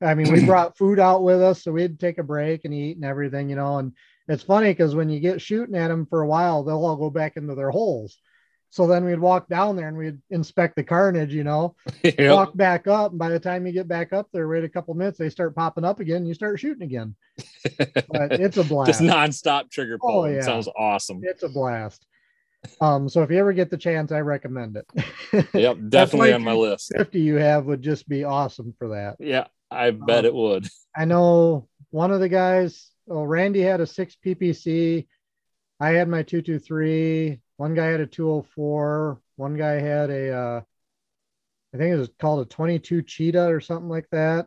I 0.00 0.14
mean, 0.14 0.32
we 0.32 0.44
brought 0.44 0.76
food 0.78 0.98
out 0.98 1.22
with 1.22 1.40
us, 1.40 1.62
so 1.62 1.72
we'd 1.72 2.00
take 2.00 2.18
a 2.18 2.22
break 2.24 2.64
and 2.64 2.74
eat 2.74 2.96
and 2.96 3.04
everything, 3.04 3.48
you 3.48 3.56
know. 3.56 3.78
And 3.78 3.92
it's 4.28 4.42
funny 4.42 4.68
because 4.70 4.94
when 4.94 5.08
you 5.08 5.20
get 5.20 5.40
shooting 5.40 5.76
at 5.76 5.88
them 5.88 6.06
for 6.06 6.22
a 6.22 6.26
while, 6.26 6.64
they'll 6.64 6.84
all 6.84 6.96
go 6.96 7.10
back 7.10 7.36
into 7.36 7.54
their 7.54 7.70
holes. 7.70 8.18
So 8.70 8.86
then 8.86 9.04
we'd 9.04 9.18
walk 9.20 9.48
down 9.48 9.76
there 9.76 9.88
and 9.88 9.96
we'd 9.98 10.18
inspect 10.30 10.76
the 10.76 10.82
carnage, 10.82 11.32
you 11.34 11.44
know, 11.44 11.76
Yep. 12.02 12.32
walk 12.32 12.56
back 12.56 12.86
up. 12.86 13.10
And 13.10 13.18
by 13.18 13.28
the 13.28 13.38
time 13.38 13.66
you 13.66 13.72
get 13.72 13.86
back 13.86 14.12
up 14.12 14.28
there, 14.32 14.48
wait 14.48 14.64
a 14.64 14.68
couple 14.68 14.94
minutes, 14.94 15.18
they 15.18 15.28
start 15.28 15.54
popping 15.54 15.84
up 15.84 16.00
again. 16.00 16.18
And 16.18 16.28
you 16.28 16.34
start 16.34 16.58
shooting 16.58 16.82
again. 16.82 17.14
But 18.08 18.32
it's 18.40 18.56
a 18.58 18.64
blast. 18.64 18.98
Just 18.98 19.00
nonstop 19.02 19.70
trigger 19.70 19.98
Oh, 20.02 20.06
pulling. 20.08 20.34
yeah. 20.36 20.40
Sounds 20.42 20.68
awesome. 20.76 21.20
It's 21.22 21.42
a 21.42 21.48
blast. 21.48 22.04
Um, 22.80 23.08
so 23.08 23.22
if 23.22 23.30
you 23.30 23.38
ever 23.38 23.52
get 23.52 23.70
the 23.70 23.76
chance, 23.76 24.12
I 24.12 24.20
recommend 24.20 24.76
it. 24.76 24.86
Yep, 25.54 25.78
definitely 25.88 26.32
on 26.32 26.44
my 26.44 26.52
list. 26.52 26.92
50 26.96 27.20
you 27.20 27.36
have 27.36 27.64
would 27.66 27.82
just 27.82 28.08
be 28.08 28.24
awesome 28.24 28.74
for 28.78 28.88
that. 28.88 29.16
Yeah, 29.18 29.46
I 29.70 29.90
bet 29.90 30.20
Um, 30.20 30.24
it 30.26 30.34
would. 30.34 30.68
I 30.96 31.04
know 31.06 31.68
one 31.90 32.10
of 32.12 32.20
the 32.20 32.28
guys, 32.28 32.90
Oh, 33.08 33.24
Randy 33.24 33.60
had 33.62 33.80
a 33.80 33.86
six 33.86 34.16
PPC. 34.24 35.06
I 35.80 35.90
had 35.90 36.08
my 36.08 36.22
223. 36.22 37.40
One 37.56 37.74
guy 37.74 37.86
had 37.86 38.00
a 38.00 38.06
204. 38.06 39.20
One 39.36 39.56
guy 39.56 39.72
had 39.80 40.10
a, 40.10 40.30
uh, 40.30 40.60
I 41.74 41.76
think 41.76 41.94
it 41.94 41.98
was 41.98 42.10
called 42.20 42.46
a 42.46 42.48
22 42.48 43.02
Cheetah 43.02 43.48
or 43.48 43.60
something 43.60 43.88
like 43.88 44.06
that. 44.12 44.46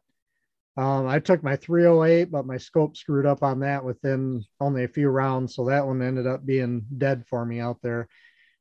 Um, 0.77 1.07
I 1.07 1.19
took 1.19 1.41
my 1.41 1.55
308, 1.55 2.31
but 2.31 2.45
my 2.45 2.57
scope 2.57 2.97
screwed 2.97 3.25
up 3.25 3.43
on 3.43 3.59
that 3.61 3.83
within 3.83 4.43
only 4.59 4.83
a 4.83 4.87
few 4.89 5.07
rounds. 5.09 5.55
So 5.55 5.65
that 5.65 5.85
one 5.85 6.01
ended 6.01 6.27
up 6.27 6.45
being 6.45 6.85
dead 6.97 7.23
for 7.29 7.45
me 7.45 7.59
out 7.61 7.77
there. 7.81 8.07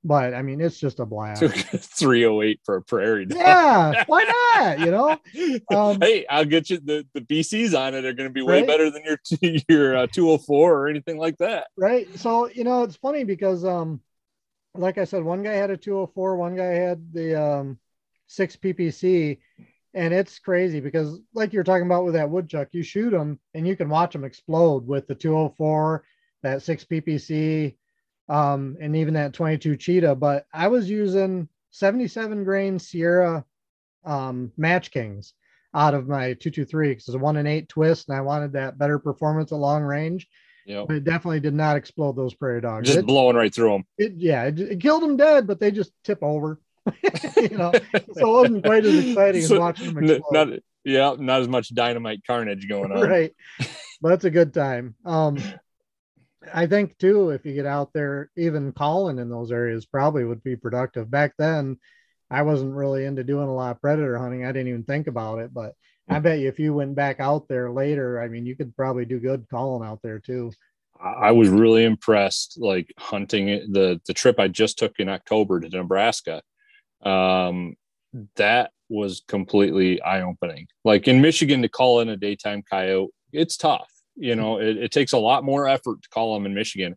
But 0.05 0.35
I 0.35 0.43
mean, 0.43 0.61
it's 0.61 0.79
just 0.79 1.01
a 1.01 1.07
blast. 1.07 1.43
308 1.99 2.61
for 2.65 2.77
a 2.77 2.83
prairie 2.83 3.25
dog. 3.27 3.39
yeah, 3.39 4.05
why 4.07 4.25
not? 4.59 4.79
You 4.79 4.91
know, 4.91 5.21
Um, 5.75 6.01
hey, 6.01 6.27
I'll 6.29 6.45
get 6.45 6.71
you 6.71 6.79
the, 6.79 7.07
the 7.15 7.23
BCs 7.23 7.75
on 7.75 7.95
it 7.95 8.05
are 8.05 8.13
going 8.13 8.29
to 8.29 8.33
be 8.33 8.43
way 8.43 8.61
Right? 8.61 8.67
better 8.67 8.91
than 8.91 9.03
your 9.05 9.19
your 9.69 9.97
uh, 9.97 10.07
204 10.07 10.75
or 10.75 10.89
anything 10.89 11.19
like 11.19 11.39
that. 11.39 11.67
right 11.77 12.07
so 12.19 12.49
you 12.49 12.65
know 12.65 12.83
it's 12.85 12.97
funny 12.97 13.25
because 13.25 13.65
um 13.65 14.01
like 14.75 14.99
i 14.99 15.05
said 15.05 15.23
one 15.25 15.43
guy 15.43 15.53
had 15.53 15.71
a 15.71 15.77
204 15.77 16.37
one 16.37 16.57
guy 16.57 16.65
had 16.75 17.13
the 17.13 17.41
um 17.41 17.79
6 18.27 18.57
ppc 18.57 19.39
and 19.95 20.13
it's 20.13 20.39
crazy 20.39 20.81
because 20.81 21.21
like 21.35 21.53
you're 21.53 21.65
talking 21.65 21.87
about 21.87 22.05
with 22.05 22.15
that 22.15 22.29
woodchuck 22.29 22.69
you 22.73 22.83
shoot 22.83 23.11
them 23.11 23.39
and 23.55 23.67
you 23.67 23.77
can 23.77 23.89
watch 23.89 24.13
them 24.13 24.25
explode 24.25 24.87
with 24.87 25.07
the 25.07 25.15
204 25.15 26.05
that 26.43 26.63
6 26.63 26.85
ppc 26.85 27.75
um 28.29 28.77
and 28.81 28.97
even 28.97 29.15
that 29.15 29.33
22 29.33 29.77
cheetah 29.77 30.15
but 30.15 30.47
i 30.53 30.67
was 30.69 30.89
using 30.91 31.49
77 31.71 32.45
grain 32.45 32.79
sierra 32.79 33.45
um 34.05 34.51
match 34.57 34.91
kings 34.91 35.35
out 35.75 35.95
of 35.95 36.07
my 36.09 36.35
223 36.35 36.89
because 36.89 37.09
it's 37.09 37.15
a 37.15 37.19
one 37.19 37.37
and 37.37 37.49
eight 37.49 37.69
twist 37.69 38.09
and 38.09 38.17
i 38.17 38.21
wanted 38.21 38.53
that 38.53 38.79
better 38.79 38.99
performance 38.99 39.53
at 39.53 39.59
long 39.59 39.83
range 39.83 40.29
but 40.87 40.97
it 40.97 41.05
definitely 41.05 41.41
did 41.41 41.53
not 41.55 41.77
explode 41.77 42.17
those 42.17 42.33
prairie 42.33 42.61
dogs. 42.63 42.87
just 42.89 43.01
It, 43.01 43.07
blowing 43.07 43.37
right 43.37 43.55
through 43.55 43.71
them. 43.71 43.85
it- 43.99 44.15
yeah, 44.17 44.45
it, 44.45 44.59
it 44.59 44.81
killed 44.81 45.03
them 45.03 45.17
dead, 45.19 45.47
but 45.47 45.61
they 45.61 45.71
just 45.71 45.93
tip 46.05 46.21
over. 46.23 46.59
you 47.37 47.57
know, 47.57 47.73
so 48.13 48.29
it 48.29 48.43
wasn't 48.43 48.65
quite 48.65 48.85
as 48.85 49.05
exciting 49.05 49.43
as 49.43 49.51
watching 49.51 49.95
them 49.95 50.05
explode. 50.05 50.33
not 50.33 50.59
yeah, 50.85 51.15
not 51.19 51.41
as 51.41 51.49
much 51.49 51.75
dynamite 51.75 52.21
carnage 52.27 52.69
going 52.69 52.93
on. 52.93 53.09
right, 53.09 53.33
but 54.01 54.13
it's 54.13 54.25
a 54.25 54.31
good 54.31 54.53
time. 54.53 54.95
Um, 55.05 55.39
I 56.53 56.67
think 56.67 56.99
too, 56.99 57.31
if 57.31 57.47
you 57.47 57.55
get 57.55 57.67
out 57.67 57.93
there, 57.95 58.31
even 58.37 58.73
calling 58.73 59.19
in 59.19 59.31
those 59.31 59.51
areas 59.51 59.87
probably 59.87 60.25
would 60.25 60.43
be 60.43 60.57
productive. 60.57 61.11
Back 61.11 61.35
then, 61.39 61.79
I 62.31 62.43
wasn't 62.43 62.75
really 62.75 63.05
into 63.05 63.25
doing 63.25 63.49
a 63.49 63.55
lot 63.55 63.71
of 63.71 63.81
predator 63.81 64.19
hunting. 64.19 64.45
I 64.45 64.53
didn't 64.53 64.69
even 64.69 64.85
think 64.85 65.07
about 65.07 65.39
it, 65.39 65.55
but 65.55 65.73
I 66.09 66.19
bet 66.19 66.39
you 66.39 66.49
if 66.49 66.59
you 66.59 66.75
went 66.75 66.95
back 66.95 67.19
out 67.19 67.49
there 67.49 67.71
later, 67.71 68.21
I 68.21 68.29
mean, 68.29 68.45
you 68.45 68.57
could 68.57 68.77
probably 68.77 69.07
do 69.07 69.19
good 69.19 69.47
calling 69.51 69.89
out 69.89 70.01
there 70.03 70.19
too. 70.19 70.53
I 71.01 71.29
I 71.29 71.31
was 71.31 71.49
really 71.49 71.85
impressed, 71.85 72.59
like 72.61 72.93
hunting 72.99 73.47
the 73.73 74.01
the 74.07 74.15
trip 74.15 74.39
I 74.39 74.49
just 74.49 74.79
took 74.79 74.99
in 74.99 75.09
October 75.09 75.61
to 75.61 75.69
Nebraska. 75.69 76.43
Um, 77.05 77.77
that 78.37 78.71
was 78.89 79.23
completely 79.27 80.01
eye 80.03 80.23
opening. 80.23 80.67
Like 80.85 81.09
in 81.09 81.21
Michigan, 81.21 81.63
to 81.63 81.69
call 81.69 82.01
in 82.01 82.09
a 82.09 82.17
daytime 82.17 82.63
coyote, 82.63 83.11
it's 83.33 83.57
tough. 83.57 83.91
You 84.17 84.37
know, 84.37 84.61
it, 84.61 84.77
it 84.77 84.93
takes 84.93 85.13
a 85.13 85.19
lot 85.19 85.45
more 85.45 85.69
effort 85.69 86.03
to 86.03 86.09
call 86.11 86.35
them 86.35 86.47
in 86.47 86.55
Michigan. 86.55 86.97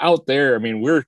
Out 0.00 0.26
there, 0.26 0.54
I 0.54 0.58
mean, 0.58 0.80
we're 0.80 1.04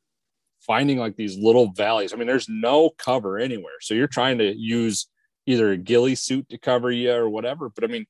finding 0.60 0.98
like 0.98 1.16
these 1.16 1.36
little 1.38 1.72
valleys. 1.72 2.12
I 2.12 2.16
mean, 2.16 2.26
there's 2.26 2.48
no 2.48 2.90
cover 2.90 3.38
anywhere, 3.38 3.80
so 3.80 3.94
you're 3.94 4.06
trying 4.06 4.38
to 4.38 4.54
use 4.54 5.06
either 5.46 5.70
a 5.70 5.76
ghillie 5.76 6.14
suit 6.14 6.48
to 6.50 6.58
cover 6.58 6.90
you 6.90 7.12
or 7.12 7.28
whatever. 7.28 7.70
But 7.70 7.84
I 7.84 7.86
mean, 7.86 8.06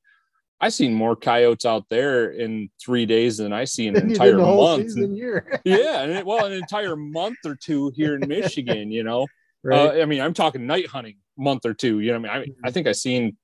I 0.59 0.69
seen 0.69 0.93
more 0.93 1.15
coyotes 1.15 1.65
out 1.65 1.85
there 1.89 2.31
in 2.31 2.69
three 2.83 3.05
days 3.05 3.37
than 3.37 3.53
I 3.53 3.65
see 3.65 3.87
in 3.87 3.95
an 3.95 4.09
entire 4.09 4.37
month. 4.37 4.91
yeah, 5.63 6.01
and 6.01 6.11
it, 6.11 6.25
well, 6.25 6.45
an 6.45 6.53
entire 6.53 6.95
month 6.95 7.37
or 7.45 7.55
two 7.55 7.91
here 7.95 8.15
in 8.15 8.21
Michigan, 8.27 8.91
you 8.91 9.03
know. 9.03 9.27
Right. 9.67 9.99
Uh, 9.99 10.01
I 10.01 10.05
mean, 10.05 10.21
I'm 10.21 10.33
talking 10.33 10.65
night 10.65 10.87
hunting 10.87 11.17
month 11.37 11.65
or 11.65 11.73
two. 11.73 11.99
You 11.99 12.13
know, 12.13 12.19
what 12.21 12.29
I 12.31 12.39
mean, 12.39 12.55
I, 12.63 12.67
I 12.67 12.71
think 12.71 12.87
I 12.87 12.93
seen, 12.93 13.37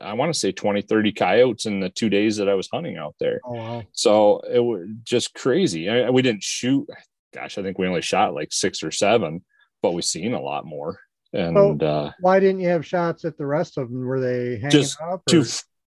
I 0.00 0.14
want 0.14 0.32
to 0.32 0.38
say 0.38 0.52
20, 0.52 0.82
30 0.82 1.12
coyotes 1.12 1.66
in 1.66 1.80
the 1.80 1.90
two 1.90 2.08
days 2.08 2.36
that 2.38 2.48
I 2.48 2.54
was 2.54 2.68
hunting 2.72 2.96
out 2.96 3.14
there. 3.20 3.40
oh 3.44 3.54
wow. 3.54 3.82
So 3.92 4.40
it 4.40 4.60
was 4.60 4.88
just 5.04 5.34
crazy. 5.34 5.88
I, 5.88 6.10
we 6.10 6.22
didn't 6.22 6.42
shoot. 6.42 6.88
Gosh, 7.32 7.58
I 7.58 7.62
think 7.62 7.78
we 7.78 7.86
only 7.86 8.02
shot 8.02 8.34
like 8.34 8.52
six 8.52 8.82
or 8.82 8.90
seven, 8.90 9.44
but 9.82 9.92
we 9.92 10.02
seen 10.02 10.34
a 10.34 10.40
lot 10.40 10.66
more. 10.66 10.98
And 11.32 11.80
uh, 11.80 12.10
Why 12.20 12.40
didn't 12.40 12.60
you 12.60 12.68
have 12.70 12.84
shots 12.84 13.24
at 13.24 13.38
the 13.38 13.46
rest 13.46 13.78
of 13.78 13.88
them? 13.88 14.04
Were 14.04 14.20
they 14.20 14.56
hanging 14.56 14.70
Just 14.70 15.00
up? 15.00 15.22
too, 15.28 15.44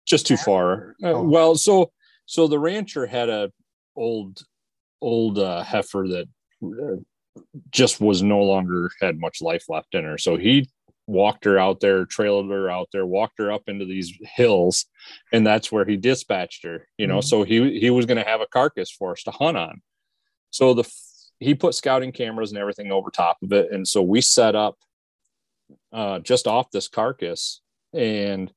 just 0.06 0.26
too 0.26 0.36
far. 0.38 0.94
Uh, 1.02 1.08
Oh. 1.12 1.22
Well, 1.22 1.54
so 1.56 1.92
so 2.24 2.48
the 2.48 2.58
rancher 2.58 3.06
had 3.06 3.28
a 3.28 3.52
old 3.94 4.40
old 5.02 5.38
uh, 5.38 5.62
heifer 5.62 6.06
that 6.08 6.26
uh, 6.64 7.02
just 7.70 8.00
was 8.00 8.22
no 8.22 8.42
longer 8.42 8.90
had 9.00 9.18
much 9.18 9.40
life 9.42 9.64
left 9.68 9.94
in 9.94 10.04
her. 10.04 10.18
So 10.18 10.36
he 10.36 10.68
walked 11.06 11.44
her 11.44 11.58
out 11.58 11.80
there, 11.80 12.04
trailed 12.04 12.50
her 12.50 12.68
out 12.68 12.88
there, 12.92 13.06
walked 13.06 13.38
her 13.38 13.52
up 13.52 13.62
into 13.68 13.84
these 13.84 14.12
hills, 14.22 14.86
and 15.32 15.46
that's 15.46 15.70
where 15.70 15.84
he 15.84 15.96
dispatched 15.96 16.64
her. 16.64 16.88
You 16.98 17.06
know, 17.06 17.18
Mhm. 17.18 17.24
so 17.24 17.42
he 17.44 17.78
he 17.78 17.90
was 17.90 18.06
going 18.06 18.18
to 18.18 18.28
have 18.28 18.40
a 18.40 18.46
carcass 18.46 18.90
for 18.90 19.12
us 19.12 19.22
to 19.24 19.30
hunt 19.30 19.56
on. 19.56 19.82
So 20.50 20.74
the 20.74 20.90
he 21.38 21.54
put 21.54 21.74
scouting 21.74 22.12
cameras 22.12 22.50
and 22.50 22.58
everything 22.58 22.90
over 22.90 23.10
top 23.10 23.36
of 23.42 23.52
it, 23.52 23.70
and 23.70 23.86
so 23.86 24.02
we 24.02 24.20
set 24.20 24.54
up 24.56 24.76
uh, 25.92 26.18
just 26.20 26.46
off 26.46 26.70
this 26.70 26.88
carcass, 26.88 27.60
and 27.92 28.52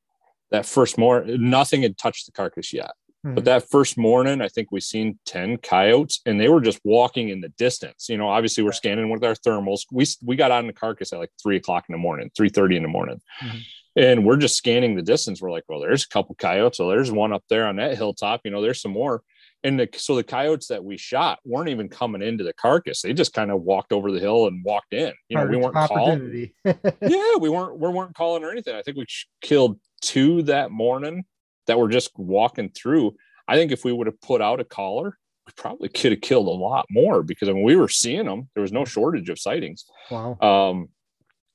that 0.51 0.65
first 0.65 0.97
morning, 0.97 1.49
nothing 1.49 1.81
had 1.83 1.97
touched 1.97 2.25
the 2.25 2.31
carcass 2.31 2.73
yet. 2.73 2.91
But 3.23 3.35
Mhm. 3.35 3.45
that 3.45 3.69
first 3.69 3.97
morning, 3.97 4.39
I 4.41 4.47
think 4.47 4.71
we 4.71 4.79
seen 4.79 5.19
10 5.25 5.57
coyotes 5.57 6.21
and 6.25 6.39
they 6.39 6.47
were 6.47 6.61
just 6.61 6.79
walking 6.85 7.29
in 7.29 7.41
the 7.41 7.49
distance. 7.49 8.07
You 8.07 8.17
know, 8.17 8.29
obviously 8.29 8.63
we're 8.63 8.71
scanning 8.71 9.09
with 9.09 9.23
our 9.25 9.35
thermals. 9.35 9.81
We 9.91 10.05
we 10.25 10.35
got 10.37 10.51
on 10.51 10.67
the 10.67 10.73
carcass 10.73 11.11
at 11.11 11.19
like 11.19 11.31
three 11.41 11.57
o'clock 11.57 11.85
in 11.89 11.93
the 11.93 11.99
morning, 11.99 12.31
3:30 12.37 12.77
in 12.77 12.83
the 12.83 12.87
morning. 12.89 13.19
Mhm. 13.41 13.59
And 13.97 14.25
we're 14.25 14.37
just 14.37 14.55
scanning 14.55 14.95
the 14.95 15.01
distance. 15.01 15.41
We're 15.41 15.51
like, 15.51 15.65
well, 15.67 15.81
there's 15.81 16.05
a 16.05 16.07
couple 16.07 16.33
coyotes. 16.35 16.77
So 16.77 16.87
there's 16.87 17.11
one 17.11 17.33
up 17.33 17.43
there 17.49 17.67
on 17.67 17.75
that 17.77 17.97
hilltop. 17.97 18.41
You 18.45 18.51
know, 18.51 18.61
there's 18.61 18.81
some 18.81 18.91
more. 18.93 19.21
And 19.61 19.77
the, 19.77 19.89
so 19.97 20.15
the 20.15 20.23
coyotes 20.23 20.67
that 20.67 20.85
we 20.85 20.95
shot 20.95 21.39
weren't 21.43 21.67
even 21.67 21.89
coming 21.89 22.21
into 22.21 22.45
the 22.45 22.53
carcass. 22.53 23.01
They 23.01 23.11
just 23.11 23.33
kind 23.33 23.51
of 23.51 23.61
walked 23.63 23.91
over 23.91 24.09
the 24.13 24.19
hill 24.21 24.47
and 24.47 24.63
walked 24.63 24.93
in. 24.93 25.11
You 25.27 25.35
know, 25.35 25.45
we 25.47 25.57
weren't 25.57 25.75
calling 25.75 26.51
yeah, 27.01 27.35
we 27.37 27.49
weren't 27.49 27.77
we 27.77 27.89
weren't 27.89 28.15
calling 28.15 28.45
or 28.45 28.51
anything. 28.51 28.75
I 28.75 28.81
think 28.83 28.95
we 28.95 29.03
sh- 29.09 29.27
killed 29.41 29.77
two 30.01 30.43
that 30.43 30.71
morning 30.71 31.25
that 31.69 31.79
were 31.79 31.87
just 31.87 32.11
walking 32.17 32.69
through. 32.69 33.15
I 33.47 33.55
think 33.55 33.71
if 33.71 33.85
we 33.85 33.93
would 33.93 34.07
have 34.07 34.19
put 34.21 34.41
out 34.41 34.59
a 34.59 34.63
caller, 34.63 35.17
we 35.45 35.53
probably 35.55 35.89
could 35.89 36.11
have 36.11 36.21
killed 36.21 36.47
a 36.47 36.51
lot 36.51 36.85
more 36.89 37.23
because 37.23 37.47
I 37.47 37.53
mean 37.53 37.63
we 37.63 37.75
were 37.75 37.87
seeing 37.87 38.25
them. 38.25 38.49
There 38.53 38.61
was 38.61 38.71
no 38.71 38.85
shortage 38.85 39.29
of 39.29 39.39
sightings. 39.39 39.85
wow. 40.11 40.37
Um, 40.41 40.89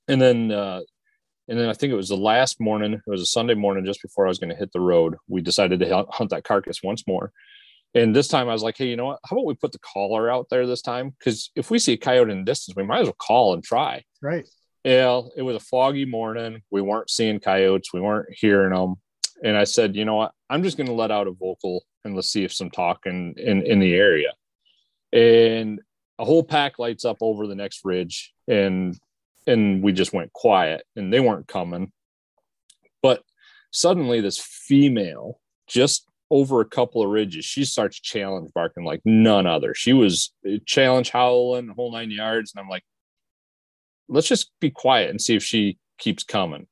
and 0.09 0.21
then 0.21 0.51
uh, 0.51 0.81
and 1.49 1.59
then 1.59 1.69
I 1.69 1.75
think 1.75 1.93
it 1.93 1.97
was 1.97 2.09
the 2.09 2.17
last 2.17 2.61
morning. 2.61 2.95
It 2.95 3.03
was 3.07 3.21
a 3.21 3.27
Sunday 3.27 3.55
morning 3.55 3.85
just 3.85 4.03
before 4.03 4.27
I 4.27 4.29
was 4.29 4.39
going 4.39 4.51
to 4.51 4.57
hit 4.57 4.73
the 4.73 4.81
road. 4.81 5.17
We 5.29 5.43
decided 5.43 5.81
to 5.81 6.07
hunt- 6.11 6.31
that 6.31 6.45
carcass 6.45 6.83
once 6.83 7.07
more. 7.07 7.33
And 7.95 8.15
this 8.15 8.29
time 8.29 8.49
I 8.49 8.53
was 8.53 8.63
like, 8.63 8.77
hey, 8.77 8.87
you 8.87 8.97
know 8.97 9.07
what? 9.07 9.21
How 9.25 9.37
about 9.37 9.47
we 9.47 9.55
put 9.55 9.73
the 9.73 9.79
caller 9.79 10.31
out 10.31 10.49
there 10.51 10.67
this 10.67 10.83
time? 10.83 11.15
Because 11.19 11.51
if 11.55 11.71
we 11.71 11.79
see 11.79 11.93
a 11.93 11.97
coyote 11.97 12.31
in 12.31 12.39
the 12.39 12.45
distance, 12.45 12.75
we 12.75 12.83
might 12.83 13.03
as 13.03 13.07
well 13.07 13.17
call 13.19 13.55
and 13.55 13.63
try. 13.63 14.03
Right. 14.21 14.47
Yeah, 14.85 15.23
it 15.37 15.43
was 15.43 15.57
a 15.57 15.61
foggy 15.61 16.05
morning. 16.05 16.63
We 16.71 16.83
weren't 16.83 17.09
seeing 17.09 17.41
coyotes. 17.41 17.93
We 17.93 18.01
weren't 18.01 18.29
hearing 18.31 18.75
them. 18.75 18.97
And 19.45 19.57
I 19.59 19.65
said, 19.65 19.95
you 19.95 20.07
know 20.07 20.17
what? 20.17 20.33
I'm 20.49 20.63
just 20.63 20.79
going 20.79 20.87
to 20.87 20.95
let 20.95 21.11
out 21.11 21.29
a 21.29 21.33
vocal 21.33 21.85
and 22.05 22.17
let's 22.17 22.31
see 22.31 22.45
if 22.45 22.53
some 22.53 22.71
talk 22.71 23.07
in, 23.07 23.35
in, 23.37 23.63
in 23.63 23.79
the 23.79 23.95
area. 23.95 24.33
And 25.13 25.81
a 26.19 26.25
whole 26.25 26.43
pack 26.43 26.79
lights 26.79 27.05
up 27.05 27.19
over 27.21 27.47
the 27.47 27.55
next 27.55 27.83
ridge 27.85 28.33
and 28.49 28.99
and 29.47 29.83
we 29.83 29.93
just 29.93 30.15
went 30.15 30.33
quiet 30.33 30.85
and 30.97 31.13
they 31.13 31.21
weren't 31.21 31.47
coming. 31.47 31.93
But 33.03 33.23
suddenly 33.71 34.23
this 34.23 34.39
female 34.41 35.39
just 35.67 36.09
over 36.31 36.63
a 36.63 36.65
couple 36.65 37.03
of 37.03 37.11
ridges, 37.11 37.45
she 37.45 37.67
starts 37.67 38.01
challenge 38.01 38.51
barking 38.55 38.85
like 38.85 39.03
none 39.05 39.47
other. 39.47 39.75
She 39.75 39.93
was 39.93 40.33
uh, 40.49 40.57
challenge 40.65 41.11
howling, 41.11 41.67
the 41.67 41.75
whole 41.75 41.93
nine 41.93 42.11
yards. 42.11 42.55
And 42.55 42.63
I'm 42.63 42.71
like, 42.71 42.85
let's 44.09 44.29
just 44.29 44.51
be 44.61 44.71
quiet 44.71 45.11
and 45.11 45.21
see 45.21 45.37
if 45.37 45.43
she 45.43 45.77
keeps 45.99 46.25
coming. 46.25 46.67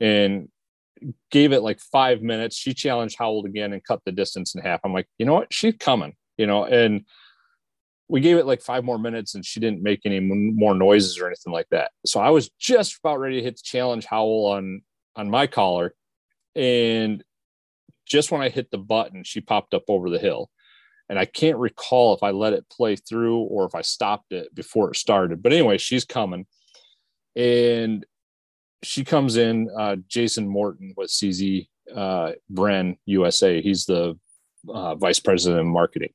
And 0.00 0.48
gave 1.30 1.52
it 1.52 1.60
like 1.60 1.80
five 1.80 2.22
minutes. 2.22 2.56
She 2.56 2.74
challenged 2.74 3.18
howl 3.18 3.44
again 3.44 3.72
and 3.72 3.84
cut 3.84 4.00
the 4.04 4.12
distance 4.12 4.54
in 4.54 4.62
half. 4.62 4.80
I'm 4.84 4.92
like, 4.92 5.08
you 5.18 5.26
know 5.26 5.34
what? 5.34 5.52
She's 5.52 5.74
coming, 5.78 6.14
you 6.36 6.46
know, 6.46 6.64
and 6.64 7.04
we 8.08 8.20
gave 8.20 8.36
it 8.38 8.46
like 8.46 8.60
five 8.60 8.84
more 8.84 8.98
minutes 8.98 9.34
and 9.34 9.44
she 9.44 9.60
didn't 9.60 9.82
make 9.82 10.00
any 10.04 10.18
more 10.20 10.74
noises 10.74 11.18
or 11.18 11.26
anything 11.26 11.52
like 11.52 11.68
that. 11.70 11.92
So 12.04 12.20
I 12.20 12.30
was 12.30 12.50
just 12.58 12.98
about 12.98 13.20
ready 13.20 13.36
to 13.36 13.42
hit 13.42 13.56
the 13.56 13.62
challenge 13.62 14.04
howl 14.04 14.46
on 14.46 14.82
on 15.16 15.30
my 15.30 15.46
caller. 15.46 15.94
And 16.56 17.22
just 18.06 18.32
when 18.32 18.40
I 18.40 18.48
hit 18.48 18.70
the 18.70 18.78
button, 18.78 19.22
she 19.22 19.40
popped 19.40 19.74
up 19.74 19.84
over 19.88 20.10
the 20.10 20.18
hill. 20.18 20.50
And 21.08 21.18
I 21.18 21.24
can't 21.24 21.58
recall 21.58 22.14
if 22.14 22.22
I 22.22 22.30
let 22.30 22.52
it 22.52 22.68
play 22.68 22.96
through 22.96 23.38
or 23.38 23.64
if 23.64 23.74
I 23.74 23.82
stopped 23.82 24.32
it 24.32 24.54
before 24.54 24.90
it 24.90 24.96
started. 24.96 25.42
But 25.42 25.52
anyway, 25.52 25.78
she's 25.78 26.04
coming. 26.04 26.46
And 27.36 28.04
she 28.82 29.04
comes 29.04 29.36
in, 29.36 29.68
uh, 29.78 29.96
Jason 30.08 30.48
Morton 30.48 30.94
with 30.96 31.10
CZ 31.10 31.68
uh, 31.94 32.32
Bren 32.52 32.96
USA. 33.06 33.60
He's 33.60 33.84
the 33.86 34.18
uh, 34.68 34.94
vice 34.94 35.18
president 35.18 35.60
of 35.60 35.66
marketing. 35.66 36.12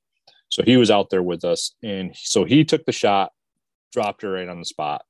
So 0.50 0.64
he 0.64 0.78
was 0.78 0.92
out 0.92 1.10
there 1.10 1.24
with 1.24 1.44
us. 1.44 1.74
And 1.84 2.16
so 2.16 2.44
he 2.44 2.64
took 2.64 2.86
the 2.86 2.92
shot, 2.92 3.32
dropped 3.92 4.22
her 4.22 4.32
right 4.32 4.48
on 4.48 4.60
the 4.60 4.66
spot. 4.66 5.04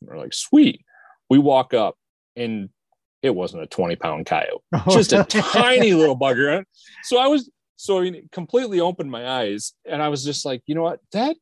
we're 0.00 0.18
like, 0.18 0.34
sweet. 0.34 0.84
We 1.28 1.38
walk 1.38 1.74
up 1.74 1.96
and 2.36 2.68
it 3.22 3.34
wasn't 3.34 3.62
a 3.62 3.66
20 3.66 3.96
pound 3.96 4.26
coyote, 4.26 4.62
just 4.90 5.12
a 5.12 5.24
tiny 5.24 5.94
little 5.94 6.18
bugger. 6.18 6.64
So 7.04 7.18
I 7.18 7.26
was, 7.26 7.50
so 7.76 8.00
I 8.00 8.10
mean, 8.10 8.28
completely 8.32 8.80
opened 8.80 9.10
my 9.10 9.28
eyes 9.28 9.72
and 9.86 10.02
I 10.02 10.08
was 10.08 10.24
just 10.24 10.44
like, 10.44 10.62
you 10.66 10.74
know 10.74 10.82
what? 10.82 11.00
That, 11.12 11.36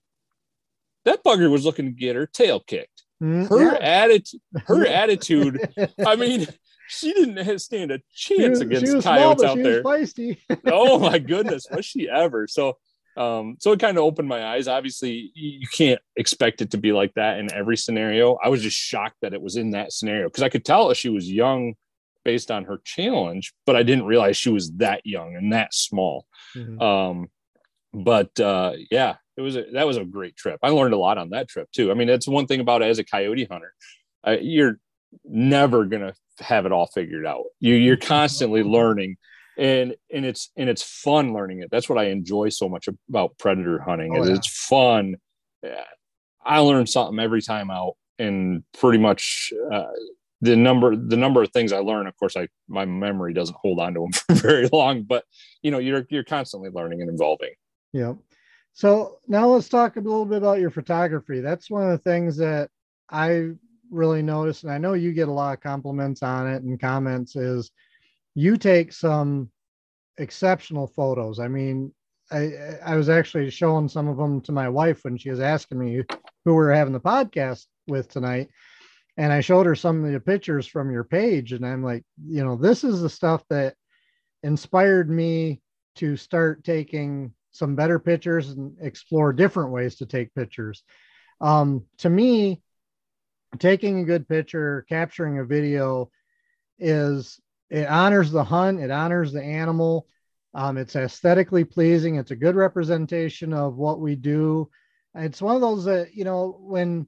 that 1.05 1.25
bugger 1.25 1.51
was 1.51 1.65
looking 1.65 1.87
to 1.87 1.93
get 1.93 2.17
her 2.17 2.27
tail 2.27 2.61
kicked. 2.61 3.05
Mm, 3.23 3.49
her 3.49 3.73
yeah. 3.73 3.79
attitude, 3.79 4.41
her 4.67 4.87
attitude. 5.01 5.69
I 6.07 6.17
mean, 6.17 6.47
she 6.89 7.13
didn't 7.13 7.59
stand 7.59 7.91
a 7.91 8.01
chance 8.15 8.59
was, 8.59 8.61
against 8.61 9.03
coyotes 9.05 9.43
small, 9.43 9.53
out 9.53 9.63
there. 9.63 9.83
Feisty. 9.83 10.39
oh 10.67 10.99
my 10.99 11.19
goodness, 11.19 11.67
was 11.71 11.85
she 11.85 12.09
ever? 12.09 12.47
So, 12.47 12.79
um, 13.17 13.57
so 13.59 13.73
it 13.73 13.81
kind 13.81 13.99
of 13.99 14.05
opened 14.05 14.29
my 14.29 14.45
eyes. 14.45 14.69
Obviously, 14.69 15.31
you 15.35 15.67
can't 15.71 16.01
expect 16.17 16.63
it 16.63 16.71
to 16.71 16.79
be 16.79 16.93
like 16.93 17.15
that 17.15 17.39
in 17.39 17.53
every 17.53 17.77
scenario. 17.77 18.39
I 18.43 18.49
was 18.49 18.63
just 18.63 18.77
shocked 18.77 19.17
that 19.23 19.35
it 19.35 19.43
was 19.43 19.57
in 19.57 19.71
that 19.71 19.93
scenario 19.93 20.29
because 20.29 20.43
I 20.43 20.49
could 20.49 20.65
tell 20.65 20.93
she 20.95 21.11
was 21.11 21.31
young 21.31 21.75
based 22.25 22.51
on 22.51 22.65
her 22.65 22.81
challenge, 22.85 23.53
but 23.67 23.77
I 23.77 23.83
didn't 23.83 24.05
realize 24.07 24.37
she 24.37 24.51
was 24.51 24.73
that 24.77 25.07
young 25.07 25.37
and 25.37 25.53
that 25.53 25.75
small. 25.75 26.27
Mm-hmm. 26.57 26.81
Um, 26.81 27.31
but 27.93 28.39
uh, 28.39 28.73
yeah, 28.91 29.17
it 29.41 29.43
was 29.43 29.57
a, 29.57 29.65
that 29.73 29.87
was 29.87 29.97
a 29.97 30.05
great 30.05 30.37
trip. 30.37 30.61
I 30.63 30.69
learned 30.69 30.93
a 30.93 30.99
lot 30.99 31.17
on 31.17 31.31
that 31.31 31.49
trip 31.49 31.71
too. 31.73 31.91
I 31.91 31.95
mean, 31.95 32.07
that's 32.07 32.29
one 32.29 32.47
thing 32.47 32.61
about 32.61 32.83
it 32.83 32.87
as 32.87 32.99
a 32.99 33.05
coyote 33.05 33.47
hunter, 33.51 33.73
uh, 34.27 34.37
you're 34.41 34.79
never 35.25 35.87
gonna 35.87 36.13
have 36.41 36.67
it 36.67 36.73
all 36.73 36.87
figured 36.87 37.27
out. 37.27 37.45
You 37.59 37.75
you're 37.75 37.97
constantly 38.17 38.63
learning, 38.63 39.17
and 39.57 39.95
and 40.13 40.27
it's 40.27 40.51
and 40.57 40.69
it's 40.69 40.83
fun 40.83 41.33
learning 41.33 41.61
it. 41.61 41.71
That's 41.71 41.89
what 41.89 41.99
I 41.99 42.09
enjoy 42.09 42.51
so 42.51 42.69
much 42.69 42.87
about 43.09 43.39
predator 43.39 43.81
hunting. 43.81 44.15
Oh, 44.15 44.23
is 44.23 44.29
yeah. 44.29 44.35
It's 44.37 44.67
fun. 44.67 45.17
I 46.45 46.59
learn 46.59 46.87
something 46.87 47.19
every 47.19 47.43
time 47.43 47.71
out, 47.71 47.95
and 48.19 48.63
pretty 48.79 48.99
much. 48.99 49.53
Uh, 49.73 49.85
the 50.43 50.57
number 50.57 50.97
the 50.97 51.19
number 51.19 51.43
of 51.43 51.51
things 51.53 51.71
I 51.71 51.81
learn, 51.81 52.07
of 52.07 52.17
course, 52.17 52.35
I 52.35 52.49
my 52.67 52.87
memory 52.87 53.35
doesn't 53.35 53.59
hold 53.61 53.79
on 53.79 53.93
to 53.93 54.01
them 54.01 54.13
for 54.13 54.35
very 54.37 54.69
long, 54.73 55.03
but 55.03 55.25
you 55.61 55.71
know, 55.71 55.79
you're 55.79 56.07
you're 56.09 56.25
constantly 56.25 56.71
learning 56.71 57.03
and 57.03 57.11
evolving. 57.11 57.51
Yeah. 57.93 58.15
So 58.73 59.19
now 59.29 59.49
let's 59.49 59.69
talk 59.69 59.97
a 59.97 60.01
little 60.01 60.25
bit 60.25 60.39
about 60.39 60.61
your 60.61 60.71
photography. 60.71 61.41
That's 61.41 61.71
one 61.71 61.83
of 61.83 61.91
the 61.91 62.11
things 62.11 62.37
that 62.39 62.71
I 63.11 63.51
really 63.91 64.23
noticed, 64.23 64.63
and 64.63 64.73
I 64.73 64.79
know 64.79 64.93
you 64.93 65.13
get 65.13 65.29
a 65.29 65.33
lot 65.33 65.55
of 65.55 65.61
compliments 65.61 66.23
on 66.23 66.49
it 66.49 66.63
and 66.63 66.81
comments. 66.81 67.37
Is 67.37 67.71
you 68.35 68.57
take 68.57 68.93
some 68.93 69.51
exceptional 70.19 70.87
photos. 70.87 71.41
I 71.41 71.49
mean, 71.49 71.93
I 72.31 72.53
I 72.85 72.97
was 72.97 73.09
actually 73.09 73.51
showing 73.51 73.89
some 73.89 74.09
of 74.09 74.17
them 74.17 74.41
to 74.43 74.53
my 74.53 74.69
wife 74.69 75.05
when 75.05 75.17
she 75.17 75.31
was 75.31 75.41
asking 75.41 75.79
me 75.79 76.05
who 76.45 76.53
we 76.53 76.53
we're 76.53 76.73
having 76.73 76.93
the 76.93 77.01
podcast 77.01 77.67
with 77.89 78.09
tonight. 78.09 78.49
And 79.17 79.33
I 79.33 79.41
showed 79.41 79.67
her 79.67 79.75
some 79.75 80.05
of 80.05 80.13
the 80.13 80.21
pictures 80.21 80.67
from 80.67 80.91
your 80.91 81.05
page, 81.05 81.53
and 81.53 81.67
I'm 81.67 81.83
like, 81.83 82.05
you 82.25 82.45
know, 82.45 82.57
this 82.57 82.85
is 82.85 83.03
the 83.03 83.11
stuff 83.11 83.43
that 83.51 83.75
inspired 84.43 85.11
me 85.11 85.61
to 85.97 86.17
start 86.17 86.65
taking 86.65 87.35
some 87.53 87.75
better 87.75 87.99
pictures 87.99 88.51
and 88.51 88.77
explore 88.81 89.33
different 89.33 89.73
ways 89.73 89.97
to 89.97 90.07
take 90.07 90.35
pictures. 90.35 90.83
Um, 91.41 91.85
to 91.99 92.11
me, 92.11 92.63
taking 93.59 94.01
a 94.01 94.05
good 94.05 94.29
picture, 94.29 94.85
capturing 94.89 95.39
a 95.39 95.45
video 95.45 96.11
is 96.79 97.41
it 97.69 97.87
honors 97.89 98.31
the 98.31 98.45
hunt, 98.45 98.81
it 98.81 98.91
honors 98.91 99.33
the 99.33 99.43
animal. 99.43 100.07
Um, 100.55 100.77
it's 100.77 100.97
aesthetically 100.97 101.65
pleasing. 101.65 102.17
It's 102.17 102.33
a 102.33 102.37
good 102.37 102.57
representation 102.57 103.53
of 103.53 103.77
what 103.77 104.01
we 104.01 104.17
do. 104.17 104.69
It's 105.15 105.43
one 105.43 105.55
of 105.55 105.61
those 105.61 105.85
that, 105.85 106.15
you 106.15 106.25
know, 106.25 106.59
when 106.61 107.07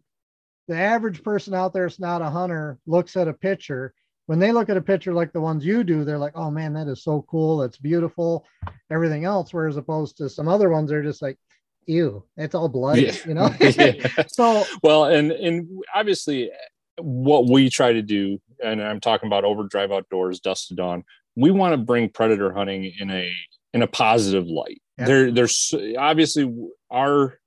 the 0.69 0.77
average 0.77 1.23
person 1.23 1.55
out 1.55 1.73
there 1.73 1.87
is 1.87 1.99
not 1.99 2.23
a 2.23 2.31
hunter 2.31 2.79
looks 2.87 3.17
at 3.17 3.29
a 3.29 3.33
picture, 3.33 3.95
when 4.27 4.39
they 4.39 4.53
look 4.53 4.69
at 4.69 4.77
a 4.77 4.83
picture 4.83 5.13
like 5.13 5.33
the 5.33 5.41
ones 5.41 5.65
you 5.65 5.83
do, 5.83 6.05
they're 6.05 6.19
like, 6.19 6.37
oh 6.37 6.51
man, 6.51 6.73
that 6.75 6.89
is 6.89 7.03
so 7.03 7.25
cool. 7.29 7.59
That's 7.59 7.79
beautiful. 7.79 8.47
Everything 8.91 9.25
else. 9.25 9.53
Whereas 9.53 9.77
opposed 9.77 10.17
to 10.19 10.29
some 10.29 10.49
other 10.49 10.71
ones, 10.71 10.91
they're 10.91 11.03
just 11.03 11.23
like, 11.23 11.39
ew, 11.87 12.25
it's 12.37 12.55
all 12.55 12.69
blood, 12.69 12.99
yeah. 12.99 13.15
you 13.27 13.35
know? 13.35 13.51
so, 14.29 14.65
well, 14.83 15.07
and, 15.07 15.33
and 15.33 15.69
obviously 15.95 16.51
what 16.99 17.49
we 17.49 17.69
try 17.69 17.93
to 17.93 18.03
do, 18.03 18.41
and 18.63 18.81
I'm 18.81 19.01
talking 19.01 19.27
about 19.27 19.45
overdrive 19.45 19.91
outdoors, 19.91 20.41
dusk 20.41 20.69
to 20.69 20.75
dawn, 20.75 21.05
we 21.35 21.51
want 21.51 21.73
to 21.73 21.79
bring 21.79 22.09
predator 22.09 22.53
hunting 22.53 22.93
in 22.99 23.11
a, 23.11 23.33
in 23.73 23.83
a 23.83 23.87
positive 23.87 24.47
light. 24.47 24.81
Yeah. 24.99 25.07
There, 25.07 25.31
there's 25.33 25.75
obviously 25.99 26.55
our, 26.91 27.39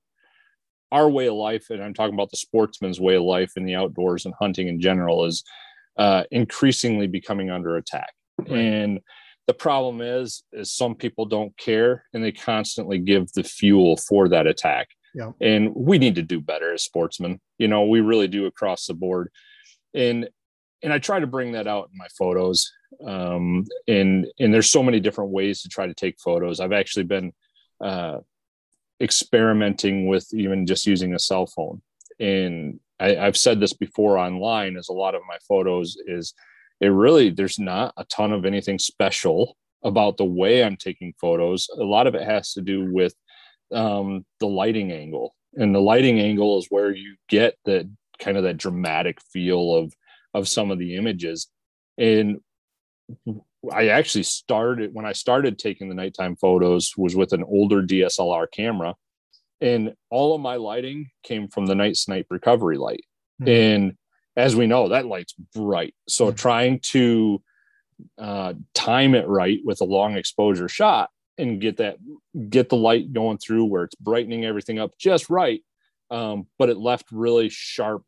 our 0.91 1.09
way 1.09 1.27
of 1.27 1.35
life, 1.35 1.69
and 1.69 1.81
I'm 1.81 1.93
talking 1.93 2.15
about 2.15 2.31
the 2.31 2.37
sportsman's 2.37 2.99
way 2.99 3.15
of 3.15 3.23
life 3.23 3.53
in 3.55 3.65
the 3.65 3.75
outdoors 3.75 4.25
and 4.25 4.33
hunting 4.39 4.67
in 4.67 4.81
general 4.81 5.25
is 5.25 5.43
uh, 5.97 6.23
increasingly 6.31 7.07
becoming 7.07 7.49
under 7.49 7.77
attack. 7.77 8.13
Right. 8.39 8.51
And 8.51 8.99
the 9.47 9.53
problem 9.53 10.01
is, 10.01 10.43
is 10.51 10.73
some 10.73 10.95
people 10.95 11.25
don't 11.25 11.55
care 11.57 12.05
and 12.13 12.23
they 12.23 12.31
constantly 12.31 12.97
give 12.97 13.31
the 13.33 13.43
fuel 13.43 13.97
for 13.97 14.27
that 14.29 14.47
attack. 14.47 14.89
Yeah. 15.13 15.31
And 15.39 15.73
we 15.75 15.97
need 15.97 16.15
to 16.15 16.21
do 16.21 16.41
better 16.41 16.73
as 16.73 16.83
sportsmen. 16.83 17.39
You 17.57 17.67
know, 17.67 17.85
we 17.85 18.01
really 18.01 18.27
do 18.27 18.47
across 18.47 18.85
the 18.87 18.93
board. 18.93 19.29
And 19.93 20.27
and 20.83 20.91
I 20.93 20.99
try 20.99 21.19
to 21.19 21.27
bring 21.27 21.53
that 21.53 21.67
out 21.67 21.89
in 21.91 21.97
my 21.97 22.07
photos. 22.17 22.69
Um, 23.05 23.65
and 23.87 24.27
and 24.39 24.53
there's 24.53 24.69
so 24.69 24.83
many 24.83 24.99
different 24.99 25.31
ways 25.31 25.61
to 25.61 25.69
try 25.69 25.87
to 25.87 25.93
take 25.93 26.19
photos. 26.19 26.59
I've 26.59 26.73
actually 26.73 27.03
been 27.03 27.31
uh, 27.81 28.19
experimenting 29.01 30.07
with 30.07 30.27
even 30.33 30.65
just 30.65 30.85
using 30.85 31.13
a 31.13 31.19
cell 31.19 31.47
phone. 31.47 31.81
And 32.19 32.79
I, 32.99 33.17
I've 33.17 33.37
said 33.37 33.59
this 33.59 33.73
before 33.73 34.17
online 34.17 34.77
as 34.77 34.89
a 34.89 34.93
lot 34.93 35.15
of 35.15 35.21
my 35.27 35.37
photos 35.47 35.97
is 36.05 36.33
it 36.81 36.87
really 36.87 37.29
there's 37.29 37.59
not 37.59 37.93
a 37.97 38.05
ton 38.05 38.31
of 38.31 38.45
anything 38.45 38.79
special 38.79 39.57
about 39.83 40.17
the 40.17 40.25
way 40.25 40.63
I'm 40.63 40.77
taking 40.77 41.13
photos. 41.19 41.69
A 41.77 41.83
lot 41.83 42.07
of 42.07 42.15
it 42.15 42.23
has 42.23 42.53
to 42.53 42.61
do 42.61 42.91
with 42.91 43.13
um, 43.71 44.25
the 44.39 44.47
lighting 44.47 44.91
angle, 44.91 45.35
and 45.53 45.73
the 45.73 45.79
lighting 45.79 46.19
angle 46.19 46.57
is 46.59 46.67
where 46.69 46.91
you 46.91 47.15
get 47.29 47.55
the 47.65 47.89
kind 48.19 48.37
of 48.37 48.43
that 48.43 48.57
dramatic 48.57 49.19
feel 49.31 49.75
of 49.75 49.93
of 50.33 50.47
some 50.47 50.71
of 50.71 50.79
the 50.79 50.95
images. 50.95 51.47
And 51.97 52.41
I 53.71 53.87
actually 53.87 54.23
started 54.23 54.93
when 54.93 55.05
I 55.05 55.13
started 55.13 55.57
taking 55.57 55.87
the 55.87 55.95
nighttime 55.95 56.35
photos 56.35 56.93
was 56.97 57.15
with 57.15 57.31
an 57.31 57.43
older 57.43 57.81
DSLR 57.81 58.47
camera, 58.51 58.95
and 59.65 59.95
all 60.11 60.35
of 60.35 60.41
my 60.41 60.55
lighting 60.55 61.09
came 61.23 61.47
from 61.47 61.65
the 61.65 61.75
night 61.75 61.97
snipe 61.97 62.27
recovery 62.29 62.77
light 62.77 63.03
mm-hmm. 63.41 63.49
and 63.49 63.97
as 64.37 64.55
we 64.55 64.67
know 64.67 64.89
that 64.89 65.05
light's 65.05 65.33
bright 65.53 65.93
so 66.07 66.27
mm-hmm. 66.27 66.35
trying 66.35 66.79
to 66.79 67.41
uh, 68.17 68.53
time 68.73 69.15
it 69.15 69.27
right 69.27 69.59
with 69.63 69.79
a 69.81 69.85
long 69.85 70.17
exposure 70.17 70.67
shot 70.67 71.09
and 71.37 71.61
get 71.61 71.77
that 71.77 71.97
get 72.49 72.69
the 72.69 72.77
light 72.77 73.11
going 73.11 73.37
through 73.37 73.65
where 73.65 73.83
it's 73.83 73.95
brightening 73.95 74.45
everything 74.45 74.79
up 74.79 74.91
just 74.97 75.29
right 75.29 75.61
um, 76.11 76.45
but 76.59 76.69
it 76.69 76.77
left 76.77 77.05
really 77.11 77.49
sharp 77.49 78.03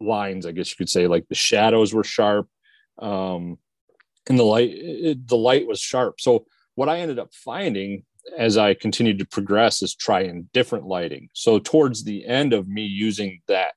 lines 0.00 0.44
i 0.44 0.52
guess 0.52 0.70
you 0.70 0.76
could 0.76 0.88
say 0.88 1.06
like 1.06 1.26
the 1.28 1.34
shadows 1.34 1.94
were 1.94 2.04
sharp 2.04 2.48
um, 2.98 3.58
and 4.28 4.38
the 4.38 4.42
light 4.42 4.70
it, 4.72 5.28
the 5.28 5.36
light 5.36 5.66
was 5.66 5.80
sharp 5.80 6.20
so 6.20 6.46
what 6.74 6.88
i 6.88 6.98
ended 6.98 7.18
up 7.18 7.32
finding 7.32 8.04
as 8.36 8.56
I 8.56 8.74
continued 8.74 9.18
to 9.18 9.26
progress 9.26 9.82
is 9.82 9.94
trying 9.94 10.48
different 10.52 10.86
lighting. 10.86 11.28
So 11.32 11.58
towards 11.58 12.04
the 12.04 12.26
end 12.26 12.52
of 12.52 12.68
me 12.68 12.82
using 12.82 13.40
that 13.48 13.74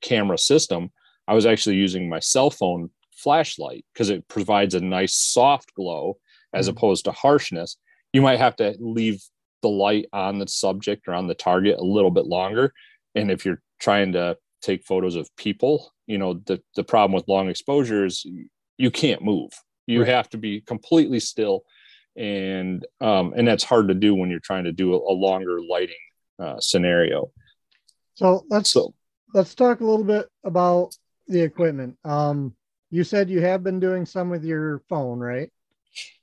camera 0.00 0.38
system, 0.38 0.90
I 1.28 1.34
was 1.34 1.46
actually 1.46 1.76
using 1.76 2.08
my 2.08 2.18
cell 2.18 2.50
phone 2.50 2.90
flashlight 3.12 3.84
because 3.92 4.10
it 4.10 4.26
provides 4.28 4.74
a 4.74 4.80
nice 4.80 5.14
soft 5.14 5.74
glow 5.74 6.18
as 6.52 6.66
mm-hmm. 6.66 6.76
opposed 6.76 7.04
to 7.04 7.12
harshness. 7.12 7.76
You 8.12 8.22
might 8.22 8.38
have 8.38 8.56
to 8.56 8.74
leave 8.80 9.22
the 9.62 9.68
light 9.68 10.06
on 10.12 10.38
the 10.38 10.48
subject 10.48 11.06
or 11.06 11.14
on 11.14 11.26
the 11.26 11.34
target 11.34 11.78
a 11.78 11.84
little 11.84 12.10
bit 12.10 12.26
longer. 12.26 12.72
And 13.14 13.30
if 13.30 13.44
you're 13.44 13.60
trying 13.78 14.12
to 14.12 14.36
take 14.60 14.84
photos 14.84 15.16
of 15.16 15.34
people. 15.36 15.92
You 16.06 16.18
know, 16.18 16.34
the 16.34 16.60
the 16.76 16.84
problem 16.84 17.12
with 17.12 17.28
long 17.28 17.48
exposures, 17.48 18.26
you 18.78 18.90
can't 18.90 19.22
move. 19.22 19.50
You 19.86 20.00
Right. 20.00 20.08
have 20.08 20.28
to 20.30 20.38
be 20.38 20.60
completely 20.60 21.20
still, 21.20 21.62
and 22.20 22.86
um, 23.00 23.32
and 23.34 23.48
that's 23.48 23.64
hard 23.64 23.88
to 23.88 23.94
do 23.94 24.14
when 24.14 24.30
you're 24.30 24.40
trying 24.40 24.64
to 24.64 24.72
do 24.72 24.92
a, 24.92 24.96
a 24.96 25.14
longer 25.14 25.58
lighting 25.62 25.96
uh, 26.38 26.60
scenario. 26.60 27.30
So 28.14 28.44
let's 28.50 28.70
So 28.70 28.92
let's 29.32 29.54
talk 29.54 29.80
a 29.80 29.84
little 29.84 30.04
bit 30.04 30.28
about 30.44 30.94
the 31.28 31.40
equipment. 31.40 31.96
Um, 32.04 32.54
you 32.90 33.04
said 33.04 33.30
you 33.30 33.40
have 33.40 33.64
been 33.64 33.80
doing 33.80 34.04
some 34.04 34.28
with 34.28 34.44
your 34.44 34.82
phone, 34.90 35.18
right? 35.18 35.50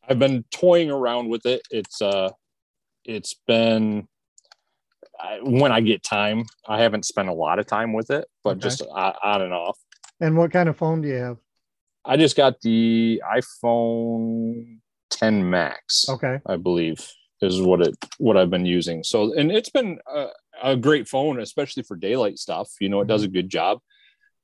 I've 0.08 0.20
been 0.20 0.46
toying 0.52 0.92
around 0.92 1.30
with 1.30 1.48
it. 1.48 1.62
It's 1.72 2.00
uh, 2.00 2.30
it's 3.04 3.34
been 3.48 4.08
I, 5.20 5.40
when 5.42 5.72
I 5.72 5.82
get 5.82 6.04
time. 6.04 6.46
I 6.68 6.80
haven't 6.80 7.06
spent 7.06 7.28
a 7.28 7.34
lot 7.34 7.58
of 7.58 7.66
time 7.66 7.94
with 7.94 8.12
it, 8.12 8.26
but 8.44 8.58
Okay. 8.58 8.60
just 8.60 8.82
uh, 8.84 9.14
on 9.24 9.42
and 9.42 9.54
off. 9.54 9.80
And 10.20 10.38
what 10.38 10.52
kind 10.52 10.70
of 10.70 10.78
phone 10.78 11.02
do 11.02 11.08
you 11.08 11.16
have? 11.16 11.38
I 12.06 12.18
just 12.18 12.38
got 12.38 12.62
the 12.62 13.22
iPhone 13.26 14.78
10 15.10 15.50
Max. 15.50 16.06
Okay. 16.10 16.40
I 16.46 16.58
believe 16.58 17.08
is 17.42 17.62
what 17.62 17.82
it 17.82 17.96
what 18.18 18.38
I've 18.38 18.50
been 18.50 18.66
using. 18.66 19.04
So 19.04 19.34
and 19.34 19.52
it's 19.52 19.70
been 19.70 20.00
a, 20.08 20.28
a 20.64 20.76
great 20.76 21.08
phone, 21.08 21.40
especially 21.40 21.84
for 21.84 21.96
daylight 21.96 22.40
stuff. 22.40 22.70
You 22.80 22.90
know, 22.90 23.02
it 23.02 23.08
does 23.08 23.24
a 23.24 23.28
good 23.28 23.50
job, 23.50 23.80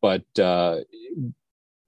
but 0.01 0.23
uh, 0.39 0.79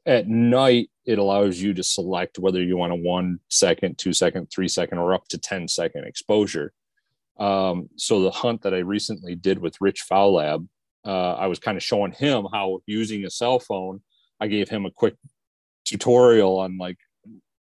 at 0.05 0.27
night 0.27 0.89
it 1.05 1.19
allows 1.19 1.59
you 1.59 1.73
to 1.75 1.83
select 1.83 2.39
whether 2.39 2.61
you 2.61 2.77
want 2.77 2.93
a 2.93 2.95
one 2.95 3.39
second, 3.49 3.97
two 3.97 4.13
second, 4.13 4.47
three 4.47 4.67
second, 4.67 4.97
or 4.97 5.13
up 5.13 5.27
to 5.29 5.37
10 5.37 5.67
second 5.67 6.05
exposure. 6.05 6.73
Um, 7.37 7.89
so 7.97 8.21
the 8.21 8.31
hunt 8.31 8.61
that 8.63 8.73
I 8.73 8.79
recently 8.79 9.35
did 9.35 9.59
with 9.59 9.81
Rich 9.81 10.01
Foul 10.01 10.35
Lab, 10.35 10.67
uh, 11.05 11.33
I 11.33 11.47
was 11.47 11.59
kind 11.59 11.77
of 11.77 11.83
showing 11.83 12.11
him 12.11 12.47
how 12.51 12.79
using 12.87 13.25
a 13.25 13.29
cell 13.29 13.59
phone. 13.59 14.01
I 14.39 14.47
gave 14.47 14.69
him 14.69 14.85
a 14.85 14.91
quick 14.91 15.15
tutorial 15.83 16.59
on 16.59 16.77
like 16.77 16.97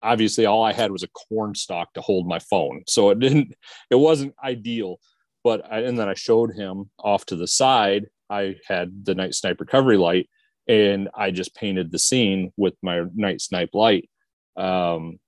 obviously 0.06 0.46
all 0.46 0.64
I 0.64 0.74
had 0.74 0.92
was 0.92 1.04
a 1.04 1.10
corn 1.10 1.56
stalk 1.56 1.94
to 1.94 2.02
hold 2.02 2.28
my 2.28 2.40
phone. 2.40 2.84
So 2.88 3.10
it 3.10 3.20
didn't, 3.20 3.54
it 3.90 3.96
wasn't 3.96 4.36
ideal. 4.44 5.00
But 5.44 5.72
I, 5.72 5.80
and 5.82 5.98
then 5.98 6.08
I 6.08 6.14
showed 6.14 6.56
him 6.56 6.90
off 7.00 7.26
to 7.28 7.36
the 7.36 7.48
side, 7.48 8.08
I 8.30 8.56
had 8.68 9.06
the 9.06 9.16
night 9.16 9.36
snipe 9.36 9.60
recovery 9.60 9.98
light 9.98 10.30
and 10.68 11.10
I 11.14 11.32
just 11.32 11.56
painted 11.56 11.92
the 11.92 12.00
scene 12.00 12.52
with 12.58 12.74
my 12.82 13.04
night 13.14 13.42
snipe 13.42 13.72
light. 13.74 14.10
Um, 14.58 15.20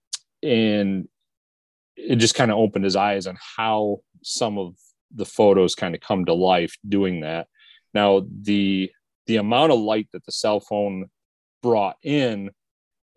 and 0.41 1.07
it 1.95 2.15
just 2.17 2.35
kind 2.35 2.51
of 2.51 2.57
opened 2.57 2.85
his 2.85 2.95
eyes 2.95 3.27
on 3.27 3.37
how 3.57 3.99
some 4.23 4.57
of 4.57 4.75
the 5.13 5.25
photos 5.25 5.75
kind 5.75 5.95
of 5.95 6.01
come 6.01 6.25
to 6.25 6.33
life 6.33 6.75
doing 6.87 7.21
that. 7.21 7.47
Now, 7.93 8.25
the, 8.41 8.91
the 9.25 9.37
amount 9.37 9.71
of 9.71 9.79
light 9.79 10.07
that 10.13 10.25
the 10.25 10.31
cell 10.31 10.59
phone 10.59 11.09
brought 11.61 11.97
in 12.03 12.51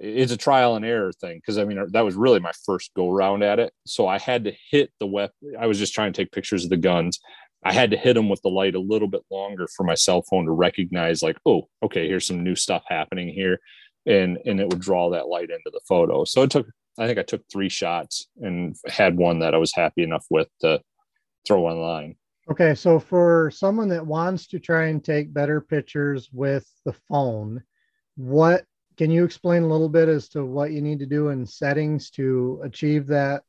it's 0.01 0.33
a 0.33 0.37
trial 0.37 0.77
and 0.77 0.85
error 0.85 1.13
thing 1.13 1.37
because 1.37 1.59
I 1.59 1.65
mean 1.65 1.79
uh, 1.79 1.87
that 1.93 2.05
was 2.05 2.15
really 2.15 2.41
my 2.41 2.53
first 2.65 2.93
go 2.95 3.11
round 3.11 3.45
at 3.45 3.59
it. 3.59 3.73
So 3.87 4.09
I 4.09 4.19
had 4.19 4.45
to 4.45 4.53
hit 4.71 4.91
the 4.99 5.07
weapon. 5.07 5.55
I 5.59 5.67
was 5.67 5.79
just 5.79 5.95
trying 5.95 6.13
to 6.13 6.23
take 6.23 6.33
pictures 6.33 6.65
of 6.65 6.71
the 6.71 6.79
guns. 6.79 7.21
I 7.63 7.73
had 7.73 7.91
to 7.91 7.99
hit 7.99 8.15
them 8.15 8.31
with 8.31 8.41
the 8.41 8.49
light 8.49 8.75
a 8.75 8.81
little 8.81 9.09
bit 9.09 9.21
longer 9.31 9.69
for 9.77 9.85
my 9.85 9.95
cell 9.95 10.23
phone 10.23 10.47
to 10.47 10.53
recognize, 10.53 11.23
like, 11.23 11.37
oh, 11.45 11.69
okay, 11.83 12.09
here's 12.09 12.27
some 12.27 12.43
new 12.43 12.57
stuff 12.57 12.83
happening 12.89 13.29
here, 13.29 13.61
and 14.07 14.39
and 14.47 14.59
it 14.59 14.69
would 14.69 14.81
draw 14.81 15.11
that 15.11 15.29
light 15.29 15.51
into 15.51 15.71
the 15.71 15.81
photo. 15.87 16.25
So 16.25 16.43
it 16.43 16.51
took. 16.51 16.67
I 16.99 17.07
think 17.07 17.19
I 17.19 17.23
took 17.23 17.43
three 17.51 17.69
shots 17.69 18.27
and 18.41 18.77
had 18.87 19.17
one 19.17 19.39
that 19.39 19.55
I 19.55 19.59
was 19.59 19.73
happy 19.75 20.03
enough 20.03 20.27
with 20.29 20.49
to 20.61 20.81
throw 21.47 21.67
online. 21.67 22.17
Okay. 22.51 22.75
So 22.75 22.99
for 22.99 23.51
someone 23.55 23.89
that 23.91 24.07
wants 24.07 24.49
to 24.49 24.59
try 24.59 24.87
and 24.87 25.03
take 25.03 25.33
better 25.33 25.61
pictures 25.61 26.29
with 26.33 26.69
the 26.85 26.93
phone, 27.09 27.63
what 28.17 28.65
can 29.01 29.11
you 29.11 29.25
explain 29.25 29.63
a 29.63 29.67
little 29.67 29.89
bit 29.89 30.11
as 30.11 30.29
to 30.29 30.45
what 30.45 30.73
you 30.73 30.83
need 30.83 30.99
to 30.99 31.07
do 31.07 31.31
in 31.31 31.47
settings 31.47 32.11
to 32.11 32.61
achieve 32.63 33.07
that 33.07 33.45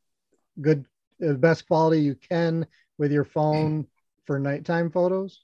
good, 0.61 0.85
the 1.19 1.33
best 1.33 1.67
quality 1.67 1.99
you 1.99 2.15
can 2.15 2.65
with 2.97 3.11
your 3.11 3.25
phone 3.25 3.85
for 4.25 4.39
nighttime 4.39 4.89
photos? 4.89 5.41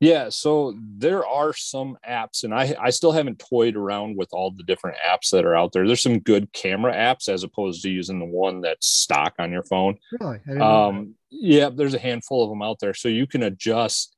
Yeah, 0.00 0.28
so 0.30 0.74
there 0.98 1.24
are 1.24 1.52
some 1.52 1.96
apps, 2.04 2.42
and 2.42 2.52
I 2.52 2.74
I 2.80 2.90
still 2.90 3.12
haven't 3.12 3.38
toyed 3.38 3.76
around 3.76 4.16
with 4.16 4.30
all 4.32 4.50
the 4.50 4.64
different 4.64 4.96
apps 5.08 5.30
that 5.30 5.44
are 5.44 5.54
out 5.54 5.70
there. 5.70 5.86
There's 5.86 6.02
some 6.02 6.18
good 6.18 6.52
camera 6.52 6.92
apps 6.92 7.28
as 7.28 7.44
opposed 7.44 7.80
to 7.82 7.90
using 7.90 8.18
the 8.18 8.24
one 8.24 8.60
that's 8.60 8.88
stock 8.88 9.34
on 9.38 9.52
your 9.52 9.62
phone. 9.62 9.98
Really? 10.18 10.38
I 10.38 10.48
didn't 10.48 10.58
know 10.58 10.92
that. 10.92 10.98
Um, 10.98 11.14
yeah, 11.30 11.70
there's 11.72 11.94
a 11.94 12.00
handful 12.00 12.42
of 12.42 12.50
them 12.50 12.60
out 12.60 12.80
there, 12.80 12.92
so 12.92 13.08
you 13.08 13.28
can 13.28 13.44
adjust, 13.44 14.13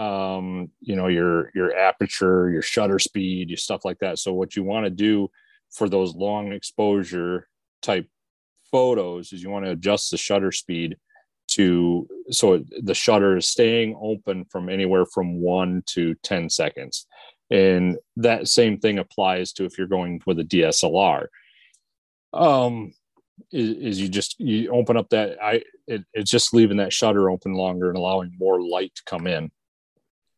um, 0.00 0.70
you 0.80 0.96
know, 0.96 1.08
your 1.08 1.50
your 1.54 1.76
aperture, 1.76 2.50
your 2.50 2.62
shutter 2.62 2.98
speed, 2.98 3.50
your 3.50 3.58
stuff 3.58 3.84
like 3.84 3.98
that. 3.98 4.18
So 4.18 4.32
what 4.32 4.56
you 4.56 4.64
want 4.64 4.86
to 4.86 4.90
do 4.90 5.30
for 5.70 5.90
those 5.90 6.14
long 6.14 6.52
exposure 6.52 7.48
type 7.82 8.08
photos 8.72 9.32
is 9.32 9.42
you 9.42 9.50
want 9.50 9.66
to 9.66 9.72
adjust 9.72 10.10
the 10.10 10.16
shutter 10.16 10.52
speed 10.52 10.96
to 11.48 12.08
so 12.30 12.64
the 12.82 12.94
shutter 12.94 13.36
is 13.36 13.50
staying 13.50 13.98
open 14.00 14.46
from 14.46 14.70
anywhere 14.70 15.04
from 15.04 15.38
one 15.38 15.82
to 15.86 16.14
10 16.22 16.48
seconds. 16.48 17.06
And 17.50 17.98
that 18.16 18.48
same 18.48 18.78
thing 18.78 18.98
applies 18.98 19.52
to 19.54 19.64
if 19.64 19.76
you're 19.76 19.86
going 19.86 20.22
with 20.24 20.38
a 20.38 20.44
DSLR. 20.44 21.26
Um, 22.32 22.94
is, 23.52 23.70
is 23.70 24.00
you 24.00 24.08
just 24.08 24.38
you 24.40 24.70
open 24.70 24.96
up 24.96 25.10
that 25.10 25.36
I 25.42 25.62
it, 25.86 26.04
it's 26.14 26.30
just 26.30 26.54
leaving 26.54 26.78
that 26.78 26.92
shutter 26.92 27.28
open 27.28 27.52
longer 27.52 27.88
and 27.88 27.98
allowing 27.98 28.32
more 28.38 28.62
light 28.62 28.94
to 28.94 29.02
come 29.04 29.26
in. 29.26 29.50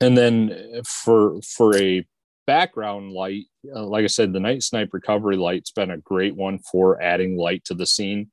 And 0.03 0.17
then 0.17 0.83
for 0.85 1.41
for 1.43 1.77
a 1.77 2.07
background 2.47 3.13
light, 3.13 3.45
uh, 3.75 3.87
like 3.87 4.05
I 4.05 4.09
said, 4.09 4.33
the 4.33 4.41
night 4.41 4.63
snipe 4.63 4.91
recovery 4.93 5.37
light's 5.37 5.71
been 5.71 5.91
a 5.91 5.99
great 5.99 6.35
one 6.35 6.59
for 6.59 7.01
adding 7.01 7.37
light 7.37 7.65
to 7.67 7.75
the 7.75 7.87
scene. 7.87 8.31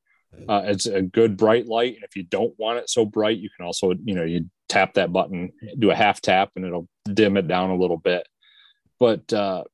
Uh, 0.48 0.62
it's 0.64 0.86
a 0.86 1.02
good 1.02 1.36
bright 1.36 1.66
light, 1.66 1.94
and 1.94 2.04
if 2.04 2.14
you 2.14 2.22
don't 2.22 2.56
want 2.58 2.78
it 2.78 2.88
so 2.88 3.04
bright, 3.04 3.38
you 3.38 3.50
can 3.56 3.66
also 3.66 3.92
you 4.04 4.14
know 4.14 4.24
you 4.24 4.48
tap 4.68 4.94
that 4.94 5.12
button, 5.12 5.52
do 5.78 5.90
a 5.90 5.94
half 5.94 6.20
tap, 6.20 6.50
and 6.56 6.64
it'll 6.64 6.88
dim 7.12 7.36
it 7.36 7.48
down 7.48 7.70
a 7.70 7.76
little 7.76 7.96
bit. 7.96 8.26
But 8.98 9.32
uh, 9.32 9.64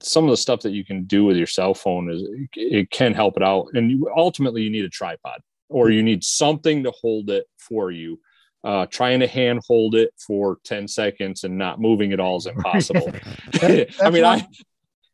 some 0.00 0.24
of 0.24 0.30
the 0.30 0.36
stuff 0.36 0.60
that 0.60 0.72
you 0.72 0.84
can 0.84 1.04
do 1.04 1.24
with 1.24 1.36
your 1.36 1.46
cell 1.46 1.74
phone 1.74 2.10
is 2.10 2.22
it 2.54 2.90
can 2.90 3.14
help 3.14 3.36
it 3.36 3.42
out, 3.42 3.68
and 3.74 3.90
you, 3.90 4.10
ultimately 4.16 4.62
you 4.62 4.70
need 4.70 4.84
a 4.84 4.90
tripod 4.90 5.40
or 5.68 5.90
you 5.90 6.02
need 6.02 6.22
something 6.22 6.84
to 6.84 6.92
hold 6.92 7.30
it 7.30 7.46
for 7.58 7.90
you. 7.90 8.20
Uh, 8.64 8.86
trying 8.86 9.20
to 9.20 9.26
hand 9.26 9.60
hold 9.68 9.94
it 9.94 10.08
for 10.16 10.56
10 10.64 10.88
seconds 10.88 11.44
and 11.44 11.58
not 11.58 11.78
moving 11.78 12.14
at 12.14 12.18
all 12.20 12.38
is 12.38 12.46
impossible. 12.46 13.12
I 13.62 13.86
That's 13.98 14.10
mean, 14.10 14.24
I, 14.24 14.36
one- 14.36 14.46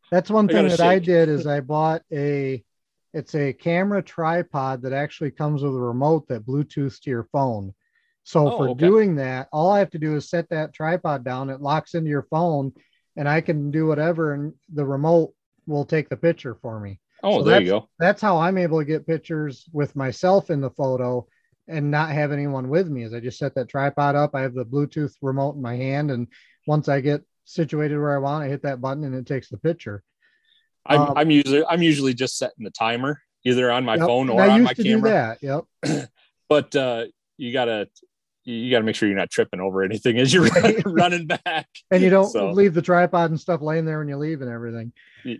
That's 0.09 0.29
one 0.29 0.49
I 0.49 0.53
thing 0.53 0.67
that 0.69 0.79
I 0.79 0.99
did 0.99 1.27
is 1.27 1.45
I 1.45 1.59
bought 1.59 2.01
a 2.13 2.63
it's 3.13 3.35
a 3.35 3.51
camera 3.51 4.01
tripod 4.01 4.81
that 4.83 4.93
actually 4.93 5.31
comes 5.31 5.63
with 5.63 5.75
a 5.75 5.79
remote 5.79 6.29
that 6.29 6.45
Bluetooths 6.45 7.01
to 7.01 7.09
your 7.09 7.25
phone. 7.33 7.73
So 8.23 8.47
Oh, 8.49 8.57
for 8.57 8.69
okay. 8.69 8.79
doing 8.79 9.15
that, 9.15 9.49
all 9.51 9.69
I 9.69 9.79
have 9.79 9.89
to 9.91 9.99
do 9.99 10.15
is 10.15 10.29
set 10.29 10.47
that 10.49 10.73
tripod 10.73 11.25
down, 11.25 11.49
it 11.49 11.59
locks 11.59 11.93
into 11.93 12.09
your 12.09 12.23
phone, 12.29 12.71
and 13.17 13.27
I 13.27 13.41
can 13.41 13.69
do 13.69 13.85
whatever 13.85 14.33
and 14.33 14.53
the 14.73 14.85
remote 14.85 15.33
will 15.67 15.83
take 15.83 16.07
the 16.07 16.15
picture 16.15 16.55
for 16.55 16.79
me. 16.79 17.01
oh, 17.21 17.39
So 17.39 17.43
there 17.43 17.59
you 17.61 17.67
go. 17.67 17.89
That's 17.99 18.21
how 18.21 18.37
I'm 18.37 18.57
able 18.57 18.79
to 18.79 18.85
get 18.85 19.05
pictures 19.05 19.65
with 19.73 19.93
myself 19.93 20.49
in 20.49 20.61
the 20.61 20.69
photo 20.71 21.27
and 21.71 21.89
not 21.91 22.09
have 22.11 22.31
anyone 22.31 22.69
with 22.69 22.87
me. 22.89 23.03
Is 23.03 23.13
I 23.13 23.19
just 23.19 23.39
set 23.39 23.55
that 23.55 23.69
tripod 23.69 24.15
up, 24.15 24.35
I 24.35 24.41
have 24.41 24.53
the 24.53 24.65
Bluetooth 24.65 25.13
remote 25.21 25.55
in 25.55 25.61
my 25.61 25.75
hand, 25.75 26.11
and 26.11 26.27
once 26.67 26.87
I 26.89 27.01
get 27.01 27.23
situated 27.45 27.97
where 27.97 28.13
I 28.15 28.19
want, 28.19 28.43
I 28.43 28.47
hit 28.49 28.63
that 28.63 28.81
button 28.81 29.03
and 29.03 29.15
it 29.15 29.25
takes 29.25 29.49
the 29.49 29.57
picture. 29.57 30.03
I'm, 30.85 31.01
Um, 31.01 31.13
I'm 31.17 31.31
usually 31.31 31.65
I'm 31.65 31.81
usually 31.81 32.13
just 32.13 32.37
setting 32.37 32.63
the 32.63 32.71
timer 32.71 33.21
either 33.43 33.71
on 33.71 33.83
my 33.85 33.95
Yep, 33.95 34.05
phone 34.07 34.29
or 34.29 34.41
I 34.41 34.49
on 34.49 34.59
used 34.61 34.65
my 34.69 34.73
to 34.73 34.83
camera. 34.83 35.37
do 35.41 35.47
that. 35.49 35.65
Yep. 35.83 36.09
But 36.49 36.75
uh, 36.75 37.05
you 37.37 37.53
gotta 37.53 37.87
you 38.43 38.69
gotta 38.71 38.83
make 38.83 38.95
sure 38.95 39.07
you're 39.07 39.17
not 39.17 39.29
tripping 39.29 39.59
over 39.61 39.83
anything 39.83 40.17
as 40.17 40.33
you're 40.33 40.43
Right. 40.63 40.81
running 40.85 41.27
back. 41.27 41.67
And 41.91 42.01
you 42.03 42.09
don't 42.09 42.29
So- 42.29 42.51
leave 42.51 42.73
the 42.73 42.81
tripod 42.81 43.29
and 43.29 43.39
stuff 43.39 43.61
laying 43.61 43.85
there 43.85 43.99
when 43.99 44.07
you 44.09 44.17
leave 44.17 44.41
and 44.41 44.49
everything. 44.51 44.91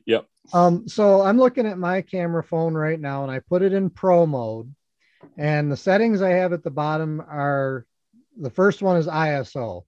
Yep. 0.06 0.26
Um, 0.54 0.88
so 0.88 1.22
I'm 1.22 1.38
looking 1.38 1.66
at 1.68 1.78
my 1.78 2.02
camera 2.02 2.44
phone 2.44 2.74
right 2.76 3.00
now 3.00 3.24
and 3.24 3.32
I 3.32 3.40
put 3.40 3.62
it 3.62 3.74
in 3.74 3.90
pro 3.90 4.26
mode. 4.26 4.74
And 5.38 5.72
the 5.72 5.78
settings 5.78 6.22
I 6.22 6.30
have 6.32 6.54
at 6.54 6.64
the 6.64 6.72
bottom 6.72 7.22
are 7.22 7.86
the 8.40 8.50
first 8.50 8.82
one 8.82 8.98
is 8.98 9.08
ISO. 9.08 9.84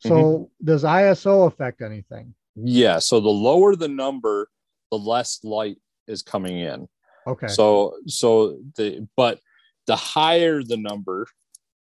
So 0.00 0.10
Mm-hmm. 0.10 0.64
does 0.64 0.84
ISO 0.84 1.46
affect 1.46 1.80
anything? 1.82 2.34
Yeah. 2.54 2.98
So 2.98 3.20
the 3.20 3.28
lower 3.28 3.76
the 3.76 3.88
number, 3.88 4.48
the 4.90 4.98
less 4.98 5.40
light 5.42 5.78
is 6.06 6.22
coming 6.22 6.58
in. 6.58 6.88
Okay. 7.26 7.48
So 7.48 7.94
so 8.06 8.58
the 8.76 9.08
but 9.16 9.40
the 9.86 9.96
higher 9.96 10.62
the 10.62 10.76
number, 10.76 11.26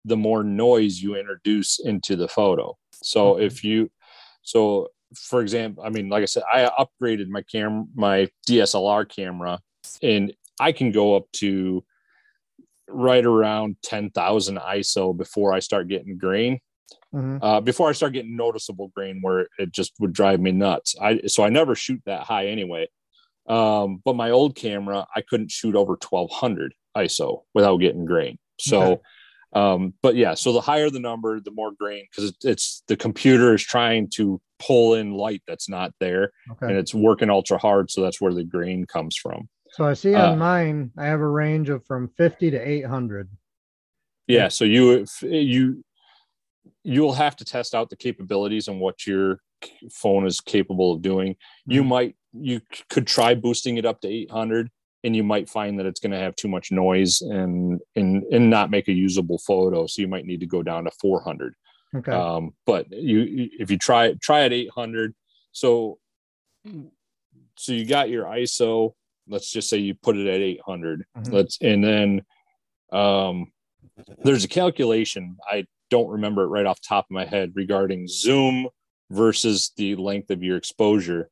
the 0.05 0.17
more 0.17 0.43
noise 0.43 1.01
you 1.01 1.17
introduce 1.17 1.79
into 1.79 2.17
the 2.17 2.29
photo. 2.29 2.77
So 3.03 3.35
Okay. 3.35 3.47
if 3.47 3.65
you 3.65 3.91
so 4.43 4.89
for 5.15 5.41
example, 5.41 5.83
I 5.85 5.89
mean, 5.91 6.09
like 6.09 6.23
I 6.23 6.27
said, 6.27 6.45
I 6.53 6.71
upgraded 6.79 7.29
my 7.29 7.43
camera, 7.43 7.85
my 7.95 8.29
DSLR 8.49 9.09
camera, 9.09 9.59
and 10.03 10.33
I 10.61 10.71
can 10.73 10.93
go 10.93 11.17
up 11.17 11.25
to 11.35 11.85
right 12.93 13.25
around 13.25 13.77
10,000 13.83 14.59
ISO 14.59 15.17
before 15.17 15.53
I 15.53 15.61
start 15.61 15.89
getting 15.89 16.19
grain. 16.19 16.59
Mhm. 17.15 17.41
uh, 17.43 17.61
before 17.61 17.89
I 17.89 17.93
start 17.93 18.13
getting 18.13 18.37
noticeable 18.37 18.93
green, 18.95 19.19
where 19.21 19.49
it 19.59 19.73
just 19.73 19.93
would 19.99 20.13
drive 20.13 20.39
me 20.41 20.53
nuts. 20.53 20.95
I 21.01 21.21
so 21.27 21.43
I 21.43 21.49
never 21.49 21.75
shoot 21.75 22.01
that 22.07 22.23
high 22.23 22.47
anyway. 22.47 22.87
Um, 23.49 24.01
but 24.05 24.15
my 24.15 24.31
old 24.31 24.55
camera, 24.55 25.07
I 25.17 25.23
couldn't 25.23 25.51
shoot 25.51 25.75
over 25.75 25.97
1200 25.97 26.73
ISO 26.97 27.43
without 27.53 27.79
getting 27.79 28.05
grain. 28.05 28.39
So, 28.61 28.83
Okay. 28.83 29.01
um, 29.55 29.95
but 30.03 30.15
yeah, 30.15 30.35
so 30.35 30.53
the 30.53 30.61
higher 30.61 30.89
the 30.89 31.01
number, 31.01 31.41
the 31.41 31.51
more 31.51 31.73
grain 31.73 32.07
because 32.11 32.31
it's, 32.31 32.45
it's 32.45 32.83
the 32.87 32.97
computer 32.97 33.55
is 33.55 33.65
trying 33.65 34.09
to 34.11 34.41
pull 34.61 34.95
in 34.95 35.13
light 35.13 35.43
that's 35.49 35.69
not 35.69 35.93
there 35.99 36.31
and 36.69 36.79
it's 36.79 36.95
working 36.95 37.29
ultra 37.31 37.59
hard. 37.59 37.91
So 37.91 38.03
that's 38.03 38.21
where 38.21 38.33
the 38.35 38.45
grain 38.45 38.85
comes 38.87 39.17
from. 39.17 39.49
So 39.73 39.85
I 39.87 39.95
see 39.95 40.15
on 40.15 40.33
uh, 40.33 40.37
mine, 40.37 40.91
I 40.99 41.07
have 41.07 41.21
a 41.21 41.29
range 41.29 41.69
of 41.71 41.85
from 41.87 42.09
50 42.17 42.51
to 42.53 42.59
800. 42.59 43.29
yeah 44.27 44.49
so 44.49 44.65
you 44.65 45.07
you 45.23 45.83
you'll 46.85 47.13
have 47.15 47.37
to 47.37 47.45
test 47.45 47.75
out 47.75 47.89
the 47.91 47.97
capabilities 47.97 48.69
and 48.69 48.81
what 48.81 49.07
your 49.07 49.41
phone 49.93 50.27
is 50.27 50.41
capable 50.41 50.93
of 50.93 51.03
doing 51.03 51.35
you 51.67 51.83
Mhm. 51.83 51.87
might 51.89 52.17
you 52.33 52.61
could 52.89 53.07
try 53.07 53.35
boosting 53.35 53.77
it 53.77 53.85
up 53.85 54.01
to 54.01 54.09
800 54.09 54.71
and 55.05 55.17
you 55.17 55.25
might 55.25 55.49
find 55.49 55.79
that 55.79 55.87
it's 55.87 56.01
going 56.01 56.13
to 56.13 56.19
have 56.19 56.37
too 56.37 56.49
much 56.49 56.71
noise 56.71 57.21
and 57.23 57.81
and 57.97 58.23
and 58.33 58.49
not 58.51 58.71
make 58.71 58.89
a 58.89 58.93
usable 58.93 59.39
photo 59.39 59.87
so 59.87 60.01
you 60.03 60.09
might 60.09 60.27
need 60.27 60.41
to 60.41 60.47
go 60.47 60.63
down 60.63 60.85
to 60.85 60.91
400 61.01 61.55
Okay. 61.97 62.13
um 62.13 62.55
but 62.67 62.91
you 62.93 63.21
you- 63.21 63.51
if 63.59 63.71
you 63.71 63.79
try 63.79 64.15
try 64.23 64.43
at 64.45 64.53
800 64.53 65.15
so 65.53 65.99
so 67.57 67.73
you 67.73 67.85
got 67.87 68.11
your 68.11 68.25
iso 68.27 68.93
let's 69.31 69.51
just 69.51 69.69
say 69.71 69.79
you 69.79 69.95
put 69.95 70.17
it 70.17 70.27
at 70.27 70.41
800 70.41 71.05
Mhm. 71.17 71.33
let's 71.33 71.59
and 71.63 71.83
then 71.85 72.23
um 72.93 73.51
there's 74.25 74.45
a 74.45 74.49
calculation 74.49 75.37
i 75.51 75.65
don't 75.91 76.09
remember 76.11 76.43
it 76.45 76.49
right 76.49 76.67
off 76.67 76.81
the 76.81 76.87
top 76.89 77.05
of 77.07 77.11
my 77.11 77.25
head 77.25 77.53
regarding 77.55 78.07
zoom 78.09 78.69
versus 79.11 79.73
the 79.77 79.97
length 79.97 80.31
of 80.31 80.43
your 80.43 80.57
exposure 80.57 81.31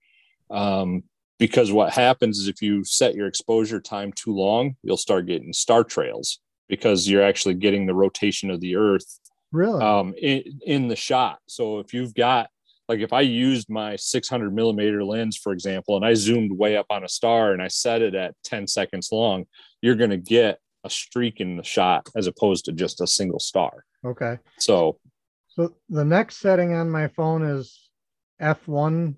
um 0.50 1.02
because 1.38 1.70
what 1.70 1.92
happens 1.92 2.38
is 2.38 2.48
if 2.48 2.60
you 2.62 2.82
set 2.84 3.14
your 3.14 3.26
exposure 3.26 3.80
time 3.80 4.12
too 4.12 4.34
long 4.34 4.76
you'll 4.82 4.96
start 4.96 5.26
getting 5.26 5.52
star 5.52 5.84
trails 5.84 6.40
because 6.68 7.08
you're 7.08 7.22
actually 7.22 7.54
getting 7.54 7.86
the 7.86 7.94
rotation 7.94 8.50
of 8.50 8.60
the 8.60 8.76
earth 8.76 9.20
really? 9.52 9.82
um, 9.82 10.14
in, 10.20 10.42
in 10.66 10.88
the 10.88 10.96
shot. 10.96 11.38
So 11.46 11.78
if 11.78 11.94
you've 11.94 12.12
got 12.12 12.50
like 12.88 13.00
if 13.00 13.12
I 13.12 13.20
used 13.20 13.68
my 13.68 13.96
600 13.96 14.52
millimeter 14.54 15.04
lens, 15.04 15.36
for 15.36 15.52
example, 15.52 15.96
and 15.96 16.04
I 16.04 16.14
zoomed 16.14 16.52
way 16.52 16.76
up 16.76 16.86
on 16.90 17.04
a 17.04 17.08
star 17.08 17.52
and 17.52 17.62
I 17.62 17.68
set 17.68 18.00
it 18.02 18.14
at 18.14 18.34
10 18.44 18.66
seconds 18.66 19.10
long, 19.12 19.44
you're 19.82 19.94
going 19.94 20.10
to 20.10 20.16
get 20.16 20.58
a 20.84 20.90
streak 20.90 21.40
in 21.40 21.56
the 21.56 21.62
shot 21.64 22.08
as 22.16 22.26
opposed 22.26 22.64
to 22.64 22.72
just 22.72 23.00
a 23.00 23.06
single 23.06 23.40
star. 23.40 23.84
okay. 24.04 24.38
So 24.58 24.98
So 25.48 25.74
the 25.90 26.04
next 26.04 26.36
setting 26.38 26.72
on 26.72 26.88
my 26.90 27.08
phone 27.08 27.42
is 27.42 27.90
f1. 28.40 29.16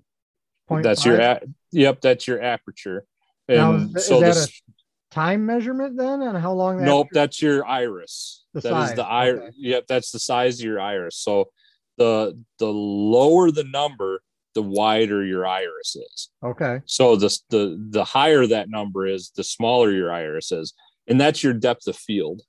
that's 0.69 1.05
your 1.05 1.19
a- 1.19 1.41
yep, 1.71 2.01
that's 2.01 2.27
your 2.27 2.41
aperture. 2.41 3.05
Now, 3.47 3.73
And 3.75 3.97
is, 3.97 4.05
so 4.05 4.15
is 4.15 4.21
that 4.21 4.33
this, 4.35 4.61
a 4.69 5.13
time 5.13 5.45
measurement 5.45 5.97
then 5.97 6.21
And 6.21 6.37
how 6.37 6.53
long 6.53 6.77
that 6.77 6.85
nope, 6.85 7.07
that's 7.11 7.41
your 7.41 7.65
iris. 7.65 8.45
The 8.53 8.61
That 8.61 8.69
is 8.69 8.87
size, 8.89 8.95
the 8.95 9.05
iris. 9.05 9.39
okay. 9.43 9.53
Yep, 9.57 9.87
that's 9.87 10.11
the 10.11 10.19
size 10.19 10.59
of 10.59 10.65
your 10.65 10.79
iris. 10.81 11.17
So 11.17 11.51
the 11.97 12.41
the 12.59 12.67
lower 12.71 13.51
the 13.51 13.63
number, 13.65 14.21
the 14.55 14.61
wider 14.61 15.23
your 15.25 15.45
iris 15.45 15.95
is. 15.95 16.29
Okay. 16.43 16.81
So 16.85 17.15
the 17.15 17.35
the 17.49 17.87
the 17.91 18.03
higher 18.03 18.45
that 18.47 18.69
number 18.69 19.05
is, 19.07 19.31
the 19.35 19.43
smaller 19.43 19.91
your 19.91 20.11
iris 20.11 20.51
is, 20.51 20.73
and 21.07 21.19
that's 21.19 21.43
your 21.43 21.53
depth 21.53 21.87
of 21.87 21.95
field. 21.95 22.41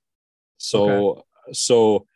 So 0.57 1.23
so 1.51 2.07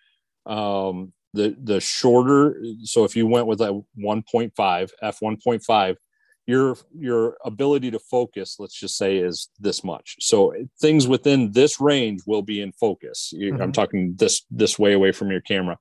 um, 0.45 1.13
the 1.34 1.55
the 1.61 1.80
shorter. 1.80 2.61
So 2.84 3.03
if 3.03 3.15
you 3.15 3.28
went 3.28 3.47
with 3.47 3.61
a 3.61 3.82
1.5 3.99 4.89
f 5.01 5.19
1.5, 5.19 5.95
your 6.45 6.78
your 6.97 7.38
ability 7.43 7.91
to 7.91 7.99
focus, 7.99 8.55
let's 8.57 8.80
just 8.80 8.97
say, 8.97 9.17
is 9.17 9.49
this 9.59 9.84
much. 9.84 10.15
So 10.21 10.53
things 10.80 11.07
within 11.07 11.51
this 11.51 11.82
range 11.82 12.21
will 12.25 12.41
be 12.41 12.61
in 12.61 12.71
focus. 12.71 13.32
You- 13.34 13.53
I'm 13.61 13.71
talking 13.73 14.15
this 14.17 14.45
this 14.49 14.80
way 14.80 14.93
away 14.93 15.11
from 15.11 15.30
your 15.30 15.41
camera, 15.41 15.78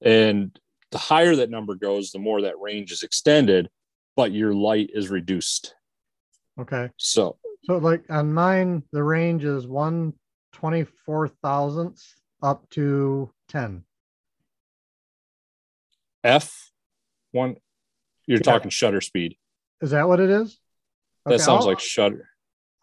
and 0.00 0.56
the 0.92 0.98
higher 0.98 1.34
that 1.36 1.50
number 1.50 1.74
goes, 1.74 2.10
the 2.12 2.18
more 2.18 2.42
that 2.42 2.58
range 2.60 2.92
is 2.92 3.02
extended, 3.02 3.68
but 4.16 4.32
your 4.32 4.54
light 4.54 4.90
is 4.94 5.08
reduced. 5.10 5.74
Okay. 6.60 6.90
So 6.96 7.38
So 7.64 7.78
like 7.78 8.04
on 8.10 8.32
mine, 8.32 8.82
the 8.92 9.02
range 9.02 9.44
is 9.44 9.66
one 9.66 10.14
twenty 10.52 10.84
four 10.84 11.28
thousandths 11.28 12.14
up 12.42 12.68
to 12.70 13.30
10. 13.48 13.84
F 16.24 16.72
one, 17.32 17.56
you're 18.26 18.38
Yeah. 18.38 18.42
talking 18.42 18.70
shutter 18.70 19.00
speed. 19.00 19.36
Is 19.80 19.90
that 19.90 20.08
what 20.08 20.20
it 20.20 20.30
is? 20.30 20.58
That 21.24 21.34
Okay, 21.34 21.42
sounds 21.42 21.62
all- 21.64 21.68
like 21.70 21.80
shutter. 21.80 22.28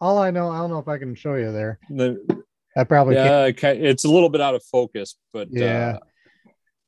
all 0.00 0.18
I 0.18 0.30
know. 0.30 0.50
I 0.50 0.58
don't 0.58 0.70
know 0.70 0.78
if 0.78 0.88
I 0.88 0.98
can 0.98 1.14
show 1.14 1.34
you 1.34 1.50
there. 1.52 1.78
The, 1.90 2.44
I 2.76 2.84
probably 2.84 3.14
can't. 3.16 3.80
yeah, 3.80 3.88
it's 3.88 4.04
a 4.04 4.10
little 4.10 4.28
bit 4.28 4.40
out 4.40 4.54
of 4.54 4.62
focus, 4.64 5.16
but 5.32 5.48
Yeah. 5.50 5.98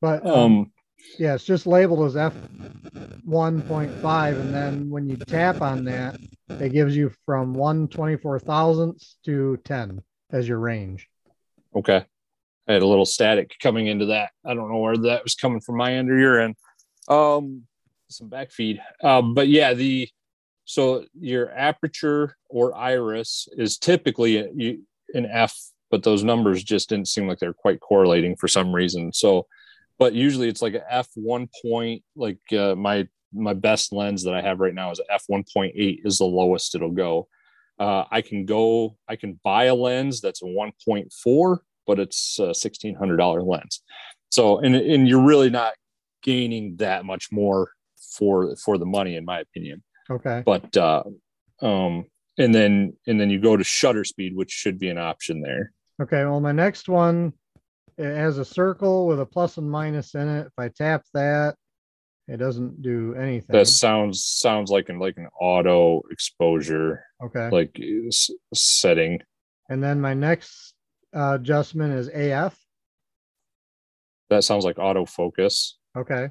But 0.01 0.25
uh, 0.27 0.35
um, 0.35 0.39
um, 0.59 0.73
yeah, 1.19 1.35
it's 1.35 1.45
just 1.45 1.67
labeled 1.67 2.07
as 2.07 2.17
F 2.17 2.35
1.5. 3.27 4.41
And 4.41 4.55
then 4.55 4.91
when 4.91 5.09
you 5.09 5.17
tap 5.17 5.63
on 5.63 5.85
that, 5.85 6.19
it 6.49 6.73
gives 6.73 6.97
you 6.97 7.13
from 7.25 7.55
1 7.55 7.89
24 7.89 8.41
thousandths 8.41 9.17
to 9.25 9.57
10 9.65 10.03
as 10.31 10.49
your 10.49 10.59
range. 10.59 11.09
okay. 11.75 12.05
I 12.69 12.73
had 12.73 12.83
a 12.83 12.87
little 12.87 13.07
static 13.07 13.55
coming 13.63 13.87
into 13.87 14.07
that. 14.07 14.31
I 14.45 14.55
don't 14.55 14.69
know 14.69 14.79
where 14.79 14.97
that 14.97 15.23
was 15.23 15.37
coming 15.37 15.61
from 15.61 15.77
my 15.77 15.93
end 15.95 16.11
or 16.11 16.19
your 16.19 16.41
end. 16.41 16.57
Um, 17.09 17.63
some 18.09 18.29
back 18.29 18.51
feed. 18.51 18.81
Um, 19.05 19.35
but 19.35 19.47
yeah, 19.47 19.73
the 19.73 20.09
so 20.65 21.05
your 21.15 21.51
aperture 21.53 22.37
or 22.49 22.77
iris 22.77 23.49
is 23.53 23.79
typically 23.79 24.39
an 25.15 25.27
F, 25.27 25.57
but 25.91 26.03
those 26.03 26.25
numbers 26.25 26.65
just 26.65 26.89
didn't 26.89 27.09
seem 27.09 27.29
like 27.29 27.39
they're 27.39 27.53
quite 27.53 27.81
correlating 27.81 28.35
for 28.35 28.49
some 28.49 28.75
reason. 28.75 29.13
So, 29.13 29.47
but 29.99 30.13
usually 30.15 30.49
it's 30.49 30.63
like 30.63 30.75
a 30.75 30.93
F 30.93 31.09
one 31.15 31.49
point. 31.63 32.03
Like 32.15 32.39
uh, 32.53 32.75
my 32.75 33.09
my 33.33 33.55
best 33.55 33.93
lens 33.93 34.23
that 34.25 34.35
I 34.35 34.41
have 34.41 34.61
right 34.61 34.75
now 34.75 34.91
is 34.91 35.01
F 35.11 35.25
one 35.29 35.45
point 35.53 35.75
eight 35.77 36.01
is 36.05 36.19
the 36.19 36.25
lowest 36.25 36.75
it'll 36.75 36.91
go. 36.91 37.29
Uh, 37.79 38.05
I 38.11 38.23
can 38.23 38.47
go. 38.47 38.97
I 39.09 39.17
can 39.17 39.39
buy 39.45 39.65
a 39.65 39.75
lens 39.75 40.21
that's 40.21 40.43
a 40.43 40.47
one 40.47 40.73
point 40.85 41.13
four, 41.13 41.63
but 41.87 41.99
it's 41.99 42.39
a 42.39 42.55
sixteen 42.55 42.95
hundred 42.95 43.17
dollar 43.19 43.43
lens. 43.43 43.83
So, 44.31 44.59
and 44.59 44.75
and 44.75 45.09
you're 45.09 45.23
really 45.23 45.51
not 45.51 45.75
gaining 46.23 46.77
that 46.77 47.05
much 47.05 47.29
more 47.31 47.71
for 48.19 48.57
for 48.57 48.79
the 48.79 48.87
money, 48.87 49.17
in 49.17 49.25
my 49.25 49.41
opinion 49.41 49.83
Okay. 50.11 50.43
but 50.47 50.77
uh 50.77 51.03
um 51.61 52.05
and 52.39 52.55
then 52.55 52.95
and 53.07 53.21
then 53.21 53.29
you 53.31 53.41
go 53.41 53.57
to 53.57 53.63
shutter 53.65 54.05
speed 54.05 54.35
which 54.35 54.51
should 54.51 54.79
be 54.79 54.89
an 54.89 54.99
option 54.99 55.41
there 55.43 55.73
Okay. 56.01 56.25
Well, 56.25 56.41
my 56.41 56.53
next 56.53 56.89
one 56.89 57.33
it 57.99 58.15
has 58.17 58.39
a 58.39 58.45
circle 58.45 59.07
with 59.07 59.21
a 59.21 59.27
plus 59.27 59.57
and 59.59 59.71
minus 59.71 60.15
in 60.15 60.29
it. 60.29 60.47
If 60.47 60.53
I 60.59 60.69
tap 60.69 61.05
that, 61.15 61.55
it 62.29 62.39
doesn't 62.39 62.83
do 62.83 63.15
anything. 63.15 63.55
that 63.57 63.67
sounds 63.69 64.25
sounds 64.25 64.71
like 64.71 64.89
an 64.89 64.99
like 64.99 65.17
an 65.17 65.29
auto 65.41 66.03
exposure 66.11 67.05
okay. 67.25 67.49
like 67.51 67.81
setting 68.53 69.21
And 69.69 69.83
then 69.83 70.01
my 70.01 70.13
next 70.15 70.75
uh, 71.15 71.35
adjustment 71.41 71.95
is 71.95 72.09
AF. 72.09 72.59
that 74.29 74.43
sounds 74.45 74.65
like 74.65 74.77
autofocus 74.77 75.75
Okay. 75.97 76.31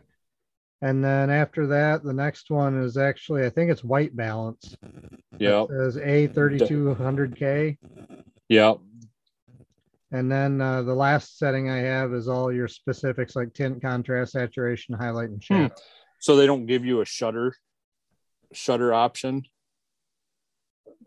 And 0.81 1.03
then 1.03 1.29
after 1.31 1.65
that, 1.67 2.03
the 2.03 2.13
next 2.13 2.51
one 2.51 2.83
is 2.83 2.97
actually, 2.97 3.45
I 3.45 3.49
think 3.49 3.71
it's 3.71 3.83
white 3.83 4.15
balance. 4.15 4.75
yeah 5.39 5.63
It 5.63 5.69
says 5.69 5.97
A3200K. 5.97 7.77
yeah 8.49 8.73
And 10.15 10.31
then 10.31 10.61
uh, 10.61 10.81
the 10.81 10.93
last 10.93 11.37
setting 11.37 11.69
I 11.69 11.79
have 11.79 12.13
is 12.13 12.29
all 12.29 12.49
your 12.49 12.69
specifics 12.69 13.35
like 13.35 13.53
tint, 13.53 13.81
contrast, 13.81 14.31
saturation, 14.31 14.95
highlight, 14.95 15.27
and 15.29 15.43
Hmm. 15.43 15.55
shadow. 15.65 15.75
so 16.19 16.37
they 16.37 16.45
don't 16.45 16.65
give 16.67 16.85
you 16.85 17.01
a 17.01 17.05
shutter 17.05 17.53
shutter 18.53 18.93
option 18.93 19.43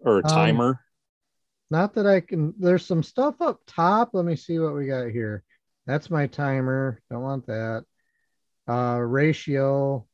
or 0.01 0.19
a 0.19 0.25
Um, 0.25 0.31
timer 0.31 0.81
Not 1.71 1.95
that 1.95 2.07
I 2.07 2.21
can, 2.21 2.53
there's 2.59 2.85
some 2.85 3.03
stuff 3.03 3.41
up 3.41 3.61
top. 3.67 4.11
Let 4.13 4.27
me 4.27 4.37
see 4.37 4.59
what 4.59 4.75
we 4.75 4.87
got 4.87 5.09
here. 5.09 5.43
That's 5.87 6.11
my 6.11 6.27
timer. 6.27 7.01
Don't 7.11 7.23
want 7.23 7.47
that. 7.47 7.85
Uh, 8.69 8.99
ratio, 9.01 10.07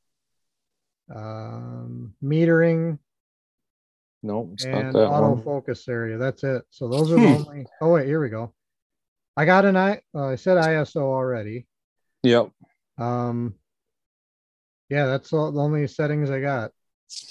um, 1.13 2.15
metering, 2.23 3.01
no 4.23 4.51
it's 4.55 4.65
and 4.65 4.93
not 4.93 4.93
that 4.93 5.11
one 5.11 5.43
autofocus 5.43 5.89
area. 5.89 6.17
That's 6.17 6.45
it. 6.45 6.63
So 6.71 6.89
those 6.89 7.11
are 7.11 7.19
the 7.19 7.27
Hmm. 7.27 7.51
only. 7.51 7.67
Oh 7.81 7.91
wait, 7.95 8.07
here 8.07 8.21
we 8.21 8.29
go. 8.29 8.55
I 9.37 9.45
got 9.45 9.65
an 9.65 9.77
I. 9.77 10.01
Uh, 10.15 10.29
I 10.29 10.35
said 10.37 10.57
ISO 10.57 11.03
already. 11.03 11.67
yep 12.23 12.51
Um, 12.99 13.55
yeah, 14.89 15.07
that's 15.07 15.33
all, 15.33 15.51
the 15.51 15.61
only 15.61 15.87
settings 15.89 16.31
I 16.31 16.41
got. 16.41 16.71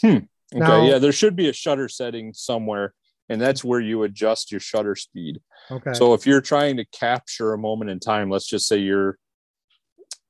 Okay, 0.03 0.27
Now- 0.53 0.85
yeah, 0.85 0.99
there 0.99 1.11
should 1.11 1.35
be 1.35 1.49
a 1.49 1.53
shutter 1.53 1.87
setting 1.87 2.33
somewhere, 2.33 2.93
and 3.29 3.41
that's 3.41 3.63
where 3.63 3.79
you 3.79 4.03
adjust 4.03 4.51
your 4.51 4.59
shutter 4.59 4.95
speed. 4.95 5.39
Okay. 5.71 5.93
So 5.93 6.13
if 6.13 6.27
you're 6.27 6.41
trying 6.41 6.77
to 6.77 6.85
capture 6.85 7.53
a 7.53 7.57
moment 7.57 7.89
in 7.89 7.99
time, 7.99 8.29
let's 8.29 8.47
just 8.47 8.67
say 8.67 8.77
you're 8.77 9.17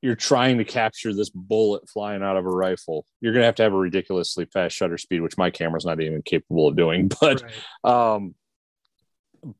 you're 0.01 0.15
trying 0.15 0.57
to 0.57 0.65
capture 0.65 1.13
this 1.13 1.29
bullet 1.29 1.89
flying 1.89 2.21
out 2.21 2.35
of 2.35 2.45
a 2.45 2.49
rifle. 2.49 3.05
You're 3.21 3.33
gonna 3.33 3.45
have 3.45 3.55
to 3.55 3.63
have 3.63 3.73
a 3.73 3.77
ridiculously 3.77 4.45
fast 4.45 4.75
shutter 4.75 4.97
speed, 4.97 5.21
which 5.21 5.37
my 5.37 5.49
camera's 5.49 5.85
not 5.85 6.01
even 6.01 6.21
capable 6.21 6.67
of 6.67 6.75
doing. 6.75 7.09
But 7.19 7.41
right. 7.83 8.15
um, 8.15 8.35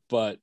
but 0.09 0.39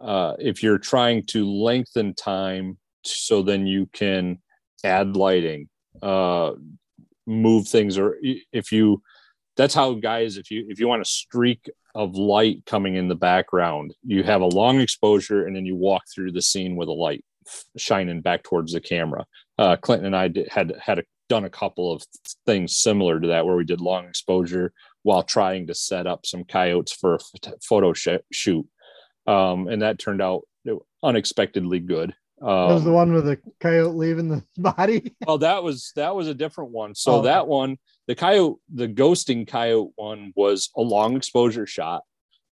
uh, 0.00 0.34
if 0.38 0.62
you're 0.62 0.78
trying 0.78 1.24
to 1.26 1.48
lengthen 1.48 2.14
time 2.14 2.78
so 3.04 3.42
then 3.42 3.66
you 3.66 3.88
can 3.92 4.38
add 4.84 5.16
lighting 5.16 5.68
uh, 6.02 6.52
move 7.26 7.66
things 7.66 7.98
or 7.98 8.16
if 8.52 8.70
you 8.70 9.02
that's 9.56 9.74
how 9.74 9.94
guys 9.94 10.36
if 10.36 10.50
you 10.50 10.66
if 10.68 10.78
you 10.78 10.86
want 10.86 11.02
a 11.02 11.06
streak 11.06 11.68
of 11.94 12.14
light 12.14 12.62
coming 12.66 12.94
in 12.94 13.08
the 13.08 13.14
background 13.14 13.94
you 14.04 14.22
have 14.22 14.42
a 14.42 14.46
long 14.46 14.80
exposure 14.80 15.46
and 15.46 15.56
then 15.56 15.64
you 15.64 15.74
walk 15.74 16.02
through 16.14 16.30
the 16.30 16.42
scene 16.42 16.76
with 16.76 16.88
a 16.88 16.92
light 16.92 17.24
shining 17.76 18.20
back 18.20 18.42
towards 18.42 18.72
the 18.72 18.80
camera. 18.80 19.24
Uh, 19.58 19.76
clinton 19.76 20.06
and 20.06 20.16
i 20.16 20.28
did, 20.28 20.48
had 20.48 20.72
had 20.80 20.98
a, 20.98 21.02
done 21.28 21.44
a 21.44 21.50
couple 21.50 21.92
of 21.92 22.02
things 22.44 22.76
similar 22.76 23.18
to 23.18 23.28
that 23.28 23.44
where 23.44 23.56
we 23.56 23.64
did 23.64 23.80
long 23.80 24.06
exposure 24.06 24.72
while 25.02 25.22
trying 25.22 25.66
to 25.66 25.74
set 25.74 26.06
up 26.06 26.26
some 26.26 26.44
coyotes 26.44 26.92
for 26.92 27.14
a 27.14 27.18
photo 27.62 27.92
sh- 27.92 28.08
shoot 28.32 28.66
um, 29.26 29.68
and 29.68 29.82
that 29.82 29.98
turned 29.98 30.22
out 30.22 30.42
unexpectedly 31.02 31.78
good 31.78 32.14
um, 32.42 32.68
that 32.68 32.74
was 32.74 32.84
the 32.84 32.92
one 32.92 33.12
with 33.12 33.24
the 33.24 33.38
coyote 33.60 33.94
leaving 33.94 34.28
the 34.28 34.44
body. 34.58 35.14
well, 35.26 35.38
that 35.38 35.62
was 35.62 35.92
that 35.96 36.14
was 36.14 36.28
a 36.28 36.34
different 36.34 36.70
one. 36.70 36.94
So 36.94 37.16
oh, 37.16 37.22
that 37.22 37.46
one, 37.46 37.78
the 38.06 38.14
coyote, 38.14 38.58
the 38.72 38.88
ghosting 38.88 39.46
coyote 39.46 39.92
one 39.96 40.32
was 40.36 40.70
a 40.76 40.82
long 40.82 41.16
exposure 41.16 41.66
shot, 41.66 42.02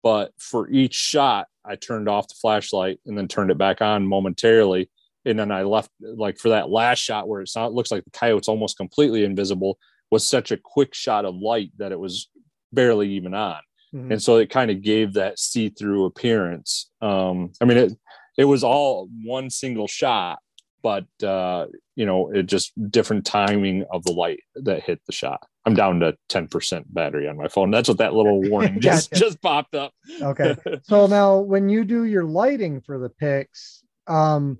but 0.01 0.31
for 0.39 0.69
each 0.69 0.95
shot, 0.95 1.47
I 1.63 1.75
turned 1.75 2.09
off 2.09 2.27
the 2.27 2.35
flashlight 2.41 2.99
and 3.05 3.17
then 3.17 3.27
turned 3.27 3.51
it 3.51 3.57
back 3.59 3.81
on 3.81 4.07
momentarily, 4.07 4.89
and 5.25 5.37
then 5.37 5.51
I 5.51 5.61
left 5.61 5.91
like 6.01 6.39
for 6.39 6.49
that 6.49 6.69
last 6.69 6.99
shot 6.99 7.27
where 7.27 7.41
it 7.41 7.49
sound, 7.49 7.75
looks 7.75 7.91
like 7.91 8.03
the 8.03 8.11
coyote's 8.11 8.47
almost 8.47 8.77
completely 8.77 9.23
invisible. 9.23 9.77
Was 10.09 10.27
such 10.27 10.51
a 10.51 10.57
quick 10.57 10.95
shot 10.95 11.25
of 11.25 11.35
light 11.35 11.71
that 11.77 11.91
it 11.91 11.99
was 11.99 12.29
barely 12.71 13.09
even 13.11 13.33
on. 13.33 13.59
Mm-hmm. 13.93 14.13
And 14.13 14.23
so 14.23 14.37
it 14.37 14.49
kind 14.49 14.71
of 14.71 14.81
gave 14.81 15.13
that 15.13 15.39
see-through 15.39 16.05
appearance. 16.05 16.89
Um, 17.01 17.51
I 17.61 17.65
mean, 17.65 17.77
it 17.77 17.93
it 18.37 18.45
was 18.45 18.63
all 18.63 19.09
one 19.23 19.49
single 19.49 19.87
shot, 19.87 20.39
but 20.83 21.05
uh, 21.23 21.65
you 21.95 22.05
know, 22.05 22.31
it 22.31 22.43
just 22.43 22.71
different 22.91 23.25
timing 23.25 23.85
of 23.91 24.03
the 24.03 24.11
light 24.11 24.41
that 24.55 24.83
hit 24.83 25.01
the 25.05 25.11
shot. 25.11 25.41
I'm 25.65 25.73
down 25.73 25.99
to 25.99 26.15
10% 26.29 26.85
battery 26.87 27.27
on 27.27 27.35
my 27.35 27.49
phone. 27.49 27.71
That's 27.71 27.89
what 27.89 27.97
that 27.97 28.13
little 28.13 28.41
warning 28.49 28.79
just 28.79 29.11
just 29.11 29.41
popped 29.41 29.75
up. 29.75 29.93
okay. 30.21 30.55
So 30.83 31.07
now 31.07 31.39
when 31.39 31.67
you 31.67 31.83
do 31.83 32.03
your 32.03 32.23
lighting 32.23 32.81
for 32.81 32.99
the 32.99 33.09
pics, 33.09 33.83
um, 34.07 34.59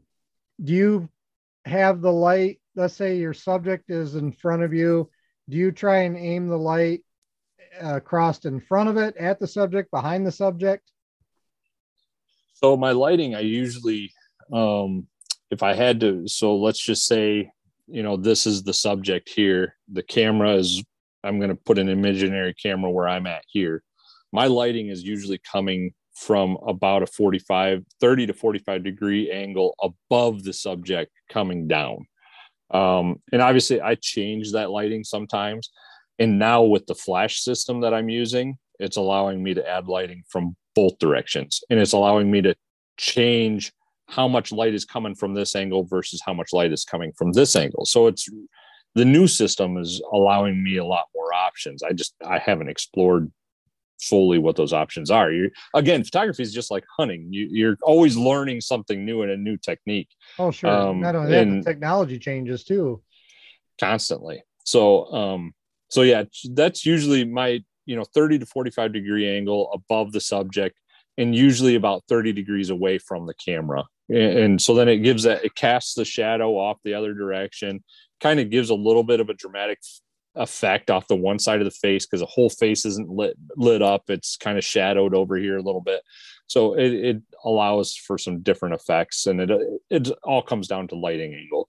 do 0.61 0.73
you 0.73 1.09
have 1.65 2.01
the 2.01 2.11
light, 2.11 2.59
let's 2.75 2.95
say 2.95 3.17
your 3.17 3.33
subject 3.33 3.89
is 3.89 4.15
in 4.15 4.31
front 4.31 4.63
of 4.63 4.73
you, 4.73 5.09
do 5.49 5.57
you 5.57 5.71
try 5.71 5.99
and 5.99 6.17
aim 6.17 6.47
the 6.47 6.57
light 6.57 7.03
uh, 7.81 7.99
crossed 7.99 8.45
in 8.45 8.59
front 8.59 8.89
of 8.89 8.97
it, 8.97 9.15
at 9.17 9.39
the 9.39 9.47
subject, 9.47 9.91
behind 9.91 10.25
the 10.25 10.31
subject? 10.31 10.91
So 12.53 12.75
my 12.75 12.91
lighting, 12.91 13.35
I 13.35 13.41
usually, 13.41 14.11
um, 14.51 15.07
if 15.51 15.61
I 15.63 15.73
had 15.73 15.99
to, 15.99 16.27
so 16.27 16.55
let's 16.55 16.83
just 16.83 17.05
say, 17.05 17.51
you 17.87 18.03
know, 18.03 18.17
this 18.17 18.47
is 18.47 18.63
the 18.63 18.73
subject 18.73 19.29
here. 19.29 19.75
The 19.91 20.03
camera 20.03 20.55
is, 20.55 20.83
I'm 21.23 21.39
going 21.39 21.49
to 21.49 21.55
put 21.55 21.79
an 21.79 21.89
imaginary 21.89 22.53
camera 22.53 22.91
where 22.91 23.07
I'm 23.07 23.27
at 23.27 23.43
here. 23.47 23.83
My 24.31 24.47
lighting 24.47 24.89
is 24.89 25.03
usually 25.03 25.39
coming 25.39 25.93
from 26.15 26.57
about 26.67 27.03
a 27.03 27.07
45, 27.07 27.85
30 28.01 28.27
to 28.27 28.33
45 28.33 28.83
degree 28.83 29.31
angle 29.31 29.75
above 29.81 30.43
the 30.43 30.53
subject 30.53 31.11
coming 31.29 31.67
down. 31.67 32.07
Um, 32.71 33.21
and 33.31 33.41
obviously, 33.41 33.79
I 33.79 33.95
change 33.95 34.51
that 34.53 34.71
lighting 34.71 35.03
sometimes. 35.03 35.69
And 36.19 36.39
now 36.39 36.63
with 36.63 36.85
the 36.87 36.95
flash 36.95 37.41
system 37.41 37.81
that 37.81 37.93
I'm 37.93 38.09
using, 38.09 38.57
it's 38.79 38.97
allowing 38.97 39.43
me 39.43 39.53
to 39.53 39.67
add 39.67 39.87
lighting 39.87 40.23
from 40.27 40.55
both 40.75 40.97
directions. 40.99 41.61
And 41.69 41.79
it's 41.79 41.93
allowing 41.93 42.29
me 42.29 42.41
to 42.41 42.55
change 42.97 43.71
how 44.07 44.27
much 44.27 44.51
light 44.51 44.73
is 44.73 44.85
coming 44.85 45.15
from 45.15 45.33
this 45.33 45.55
angle 45.55 45.83
versus 45.83 46.21
how 46.25 46.33
much 46.33 46.53
light 46.53 46.71
is 46.71 46.85
coming 46.85 47.11
from 47.17 47.33
this 47.33 47.55
angle. 47.55 47.85
So 47.85 48.07
it's 48.07 48.29
the 48.95 49.05
new 49.05 49.27
system 49.27 49.77
is 49.77 50.01
allowing 50.11 50.63
me 50.63 50.77
a 50.77 50.85
lot 50.85 51.05
more 51.13 51.33
options. 51.33 51.83
I 51.83 51.93
just 51.93 52.15
i 52.25 52.39
haven't 52.39 52.69
explored 52.69 53.31
fully 54.01 54.37
what 54.37 54.55
those 54.55 54.73
options 54.73 55.11
are. 55.11 55.31
You 55.31 55.51
again 55.73 56.03
photography 56.03 56.43
is 56.43 56.53
just 56.53 56.71
like 56.71 56.85
hunting. 56.97 57.27
You, 57.31 57.47
you're 57.51 57.77
always 57.83 58.15
learning 58.15 58.61
something 58.61 59.05
new 59.05 59.21
and 59.23 59.31
a 59.31 59.37
new 59.37 59.57
technique. 59.57 60.09
Oh 60.39 60.51
sure. 60.51 60.69
Um, 60.69 61.01
not 61.01 61.15
only 61.15 61.31
that 61.31 61.45
the 61.45 61.61
technology 61.63 62.17
changes 62.17 62.63
too. 62.63 63.01
Constantly. 63.79 64.43
So 64.63 65.11
um 65.13 65.53
so 65.89 66.01
yeah 66.01 66.23
that's 66.53 66.85
usually 66.85 67.25
my 67.25 67.63
you 67.85 67.95
know 67.95 68.03
30 68.03 68.39
to 68.39 68.45
45 68.45 68.93
degree 68.93 69.27
angle 69.27 69.71
above 69.73 70.11
the 70.11 70.21
subject 70.21 70.77
and 71.17 71.35
usually 71.35 71.75
about 71.75 72.03
30 72.07 72.31
degrees 72.31 72.69
away 72.69 72.99
from 72.99 73.25
the 73.25 73.33
camera. 73.33 73.85
And 74.09 74.61
so 74.61 74.75
then 74.75 74.87
it 74.87 74.99
gives 74.99 75.23
that 75.23 75.43
it 75.43 75.55
casts 75.55 75.95
the 75.95 76.05
shadow 76.05 76.57
off 76.57 76.77
the 76.83 76.93
other 76.93 77.13
direction 77.13 77.83
kind 78.21 78.39
of 78.39 78.49
gives 78.49 78.69
a 78.69 78.75
little 78.75 79.03
bit 79.03 79.19
of 79.19 79.29
a 79.29 79.33
dramatic 79.33 79.79
effect 80.35 80.89
off 80.89 81.07
the 81.07 81.15
one 81.15 81.39
side 81.39 81.59
of 81.59 81.65
the 81.65 81.71
face 81.71 82.05
because 82.05 82.19
the 82.19 82.27
whole 82.27 82.49
face 82.49 82.85
isn't 82.85 83.09
lit 83.09 83.35
lit 83.55 83.81
up. 83.81 84.03
It's 84.07 84.37
kind 84.37 84.57
of 84.57 84.63
shadowed 84.63 85.13
over 85.13 85.35
here 85.35 85.57
a 85.57 85.61
little 85.61 85.81
bit. 85.81 86.01
So 86.47 86.73
it, 86.75 86.93
it 86.93 87.21
allows 87.43 87.95
for 87.95 88.17
some 88.17 88.41
different 88.41 88.75
effects 88.75 89.27
and 89.27 89.41
it 89.41 89.51
it 89.89 90.09
all 90.23 90.41
comes 90.41 90.67
down 90.67 90.87
to 90.89 90.95
lighting 90.95 91.33
angle. 91.33 91.67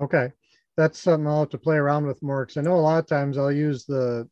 Okay 0.00 0.32
that's 0.80 0.98
something 0.98 1.26
i'll 1.26 1.40
have 1.40 1.50
to 1.50 1.58
play 1.58 1.76
around 1.76 2.06
with 2.06 2.22
more 2.22 2.44
because 2.44 2.56
i 2.56 2.62
know 2.62 2.74
a 2.74 2.80
lot 2.80 2.98
of 2.98 3.06
times 3.06 3.36
i'll 3.36 3.52
use 3.52 3.84
the 3.84 4.28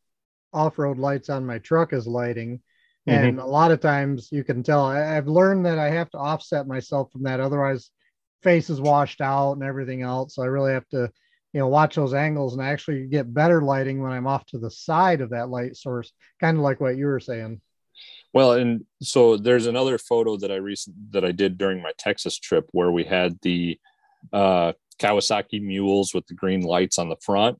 off-road 0.52 0.98
lights 0.98 1.28
on 1.28 1.44
my 1.44 1.58
truck 1.58 1.92
as 1.92 2.06
lighting. 2.06 2.60
Mm-hmm. 3.06 3.24
and 3.24 3.38
a 3.38 3.46
lot 3.46 3.70
of 3.70 3.80
times 3.80 4.28
you 4.32 4.44
can 4.44 4.62
tell 4.62 4.84
I, 4.84 4.98
have 4.98 5.28
learned 5.28 5.66
that 5.66 5.78
i 5.78 5.90
have 5.90 6.10
to 6.10 6.18
offset 6.18 6.66
myself 6.66 7.12
from 7.12 7.22
that 7.24 7.40
otherwise 7.40 7.90
face 8.42 8.70
is 8.70 8.80
washed 8.80 9.20
out 9.20 9.52
and 9.52 9.62
everything 9.62 10.02
else. 10.02 10.34
So 10.34 10.42
i 10.42 10.46
really 10.46 10.72
have 10.72 10.88
to 10.88 11.10
you 11.52 11.60
know 11.60 11.68
watch 11.68 11.94
those 11.94 12.14
angles 12.14 12.54
and 12.54 12.62
I 12.62 12.68
actually 12.68 13.06
get 13.06 13.32
better 13.32 13.62
lighting 13.62 14.02
when 14.02 14.12
i'm 14.12 14.26
off 14.26 14.44
to 14.46 14.58
the 14.58 14.70
side 14.70 15.20
of 15.20 15.30
that 15.30 15.48
light 15.48 15.76
source 15.76 16.12
kind 16.40 16.56
of 16.56 16.62
like 16.62 16.80
what 16.80 16.96
you 16.96 17.06
were 17.06 17.20
saying. 17.20 17.60
Well 18.32 18.52
and 18.52 18.84
so 19.02 19.36
there's 19.36 19.66
another 19.66 19.98
photo 19.98 20.36
that 20.36 20.52
i 20.52 20.56
recent 20.56 21.12
that 21.12 21.24
i 21.24 21.32
did 21.32 21.58
during 21.58 21.82
my 21.82 21.92
texas 21.98 22.38
trip 22.38 22.68
where 22.72 22.92
we 22.92 23.04
had 23.04 23.38
the 23.42 23.78
uh 24.32 24.72
kawasaki 24.98 25.62
mules 25.62 26.12
with 26.12 26.26
the 26.26 26.34
green 26.34 26.62
lights 26.62 26.98
on 26.98 27.08
the 27.08 27.16
front 27.16 27.58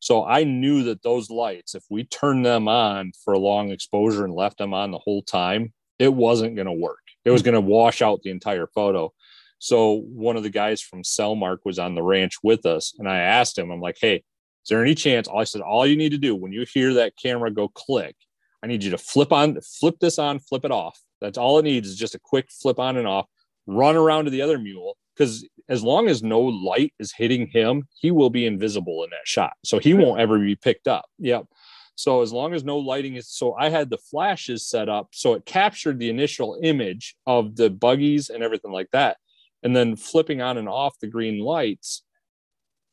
so 0.00 0.24
I 0.24 0.44
knew 0.44 0.82
that 0.84 1.02
those 1.02 1.30
lights, 1.30 1.74
if 1.74 1.84
we 1.90 2.04
turned 2.04 2.44
them 2.44 2.68
on 2.68 3.12
for 3.22 3.34
a 3.34 3.38
long 3.38 3.70
exposure 3.70 4.24
and 4.24 4.34
left 4.34 4.56
them 4.56 4.72
on 4.72 4.90
the 4.90 4.98
whole 4.98 5.22
time, 5.22 5.74
it 5.98 6.12
wasn't 6.12 6.56
going 6.56 6.66
to 6.66 6.72
work. 6.72 7.00
It 7.26 7.30
was 7.30 7.42
going 7.42 7.54
to 7.54 7.60
wash 7.60 8.00
out 8.00 8.22
the 8.22 8.30
entire 8.30 8.66
photo. 8.66 9.12
So 9.58 10.00
one 10.06 10.38
of 10.38 10.42
the 10.42 10.50
guys 10.50 10.80
from 10.80 11.02
Sellmark 11.02 11.58
was 11.66 11.78
on 11.78 11.94
the 11.94 12.02
ranch 12.02 12.36
with 12.42 12.64
us, 12.64 12.94
and 12.98 13.06
I 13.06 13.18
asked 13.18 13.58
him, 13.58 13.70
I'm 13.70 13.82
like, 13.82 13.98
"Hey, 14.00 14.16
is 14.16 14.68
there 14.70 14.82
any 14.82 14.94
chance?" 14.94 15.28
I 15.28 15.44
said, 15.44 15.60
"All 15.60 15.86
you 15.86 15.96
need 15.96 16.12
to 16.12 16.18
do 16.18 16.34
when 16.34 16.50
you 16.50 16.64
hear 16.64 16.94
that 16.94 17.12
camera 17.22 17.50
go 17.50 17.68
click, 17.68 18.16
I 18.62 18.68
need 18.68 18.82
you 18.82 18.90
to 18.92 18.98
flip 18.98 19.32
on, 19.32 19.58
flip 19.60 19.96
this 20.00 20.18
on, 20.18 20.38
flip 20.38 20.64
it 20.64 20.70
off. 20.70 20.98
That's 21.20 21.36
all 21.36 21.58
it 21.58 21.64
needs 21.64 21.88
is 21.88 21.96
just 21.96 22.14
a 22.14 22.18
quick 22.18 22.46
flip 22.50 22.78
on 22.78 22.96
and 22.96 23.06
off. 23.06 23.26
Run 23.66 23.96
around 23.96 24.24
to 24.24 24.30
the 24.30 24.40
other 24.40 24.58
mule 24.58 24.96
because 25.14 25.46
as 25.70 25.84
long 25.84 26.08
as 26.08 26.22
no 26.22 26.40
light 26.40 26.92
is 26.98 27.12
hitting 27.12 27.46
him, 27.46 27.84
he 27.94 28.10
will 28.10 28.28
be 28.28 28.44
invisible 28.44 29.04
in 29.04 29.10
that 29.10 29.26
shot. 29.26 29.52
So 29.64 29.78
he 29.78 29.94
won't 29.94 30.20
ever 30.20 30.38
be 30.38 30.56
picked 30.56 30.88
up. 30.88 31.06
Yep. 31.18 31.46
So 31.94 32.22
as 32.22 32.32
long 32.32 32.54
as 32.54 32.64
no 32.64 32.78
lighting 32.78 33.14
is 33.14 33.28
so 33.28 33.54
I 33.54 33.68
had 33.68 33.88
the 33.88 33.98
flashes 33.98 34.66
set 34.66 34.88
up 34.88 35.08
so 35.12 35.34
it 35.34 35.46
captured 35.46 35.98
the 35.98 36.10
initial 36.10 36.58
image 36.62 37.14
of 37.26 37.56
the 37.56 37.70
buggies 37.70 38.30
and 38.30 38.42
everything 38.42 38.72
like 38.72 38.90
that. 38.92 39.16
And 39.62 39.76
then 39.76 39.94
flipping 39.94 40.40
on 40.40 40.58
and 40.58 40.68
off 40.68 40.98
the 40.98 41.06
green 41.06 41.38
lights 41.38 42.02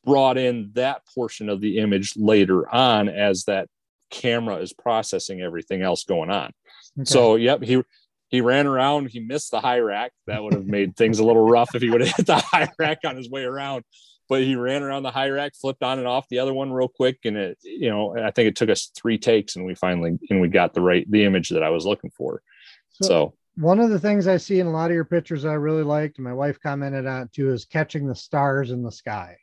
brought 0.04 0.38
in 0.38 0.70
that 0.74 1.02
portion 1.14 1.48
of 1.48 1.60
the 1.60 1.78
image 1.78 2.14
later 2.16 2.72
on 2.72 3.08
as 3.08 3.44
that 3.44 3.68
camera 4.10 4.56
is 4.56 4.72
processing 4.72 5.40
everything 5.40 5.82
else 5.82 6.04
going 6.04 6.30
on. 6.30 6.52
Okay. 7.00 7.04
So 7.06 7.34
yep, 7.36 7.62
he 7.62 7.82
he 8.28 8.40
ran 8.42 8.66
around. 8.66 9.08
He 9.08 9.20
missed 9.20 9.50
the 9.50 9.60
high 9.60 9.78
rack. 9.78 10.12
That 10.26 10.42
would 10.42 10.52
have 10.52 10.66
made 10.66 10.96
things 10.96 11.18
a 11.18 11.24
little 11.24 11.48
rough 11.48 11.74
if 11.74 11.82
he 11.82 11.90
would 11.90 12.02
have 12.02 12.16
hit 12.16 12.26
the 12.26 12.36
high 12.52 12.70
rack 12.78 12.98
on 13.04 13.16
his 13.16 13.28
way 13.28 13.42
around. 13.42 13.84
But 14.28 14.42
he 14.42 14.56
ran 14.56 14.82
around 14.82 15.04
the 15.04 15.10
high 15.10 15.30
rack, 15.30 15.52
flipped 15.58 15.82
on 15.82 15.98
and 15.98 16.06
off 16.06 16.28
the 16.28 16.38
other 16.38 16.52
one 16.52 16.70
real 16.70 16.88
quick, 16.88 17.20
and 17.24 17.36
it, 17.38 17.58
you 17.62 17.88
know, 17.88 18.14
I 18.14 18.30
think 18.30 18.48
it 18.48 18.56
took 18.56 18.68
us 18.68 18.90
three 18.94 19.16
takes, 19.16 19.56
and 19.56 19.64
we 19.64 19.74
finally 19.74 20.18
and 20.28 20.42
we 20.42 20.48
got 20.48 20.74
the 20.74 20.82
right 20.82 21.10
the 21.10 21.24
image 21.24 21.48
that 21.48 21.62
I 21.62 21.70
was 21.70 21.86
looking 21.86 22.10
for. 22.10 22.42
So, 22.90 23.08
so 23.08 23.34
one 23.56 23.80
of 23.80 23.88
the 23.88 23.98
things 23.98 24.26
I 24.26 24.36
see 24.36 24.60
in 24.60 24.66
a 24.66 24.70
lot 24.70 24.90
of 24.90 24.94
your 24.94 25.06
pictures 25.06 25.46
I 25.46 25.54
really 25.54 25.82
liked, 25.82 26.18
and 26.18 26.24
my 26.24 26.34
wife 26.34 26.60
commented 26.60 27.06
on 27.06 27.30
too, 27.32 27.50
is 27.50 27.64
catching 27.64 28.06
the 28.06 28.14
stars 28.14 28.70
in 28.70 28.82
the 28.82 28.92
sky. 28.92 29.38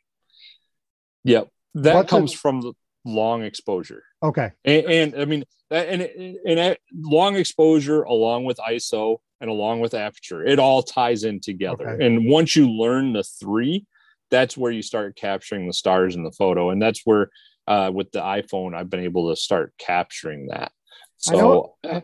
Yep, 1.24 1.48
that 1.74 1.94
What's 1.96 2.10
comes 2.10 2.32
from 2.32 2.60
the 2.60 2.72
long 3.06 3.42
exposure. 3.42 4.02
Okay. 4.22 4.50
And, 4.64 4.86
and 4.86 5.14
I 5.14 5.24
mean, 5.24 5.44
and, 5.70 6.02
and, 6.02 6.38
and 6.46 6.76
long 6.94 7.36
exposure 7.36 8.02
along 8.02 8.44
with 8.44 8.58
ISO 8.58 9.18
and 9.40 9.48
along 9.48 9.80
with 9.80 9.94
aperture, 9.94 10.44
it 10.44 10.58
all 10.58 10.82
ties 10.82 11.24
in 11.24 11.40
together. 11.40 11.88
Okay. 11.90 12.06
And 12.06 12.28
once 12.28 12.54
you 12.56 12.68
learn 12.70 13.12
the 13.12 13.22
three, 13.22 13.86
that's 14.30 14.56
where 14.56 14.72
you 14.72 14.82
start 14.82 15.16
capturing 15.16 15.66
the 15.66 15.72
stars 15.72 16.16
in 16.16 16.24
the 16.24 16.32
photo 16.32 16.70
and 16.70 16.80
that's 16.80 17.02
where 17.04 17.30
uh, 17.68 17.90
with 17.92 18.10
the 18.12 18.20
iphone 18.20 18.74
i've 18.74 18.90
been 18.90 19.00
able 19.04 19.30
to 19.30 19.36
start 19.36 19.72
capturing 19.78 20.48
that 20.48 20.72
so 21.16 21.76
I 21.84 21.92
know, 21.92 22.02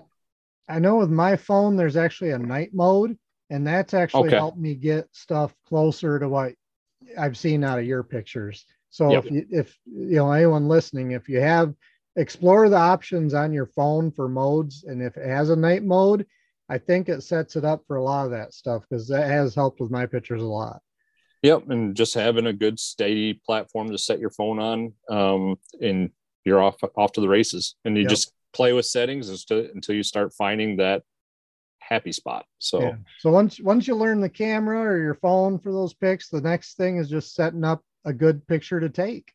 I 0.68 0.78
know 0.78 0.96
with 0.96 1.10
my 1.10 1.36
phone 1.36 1.76
there's 1.76 1.96
actually 1.96 2.30
a 2.30 2.38
night 2.38 2.70
mode 2.72 3.18
and 3.50 3.66
that's 3.66 3.94
actually 3.94 4.28
Okay. 4.28 4.36
helped 4.36 4.58
me 4.58 4.74
get 4.74 5.08
stuff 5.12 5.54
closer 5.66 6.18
to 6.18 6.28
what 6.28 6.52
i've 7.18 7.36
seen 7.36 7.64
out 7.64 7.78
of 7.78 7.84
your 7.84 8.02
pictures 8.02 8.64
so 8.92 9.12
Yep. 9.12 9.24
if 9.24 9.30
you 9.32 9.46
if 9.50 9.78
you 9.84 10.16
know 10.16 10.30
anyone 10.30 10.68
listening 10.68 11.10
if 11.10 11.28
you 11.28 11.40
have 11.40 11.74
explore 12.16 12.68
the 12.68 12.76
options 12.76 13.34
on 13.34 13.52
your 13.52 13.66
phone 13.66 14.12
for 14.12 14.28
modes 14.28 14.84
and 14.84 15.02
if 15.02 15.16
it 15.16 15.26
has 15.26 15.50
a 15.50 15.56
night 15.56 15.82
mode 15.82 16.24
i 16.68 16.78
think 16.78 17.08
it 17.08 17.22
sets 17.22 17.56
it 17.56 17.64
up 17.64 17.82
for 17.86 17.96
a 17.96 18.02
lot 18.02 18.26
of 18.26 18.30
that 18.30 18.54
stuff 18.54 18.84
because 18.88 19.08
that 19.08 19.26
has 19.26 19.54
helped 19.54 19.80
with 19.80 19.90
my 19.90 20.06
pictures 20.06 20.42
a 20.42 20.46
lot 20.46 20.80
Yep, 21.42 21.70
and 21.70 21.96
just 21.96 22.14
having 22.14 22.46
a 22.46 22.52
good 22.52 22.78
steady 22.78 23.34
platform 23.34 23.90
to 23.90 23.98
set 23.98 24.20
your 24.20 24.30
phone 24.30 24.60
on, 24.60 24.92
um, 25.10 25.56
and 25.80 26.10
you're 26.44 26.62
off 26.62 26.76
off 26.96 27.10
to 27.12 27.20
the 27.20 27.28
races. 27.28 27.74
And 27.84 27.96
you 27.96 28.04
Yep. 28.04 28.10
just 28.10 28.32
play 28.52 28.72
with 28.72 28.86
settings 28.86 29.28
until 29.28 29.68
until 29.74 29.96
you 29.96 30.04
start 30.04 30.32
finding 30.34 30.76
that 30.76 31.02
happy 31.80 32.12
spot. 32.12 32.46
So 32.58 32.80
Yeah. 32.80 32.96
So 33.18 33.32
once 33.32 33.60
once 33.60 33.88
you 33.88 33.96
learn 33.96 34.20
the 34.20 34.28
camera 34.28 34.80
or 34.82 34.98
your 34.98 35.14
phone 35.14 35.58
for 35.58 35.72
those 35.72 35.94
pics, 35.94 36.28
the 36.28 36.40
next 36.40 36.76
thing 36.76 36.98
is 36.98 37.08
just 37.10 37.34
setting 37.34 37.64
up 37.64 37.82
a 38.04 38.12
good 38.12 38.46
picture 38.46 38.80
to 38.80 38.88
take. 38.88 39.32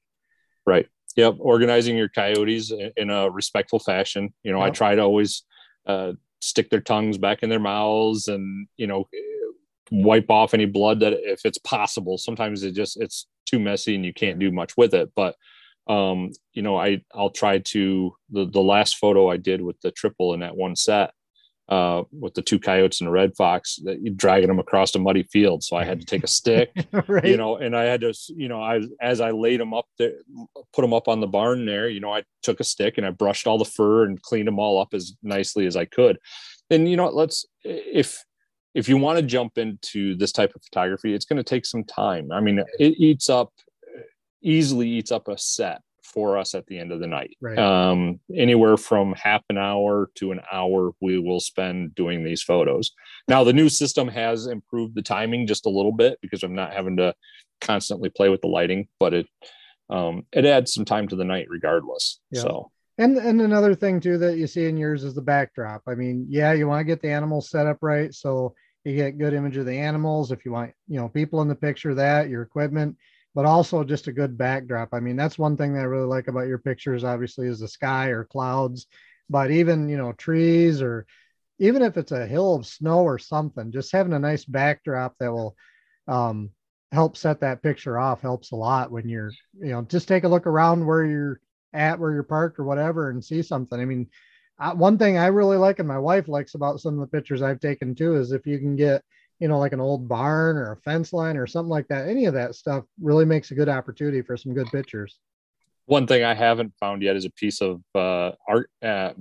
right, 0.65 0.87
yep, 1.15 1.35
organizing 1.39 1.97
your 1.97 2.09
coyotes 2.09 2.71
in, 2.95 3.09
a 3.09 3.29
respectful 3.29 3.79
fashion. 3.79 4.33
You 4.43 4.51
know, 4.51 4.61
I 4.61 4.69
try 4.69 4.95
to 4.95 5.01
always 5.01 5.43
uh, 5.85 6.13
stick 6.39 6.69
their 6.69 6.81
tongues 6.81 7.17
back 7.17 7.43
in 7.43 7.49
their 7.49 7.59
mouths, 7.59 8.27
and 8.27 8.67
you 8.77 8.87
know, 8.87 9.07
wipe 9.91 10.29
off 10.29 10.53
any 10.53 10.65
blood 10.65 10.99
that 11.01 11.13
if 11.13 11.41
it's 11.45 11.59
possible. 11.59 12.17
Sometimes 12.17 12.63
it 12.63 12.71
just 12.71 12.99
it's 12.99 13.27
too 13.45 13.59
messy 13.59 13.95
and 13.95 14.05
you 14.05 14.13
can't 14.13 14.39
do 14.39 14.51
much 14.51 14.75
with 14.77 14.93
it, 14.93 15.11
but 15.15 15.35
um 15.89 16.31
you 16.53 16.61
know 16.61 16.75
i 16.77 17.01
i'll 17.13 17.29
try 17.29 17.59
to 17.59 18.13
the 18.31 18.45
the 18.49 18.61
last 18.61 18.97
photo 18.97 19.29
i 19.29 19.37
did 19.37 19.61
with 19.61 19.79
the 19.81 19.91
triple 19.91 20.33
in 20.33 20.41
that 20.41 20.55
one 20.55 20.75
set 20.75 21.11
uh 21.69 22.03
with 22.11 22.33
the 22.33 22.41
two 22.41 22.59
coyotes 22.59 23.01
and 23.01 23.09
a 23.09 23.11
red 23.11 23.35
fox 23.35 23.79
dragging 24.15 24.47
them 24.47 24.59
across 24.59 24.95
a 24.95 24.99
muddy 24.99 25.23
field. 25.23 25.63
So 25.63 25.75
i 25.75 25.83
had 25.83 25.99
to 25.99 26.05
take 26.05 26.23
a 26.23 26.27
stick 26.27 26.71
right. 27.07 27.25
you 27.25 27.37
know 27.37 27.57
and 27.57 27.75
i 27.75 27.83
had 27.83 28.01
to 28.01 28.13
you 28.29 28.47
know 28.47 28.61
i 28.61 28.81
as 29.01 29.19
i 29.19 29.31
laid 29.31 29.59
them 29.59 29.73
up 29.73 29.85
there 29.97 30.13
put 30.73 30.81
them 30.81 30.93
up 30.93 31.07
on 31.07 31.19
the 31.19 31.27
barn 31.27 31.65
there 31.65 31.89
you 31.89 31.99
know 31.99 32.13
i 32.13 32.23
took 32.41 32.59
a 32.59 32.63
stick 32.63 32.97
and 32.97 33.05
i 33.05 33.09
brushed 33.09 33.47
all 33.47 33.57
the 33.57 33.65
fur 33.65 34.05
and 34.05 34.21
cleaned 34.21 34.47
them 34.47 34.59
all 34.59 34.79
up 34.79 34.93
as 34.93 35.13
nicely 35.23 35.65
as 35.65 35.75
i 35.75 35.85
could. 35.85 36.17
And 36.69 36.89
you 36.89 36.97
know 36.97 37.09
let's 37.09 37.45
if 37.63 38.23
if 38.73 38.87
you 38.87 38.97
want 38.97 39.17
to 39.17 39.25
jump 39.25 39.57
into 39.57 40.15
this 40.15 40.31
type 40.31 40.53
of 40.55 40.61
photography 40.63 41.13
it's 41.13 41.25
going 41.25 41.37
to 41.37 41.43
take 41.43 41.65
some 41.65 41.83
time. 41.83 42.31
I 42.31 42.39
mean 42.39 42.59
it 42.79 42.95
eats 42.97 43.29
up 43.29 43.51
easily 44.41 44.87
eats 44.87 45.11
up 45.11 45.27
a 45.27 45.37
set 45.37 45.81
for 46.17 46.35
us 46.35 46.55
at 46.55 46.65
the 46.65 46.79
end 46.79 46.91
of 46.91 46.99
the 46.99 47.05
night 47.05 47.37
Right. 47.39 47.59
um 47.59 48.19
anywhere 48.35 48.75
from 48.75 49.13
half 49.13 49.43
an 49.51 49.57
hour 49.59 50.09
to 50.15 50.31
an 50.31 50.41
hour 50.51 50.89
we 50.99 51.19
will 51.19 51.39
spend 51.39 51.93
doing 51.93 52.23
these 52.23 52.41
photos 52.41 52.89
now 53.27 53.43
the 53.43 53.53
new 53.53 53.69
system 53.69 54.07
has 54.07 54.47
improved 54.47 54.95
the 54.95 55.03
timing 55.03 55.45
just 55.45 55.67
a 55.67 55.69
little 55.69 55.91
bit 55.91 56.17
because 56.23 56.41
i'm 56.41 56.55
not 56.55 56.73
having 56.73 56.97
to 56.97 57.13
constantly 57.61 58.09
play 58.09 58.29
with 58.29 58.41
the 58.41 58.47
lighting 58.47 58.87
but 58.99 59.13
it 59.13 59.27
um 59.91 60.25
it 60.33 60.43
adds 60.43 60.73
some 60.73 60.85
time 60.85 61.07
to 61.07 61.15
the 61.15 61.23
night 61.23 61.45
regardless 61.49 62.19
Yeah. 62.31 62.41
so 62.41 62.71
And 62.97 63.17
and 63.17 63.39
another 63.39 63.75
thing 63.75 63.99
too 63.99 64.17
that 64.17 64.37
you 64.37 64.47
see 64.47 64.65
in 64.65 64.75
yours 64.75 65.03
is 65.03 65.13
the 65.13 65.21
backdrop. 65.21 65.83
I 65.87 65.93
mean, 65.93 66.25
yeah, 66.29 66.53
you 66.53 66.67
want 66.67 66.79
to 66.79 66.83
get 66.91 66.99
the 67.03 67.11
animals 67.11 67.51
set 67.51 67.67
up 67.67 67.77
right 67.81 68.11
so 68.11 68.55
you 68.85 68.95
get 68.95 69.19
good 69.19 69.35
image 69.35 69.55
of 69.57 69.67
the 69.67 69.77
animals. 69.77 70.31
If 70.31 70.45
you 70.45 70.51
want, 70.51 70.71
you 70.87 70.97
know, 70.99 71.07
people 71.09 71.41
in 71.43 71.47
the 71.47 71.61
picture, 71.67 71.93
that 71.93 72.27
your 72.29 72.41
equipment, 72.41 72.97
but 73.37 73.45
also 73.45 73.83
just 73.83 74.07
a 74.07 74.11
good 74.11 74.35
backdrop. 74.35 74.89
I 74.93 74.99
mean, 74.99 75.15
that's 75.15 75.37
one 75.37 75.55
thing 75.55 75.75
that 75.75 75.81
I 75.81 75.83
really 75.83 76.07
like 76.07 76.27
about 76.27 76.47
your 76.47 76.57
pictures. 76.57 77.03
Obviously, 77.03 77.45
is 77.47 77.59
the 77.59 77.67
sky 77.67 78.07
or 78.07 78.23
clouds, 78.23 78.87
but 79.29 79.51
even 79.51 79.87
you 79.89 79.95
know 79.95 80.11
trees 80.13 80.81
or 80.81 81.05
even 81.59 81.83
if 81.83 81.97
it's 81.97 82.11
a 82.11 82.25
hill 82.25 82.55
of 82.55 82.65
snow 82.65 83.01
or 83.01 83.19
something, 83.19 83.71
just 83.71 83.91
having 83.91 84.13
a 84.13 84.19
nice 84.19 84.43
backdrop 84.43 85.13
that 85.19 85.31
will 85.31 85.55
um, 86.07 86.49
help 86.91 87.15
set 87.15 87.41
that 87.41 87.61
picture 87.61 87.99
off 87.99 88.21
helps 88.21 88.53
a 88.53 88.55
lot 88.55 88.91
when 88.91 89.07
you're 89.07 89.31
you 89.59 89.69
know 89.69 89.83
just 89.83 90.07
take 90.07 90.23
a 90.23 90.27
look 90.27 90.47
around 90.47 90.83
where 90.83 91.05
you're 91.05 91.39
at 91.73 91.99
where 91.99 92.13
you're 92.13 92.23
parked 92.23 92.57
or 92.57 92.63
whatever 92.63 93.11
and 93.11 93.23
see 93.23 93.43
something. 93.43 93.79
I 93.79 93.85
mean, 93.85 94.07
uh, 94.57 94.73
one 94.73 94.97
thing 94.97 95.19
I 95.19 95.27
really 95.27 95.57
like 95.57 95.77
and 95.77 95.87
my 95.87 95.99
wife 95.99 96.27
likes 96.27 96.55
about 96.55 96.79
some 96.79 96.95
of 96.95 97.01
the 97.01 97.15
pictures 97.15 97.43
I've 97.43 97.59
taken 97.59 97.93
too 97.93 98.15
is 98.15 98.31
if 98.31 98.47
you 98.47 98.57
can 98.57 98.75
get, 98.75 99.03
you 99.39 99.47
know, 99.47 99.59
like 99.59 99.73
an 99.73 99.79
old 99.79 100.07
barn 100.07 100.57
or 100.57 100.71
a 100.73 100.77
fence 100.77 101.13
line 101.13 101.37
or 101.37 101.47
something 101.47 101.69
like 101.69 101.87
that, 101.89 102.07
any 102.07 102.25
of 102.25 102.33
that 102.33 102.55
stuff 102.55 102.83
really 103.01 103.25
makes 103.25 103.51
a 103.51 103.55
good 103.55 103.69
opportunity 103.69 104.21
for 104.21 104.35
some 104.37 104.53
good 104.53 104.67
pictures. 104.71 105.19
one 105.85 106.05
thing 106.05 106.23
i 106.23 106.33
haven't 106.33 106.73
found 106.79 107.01
yet 107.01 107.15
is 107.15 107.23
a 107.25 107.29
piece 107.31 107.61
of 107.61 107.81
uh 107.95 108.31
art 108.49 108.69
uh, 108.83 109.13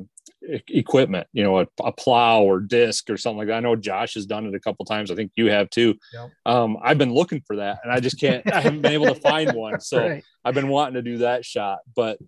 equipment 0.69 1.27
you 1.33 1.43
know 1.45 1.61
a, 1.61 1.67
a 1.85 1.93
plow 1.93 2.43
or 2.43 2.59
disc 2.61 3.09
or 3.09 3.17
something 3.17 3.39
like 3.39 3.47
that 3.49 3.57
i 3.59 3.61
know 3.61 3.77
josh 3.77 4.15
has 4.15 4.27
done 4.27 4.47
it 4.47 4.55
a 4.55 4.61
couple 4.61 4.85
times 4.85 5.11
i 5.11 5.15
think 5.15 5.31
you 5.37 5.47
have 5.51 5.71
too 5.71 5.95
Yep. 6.13 6.31
um 6.47 6.77
i've 6.83 6.99
been 6.99 7.15
looking 7.15 7.41
for 7.47 7.57
that 7.57 7.79
and 7.85 7.93
i 7.93 8.01
just 8.01 8.19
can't 8.19 8.45
i 8.53 8.61
haven't 8.61 8.83
been 8.83 8.93
able 8.93 9.15
to 9.15 9.21
find 9.21 9.53
one 9.55 9.81
so 9.93 9.99
Right. 10.09 10.25
I've 10.45 10.55
been 10.55 10.69
wanting 10.69 10.95
to 10.95 11.03
do 11.03 11.19
that 11.19 11.45
shot, 11.45 11.79
but 11.97 12.19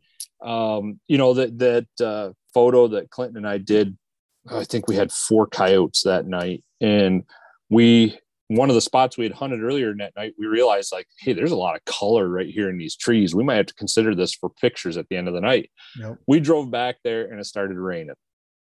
um, 0.42 0.98
you 1.06 1.18
know 1.18 1.34
that 1.34 1.56
that 1.58 1.86
uh, 2.04 2.32
photo 2.52 2.88
that 2.88 3.10
Clinton 3.10 3.36
and 3.36 3.46
I 3.48 3.58
did. 3.58 3.96
I 4.50 4.64
think 4.64 4.88
we 4.88 4.96
had 4.96 5.12
four 5.12 5.46
coyotes 5.46 6.02
that 6.02 6.26
night, 6.26 6.64
and 6.80 7.22
we 7.70 8.18
one 8.48 8.70
of 8.70 8.74
the 8.74 8.80
spots 8.80 9.18
we 9.18 9.24
had 9.24 9.34
hunted 9.34 9.62
earlier 9.62 9.90
in 9.90 9.98
that 9.98 10.14
night. 10.16 10.32
We 10.38 10.46
realized 10.46 10.90
like, 10.90 11.06
hey, 11.18 11.34
there's 11.34 11.52
a 11.52 11.56
lot 11.56 11.76
of 11.76 11.84
color 11.84 12.28
right 12.28 12.48
here 12.48 12.70
in 12.70 12.78
these 12.78 12.96
trees. 12.96 13.34
We 13.34 13.44
might 13.44 13.56
have 13.56 13.66
to 13.66 13.74
consider 13.74 14.14
this 14.14 14.34
for 14.34 14.48
pictures 14.48 14.96
at 14.96 15.06
the 15.08 15.16
end 15.16 15.28
of 15.28 15.34
the 15.34 15.40
night. 15.40 15.70
We 16.26 16.40
drove 16.40 16.70
back 16.70 16.96
there, 17.04 17.30
and 17.30 17.38
it 17.38 17.44
started 17.44 17.76
raining. 17.76 18.14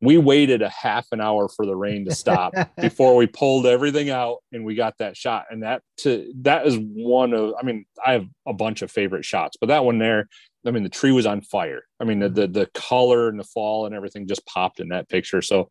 We 0.02 0.18
waited 0.18 0.62
a 0.62 0.68
half 0.68 1.06
an 1.12 1.20
hour 1.20 1.48
for 1.48 1.64
the 1.64 1.76
rain 1.76 2.04
to 2.06 2.14
stop 2.14 2.52
before 2.80 3.16
we 3.16 3.26
pulled 3.26 3.66
everything 3.66 4.10
out 4.10 4.38
and 4.52 4.64
we 4.64 4.74
got 4.74 4.98
that 4.98 5.16
shot 5.16 5.46
and 5.48 5.62
that 5.62 5.82
to 5.98 6.32
that 6.40 6.66
is 6.66 6.76
one 6.76 7.32
of 7.32 7.54
i 7.56 7.62
mean 7.64 7.84
i 8.04 8.12
have 8.12 8.26
a 8.44 8.52
bunch 8.52 8.82
of 8.82 8.90
favorite 8.90 9.24
shots 9.24 9.56
but 9.60 9.68
that 9.68 9.84
one 9.84 9.98
there 9.98 10.28
i 10.66 10.72
mean 10.72 10.82
the 10.82 10.88
tree 10.88 11.12
was 11.12 11.24
on 11.24 11.40
fire 11.40 11.84
i 12.00 12.04
mean 12.04 12.18
the 12.18 12.26
mm-hmm. 12.26 12.34
the, 12.34 12.46
the 12.48 12.66
color 12.74 13.28
and 13.28 13.38
the 13.38 13.44
fall 13.44 13.86
and 13.86 13.94
everything 13.94 14.26
just 14.26 14.44
popped 14.44 14.80
in 14.80 14.88
that 14.88 15.08
picture 15.08 15.40
so 15.40 15.70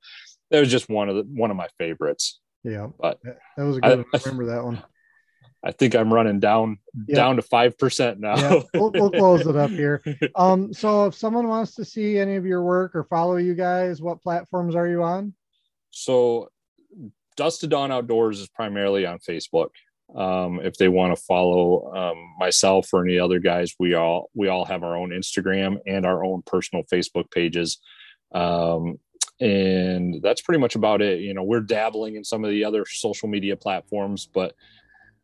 that 0.50 0.62
was 0.62 0.72
just 0.72 0.88
one 0.88 1.10
of 1.10 1.18
the 1.18 1.24
one 1.24 1.52
of 1.52 1.58
my 1.58 1.68
favorites 1.78 2.40
Yeah. 2.64 2.88
But 3.00 3.20
that 3.24 3.64
was 3.64 3.78
a 3.78 3.86
I- 3.86 3.90
good 3.90 3.98
one. 4.00 4.06
I 4.14 4.20
remember 4.26 4.46
that 4.54 4.64
one. 4.64 4.84
i 5.64 5.72
think 5.72 5.94
i'm 5.96 6.12
running 6.12 6.40
down 6.40 6.80
Yeah. 7.08 7.16
down 7.18 7.36
to 7.36 7.42
five 7.44 7.78
percent 7.78 8.20
now 8.20 8.36
Yeah. 8.36 8.62
We'll, 8.74 8.92
we'll 8.92 9.12
close 9.24 9.46
it 9.46 9.56
up 9.56 9.70
here. 9.70 10.02
Um, 10.36 10.74
so 10.74 11.06
if 11.06 11.14
someone 11.16 11.48
wants 11.48 11.76
to 11.76 11.86
see 11.86 12.18
any 12.18 12.36
of 12.36 12.46
your 12.46 12.64
work 12.64 12.96
or 12.96 13.04
follow 13.04 13.36
you 13.38 13.54
guys, 13.54 14.02
what 14.02 14.22
platforms 14.24 14.76
are 14.76 14.88
you 14.88 15.04
on? 15.04 15.34
so 15.92 16.48
dusk 17.38 17.60
to 17.62 17.68
dawn 17.68 17.92
outdoors 17.92 18.40
is 18.40 18.48
primarily 18.50 19.06
on 19.06 19.20
facebook 19.20 19.70
um, 20.16 20.60
if 20.64 20.76
they 20.78 20.88
want 20.90 21.16
to 21.16 21.22
follow 21.22 21.94
um, 21.94 22.18
myself 22.40 22.90
or 22.94 23.04
any 23.06 23.20
other 23.20 23.40
guys 23.40 23.74
we 23.80 23.94
all 23.94 24.30
we 24.34 24.48
all 24.48 24.64
have 24.66 24.84
our 24.84 24.96
own 24.96 25.10
instagram 25.10 25.78
and 25.86 26.06
our 26.06 26.24
own 26.24 26.42
personal 26.46 26.84
facebook 26.92 27.30
pages 27.32 27.80
um, 28.34 28.98
and 29.42 30.22
that's 30.22 30.42
pretty 30.42 30.60
much 30.60 30.76
about 30.76 31.02
it. 31.02 31.20
You 31.20 31.34
know 31.34 31.44
we're 31.44 31.62
dabbling 31.62 32.16
in 32.16 32.24
some 32.24 32.46
of 32.46 32.52
the 32.52 32.64
other 32.64 32.86
social 32.86 33.28
media 33.28 33.58
platforms 33.58 34.30
but 34.32 34.56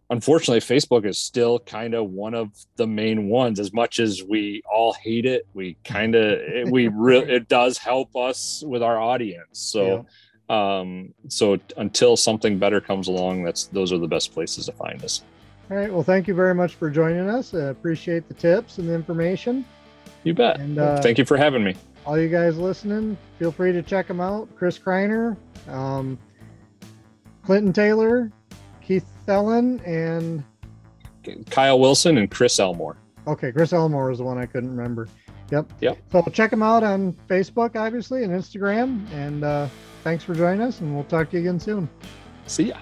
unfortunately 0.09 0.61
facebook 0.61 1.05
is 1.05 1.19
still 1.19 1.59
kind 1.59 1.93
of 1.93 2.09
one 2.09 2.33
of 2.33 2.51
the 2.75 2.87
main 2.87 3.29
ones. 3.29 3.59
As 3.59 3.71
much 3.71 3.99
as 3.99 4.23
we 4.23 4.63
all 4.69 4.93
hate 4.93 5.25
it 5.25 5.47
we 5.53 5.77
kind 5.83 6.15
of 6.15 6.69
we 6.71 6.87
really 6.93 7.31
it 7.31 7.47
does 7.47 7.77
help 7.77 8.15
us 8.15 8.63
with 8.65 8.83
our 8.83 8.99
audience. 8.99 9.59
So 9.59 10.05
um 10.49 11.13
so 11.27 11.59
until 11.77 12.17
something 12.17 12.57
better 12.57 12.81
comes 12.81 13.07
along 13.07 13.43
that's 13.43 13.65
those 13.65 13.93
are 13.93 13.97
the 13.99 14.07
best 14.07 14.33
places 14.33 14.65
to 14.65 14.71
find 14.71 15.03
us. 15.03 15.23
All 15.69 15.75
right. 15.75 15.91
Well, 15.91 16.03
thank 16.03 16.29
you 16.29 16.33
very 16.33 16.55
much 16.55 16.75
for 16.75 16.89
joining 16.89 17.29
us. 17.29 17.53
I 17.53 17.63
appreciate 17.63 18.29
the 18.29 18.33
tips 18.33 18.77
and 18.77 18.87
the 18.87 18.93
information. 18.93 19.65
you 20.23 20.33
bet. 20.33 20.61
And, 20.61 20.79
uh, 20.79 21.01
thank 21.01 21.17
you 21.17 21.25
for 21.25 21.35
having 21.35 21.61
me 21.61 21.75
all 22.07 22.17
you 22.17 22.29
guys 22.29 22.57
listening, 22.57 23.15
feel 23.37 23.51
free 23.51 23.71
to 23.71 23.83
check 23.83 24.07
them 24.07 24.19
out. 24.19 24.47
Chris 24.55 24.79
Kreiner, 24.79 25.37
um, 25.67 26.17
Clinton 27.43 27.71
Taylor, 27.71 28.31
Keith 28.81 29.05
Thelen, 29.27 29.85
and 29.85 30.43
kyle 31.49 31.77
wilson 31.77 32.17
and 32.17 32.31
chris 32.31 32.57
elmore 32.57 32.95
okay, 33.27 33.51
Chris 33.51 33.73
Elmore 33.73 34.09
is 34.11 34.17
the 34.17 34.23
one 34.23 34.37
I 34.37 34.45
couldn't 34.45 34.75
remember. 34.75 35.07
Yep. 35.51 35.71
Yep. 35.81 35.97
So 36.11 36.21
check 36.31 36.51
them 36.51 36.63
out 36.63 36.83
on 36.83 37.13
Facebook, 37.29 37.75
obviously, 37.75 38.23
and 38.23 38.31
Instagram. 38.33 39.09
And 39.13 39.43
uh, 39.43 39.67
thanks 40.03 40.23
for 40.23 40.33
joining 40.33 40.61
us, 40.61 40.81
and 40.81 40.93
we'll 40.95 41.03
talk 41.05 41.29
to 41.31 41.37
you 41.37 41.43
again 41.43 41.59
soon. 41.59 41.89
see 42.47 42.69
ya 42.69 42.77